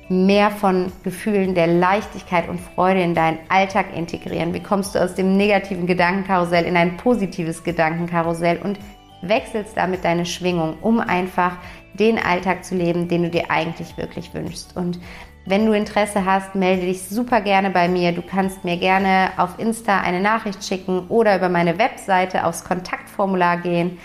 mehr 0.10 0.52
von 0.52 0.92
Gefühlen 1.04 1.56
der 1.56 1.68
Leichtigkeit 1.68 2.48
und 2.48 2.60
Freude 2.60 3.02
in 3.02 3.16
deinen 3.16 3.40
Alltag 3.50 3.88
integrieren? 3.96 4.54
Wie 4.54 4.62
kommst 4.62 4.96
du 4.96 5.00
aus 5.00 5.16
dem 5.16 5.36
negativen 5.38 5.88
Gedankenkarussell 5.88 6.66
in 6.66 6.78
ein 6.78 6.98
positives 6.98 7.64
Gedankenkarussell 7.64 8.60
und 8.64 8.80
wechselst 9.22 9.76
damit 9.76 10.04
deine 10.04 10.26
Schwingung, 10.26 10.78
um 10.82 11.00
einfach 11.00 11.58
den 11.94 12.20
Alltag 12.20 12.64
zu 12.64 12.76
leben, 12.76 13.08
den 13.08 13.24
du 13.24 13.30
dir 13.30 13.50
eigentlich 13.50 13.98
wirklich 13.98 14.34
wünschst? 14.34 14.76
Und 14.78 15.00
wenn 15.48 15.66
du 15.66 15.74
Interesse 15.74 16.26
hast, 16.26 16.56
melde 16.56 16.88
dich 16.88 17.04
super 17.04 17.42
gerne 17.42 17.70
bei 17.70 17.88
mir. 17.88 18.12
Du 18.12 18.24
kannst 18.24 18.64
mir 18.64 18.78
gerne 18.78 19.30
auf 19.38 19.60
Insta 19.60 20.02
eine 20.02 20.20
Nachricht 20.20 20.64
schicken 20.64 21.08
oder 21.08 21.36
über 21.36 21.50
meine 21.50 21.78
Webseite 21.78 22.46
aufs 22.46 22.64
Kontaktformular 22.64 23.58
gehen 23.58 24.00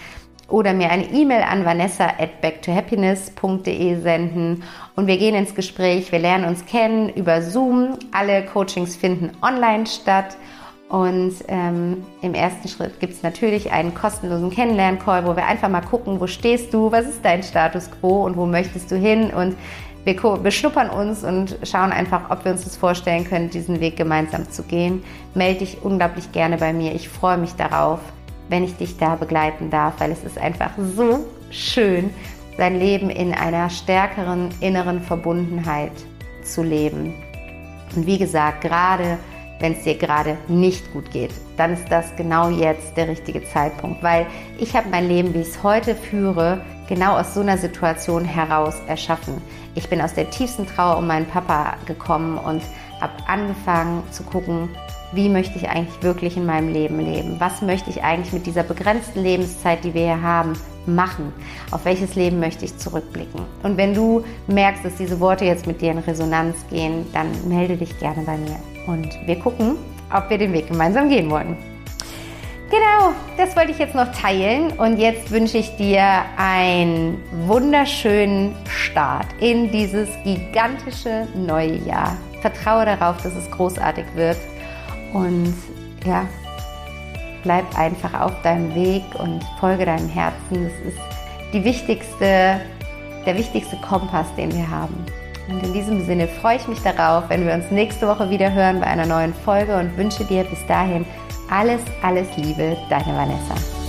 oder 0.50 0.72
mir 0.72 0.90
eine 0.90 1.04
E-Mail 1.04 1.42
an 1.42 1.64
vanessa 1.64 2.04
at 2.18 2.40
backtohappiness.de 2.40 4.00
senden. 4.00 4.62
Und 4.96 5.06
wir 5.06 5.16
gehen 5.16 5.34
ins 5.34 5.54
Gespräch, 5.54 6.12
wir 6.12 6.18
lernen 6.18 6.44
uns 6.44 6.66
kennen 6.66 7.08
über 7.10 7.42
Zoom. 7.42 7.98
Alle 8.12 8.44
Coachings 8.44 8.96
finden 8.96 9.32
online 9.42 9.86
statt. 9.86 10.36
Und 10.88 11.34
ähm, 11.46 12.04
im 12.20 12.34
ersten 12.34 12.66
Schritt 12.66 12.98
gibt 12.98 13.12
es 13.12 13.22
natürlich 13.22 13.70
einen 13.70 13.94
kostenlosen 13.94 14.50
Kennenlern-Call, 14.50 15.24
wo 15.24 15.36
wir 15.36 15.46
einfach 15.46 15.68
mal 15.68 15.82
gucken, 15.82 16.20
wo 16.20 16.26
stehst 16.26 16.74
du, 16.74 16.90
was 16.90 17.06
ist 17.06 17.24
dein 17.24 17.44
Status 17.44 17.88
quo? 18.00 18.24
Und 18.24 18.36
wo 18.36 18.44
möchtest 18.44 18.90
du 18.90 18.96
hin? 18.96 19.30
Und 19.30 19.56
wir 20.04 20.16
beschnuppern 20.16 20.90
uns 20.90 21.22
und 21.22 21.58
schauen 21.62 21.92
einfach, 21.92 22.30
ob 22.30 22.44
wir 22.44 22.52
uns 22.52 22.64
das 22.64 22.76
vorstellen 22.76 23.24
können, 23.24 23.50
diesen 23.50 23.80
Weg 23.80 23.96
gemeinsam 23.96 24.50
zu 24.50 24.64
gehen. 24.64 25.04
Melde 25.34 25.60
dich 25.60 25.78
unglaublich 25.82 26.32
gerne 26.32 26.56
bei 26.56 26.72
mir. 26.72 26.92
Ich 26.94 27.08
freue 27.08 27.36
mich 27.36 27.52
darauf 27.52 28.00
wenn 28.50 28.64
ich 28.64 28.76
dich 28.76 28.98
da 28.98 29.14
begleiten 29.14 29.70
darf, 29.70 29.94
weil 29.98 30.10
es 30.10 30.24
ist 30.24 30.36
einfach 30.36 30.72
so 30.96 31.24
schön, 31.50 32.10
sein 32.58 32.78
Leben 32.78 33.08
in 33.08 33.32
einer 33.32 33.70
stärkeren 33.70 34.50
inneren 34.60 35.00
Verbundenheit 35.00 35.92
zu 36.42 36.62
leben. 36.62 37.14
Und 37.96 38.06
wie 38.06 38.18
gesagt, 38.18 38.60
gerade 38.60 39.18
wenn 39.60 39.72
es 39.72 39.84
dir 39.84 39.94
gerade 39.94 40.36
nicht 40.48 40.92
gut 40.92 41.10
geht, 41.10 41.32
dann 41.56 41.74
ist 41.74 41.86
das 41.90 42.16
genau 42.16 42.48
jetzt 42.50 42.96
der 42.96 43.08
richtige 43.08 43.44
Zeitpunkt, 43.44 44.02
weil 44.02 44.26
ich 44.58 44.74
habe 44.74 44.88
mein 44.90 45.06
Leben, 45.06 45.32
wie 45.34 45.40
ich 45.40 45.48
es 45.48 45.62
heute 45.62 45.94
führe, 45.94 46.60
genau 46.88 47.18
aus 47.18 47.34
so 47.34 47.40
einer 47.40 47.58
Situation 47.58 48.24
heraus 48.24 48.74
erschaffen. 48.88 49.40
Ich 49.74 49.88
bin 49.88 50.00
aus 50.00 50.14
der 50.14 50.30
tiefsten 50.30 50.66
Trauer 50.66 50.98
um 50.98 51.06
meinen 51.06 51.26
Papa 51.26 51.76
gekommen 51.86 52.38
und 52.38 52.62
habe 53.00 53.12
angefangen 53.28 54.02
zu 54.10 54.22
gucken, 54.22 54.70
wie 55.12 55.28
möchte 55.28 55.58
ich 55.58 55.68
eigentlich 55.68 56.02
wirklich 56.02 56.36
in 56.36 56.46
meinem 56.46 56.72
Leben 56.72 57.00
leben? 57.00 57.36
Was 57.38 57.62
möchte 57.62 57.90
ich 57.90 58.02
eigentlich 58.02 58.32
mit 58.32 58.46
dieser 58.46 58.62
begrenzten 58.62 59.22
Lebenszeit, 59.22 59.82
die 59.82 59.92
wir 59.92 60.02
hier 60.02 60.22
haben, 60.22 60.52
machen? 60.86 61.32
Auf 61.70 61.84
welches 61.84 62.14
Leben 62.14 62.38
möchte 62.38 62.64
ich 62.64 62.76
zurückblicken? 62.78 63.40
Und 63.62 63.76
wenn 63.76 63.92
du 63.92 64.24
merkst, 64.46 64.84
dass 64.84 64.94
diese 64.96 65.18
Worte 65.18 65.44
jetzt 65.44 65.66
mit 65.66 65.80
dir 65.80 65.90
in 65.90 65.98
Resonanz 65.98 66.56
gehen, 66.70 67.06
dann 67.12 67.28
melde 67.48 67.76
dich 67.76 67.98
gerne 67.98 68.22
bei 68.22 68.36
mir. 68.36 68.56
Und 68.86 69.08
wir 69.26 69.36
gucken, 69.36 69.76
ob 70.14 70.30
wir 70.30 70.38
den 70.38 70.52
Weg 70.52 70.68
gemeinsam 70.68 71.08
gehen 71.08 71.28
wollen. 71.30 71.56
Genau, 72.70 73.12
das 73.36 73.56
wollte 73.56 73.72
ich 73.72 73.78
jetzt 73.78 73.96
noch 73.96 74.12
teilen 74.12 74.70
und 74.78 74.98
jetzt 74.98 75.32
wünsche 75.32 75.58
ich 75.58 75.74
dir 75.74 76.22
einen 76.36 77.18
wunderschönen 77.48 78.54
Start 78.68 79.26
in 79.40 79.72
dieses 79.72 80.08
gigantische 80.22 81.26
neue 81.34 81.78
Jahr. 81.78 82.16
Vertraue 82.42 82.84
darauf, 82.84 83.20
dass 83.24 83.34
es 83.34 83.50
großartig 83.50 84.04
wird 84.14 84.36
und 85.12 85.54
ja, 86.04 86.26
bleib 87.42 87.78
einfach 87.78 88.20
auf 88.20 88.32
deinem 88.42 88.74
Weg 88.74 89.02
und 89.18 89.42
folge 89.58 89.86
deinem 89.86 90.08
Herzen. 90.08 90.64
Das 90.64 90.92
ist 90.92 91.00
die 91.52 91.64
wichtigste, 91.64 92.60
der 93.26 93.36
wichtigste 93.36 93.76
Kompass, 93.76 94.26
den 94.36 94.52
wir 94.54 94.68
haben. 94.68 94.94
Und 95.48 95.62
in 95.64 95.72
diesem 95.72 96.04
Sinne 96.04 96.28
freue 96.28 96.56
ich 96.56 96.68
mich 96.68 96.80
darauf, 96.80 97.28
wenn 97.28 97.46
wir 97.46 97.54
uns 97.54 97.70
nächste 97.70 98.06
Woche 98.06 98.30
wieder 98.30 98.52
hören 98.52 98.80
bei 98.80 98.86
einer 98.86 99.06
neuen 99.06 99.34
Folge 99.34 99.76
und 99.76 99.96
wünsche 99.96 100.24
dir 100.24 100.44
bis 100.44 100.64
dahin 100.66 101.04
alles, 101.50 101.80
alles 102.02 102.28
Liebe, 102.36 102.76
deine 102.88 103.16
Vanessa. 103.16 103.79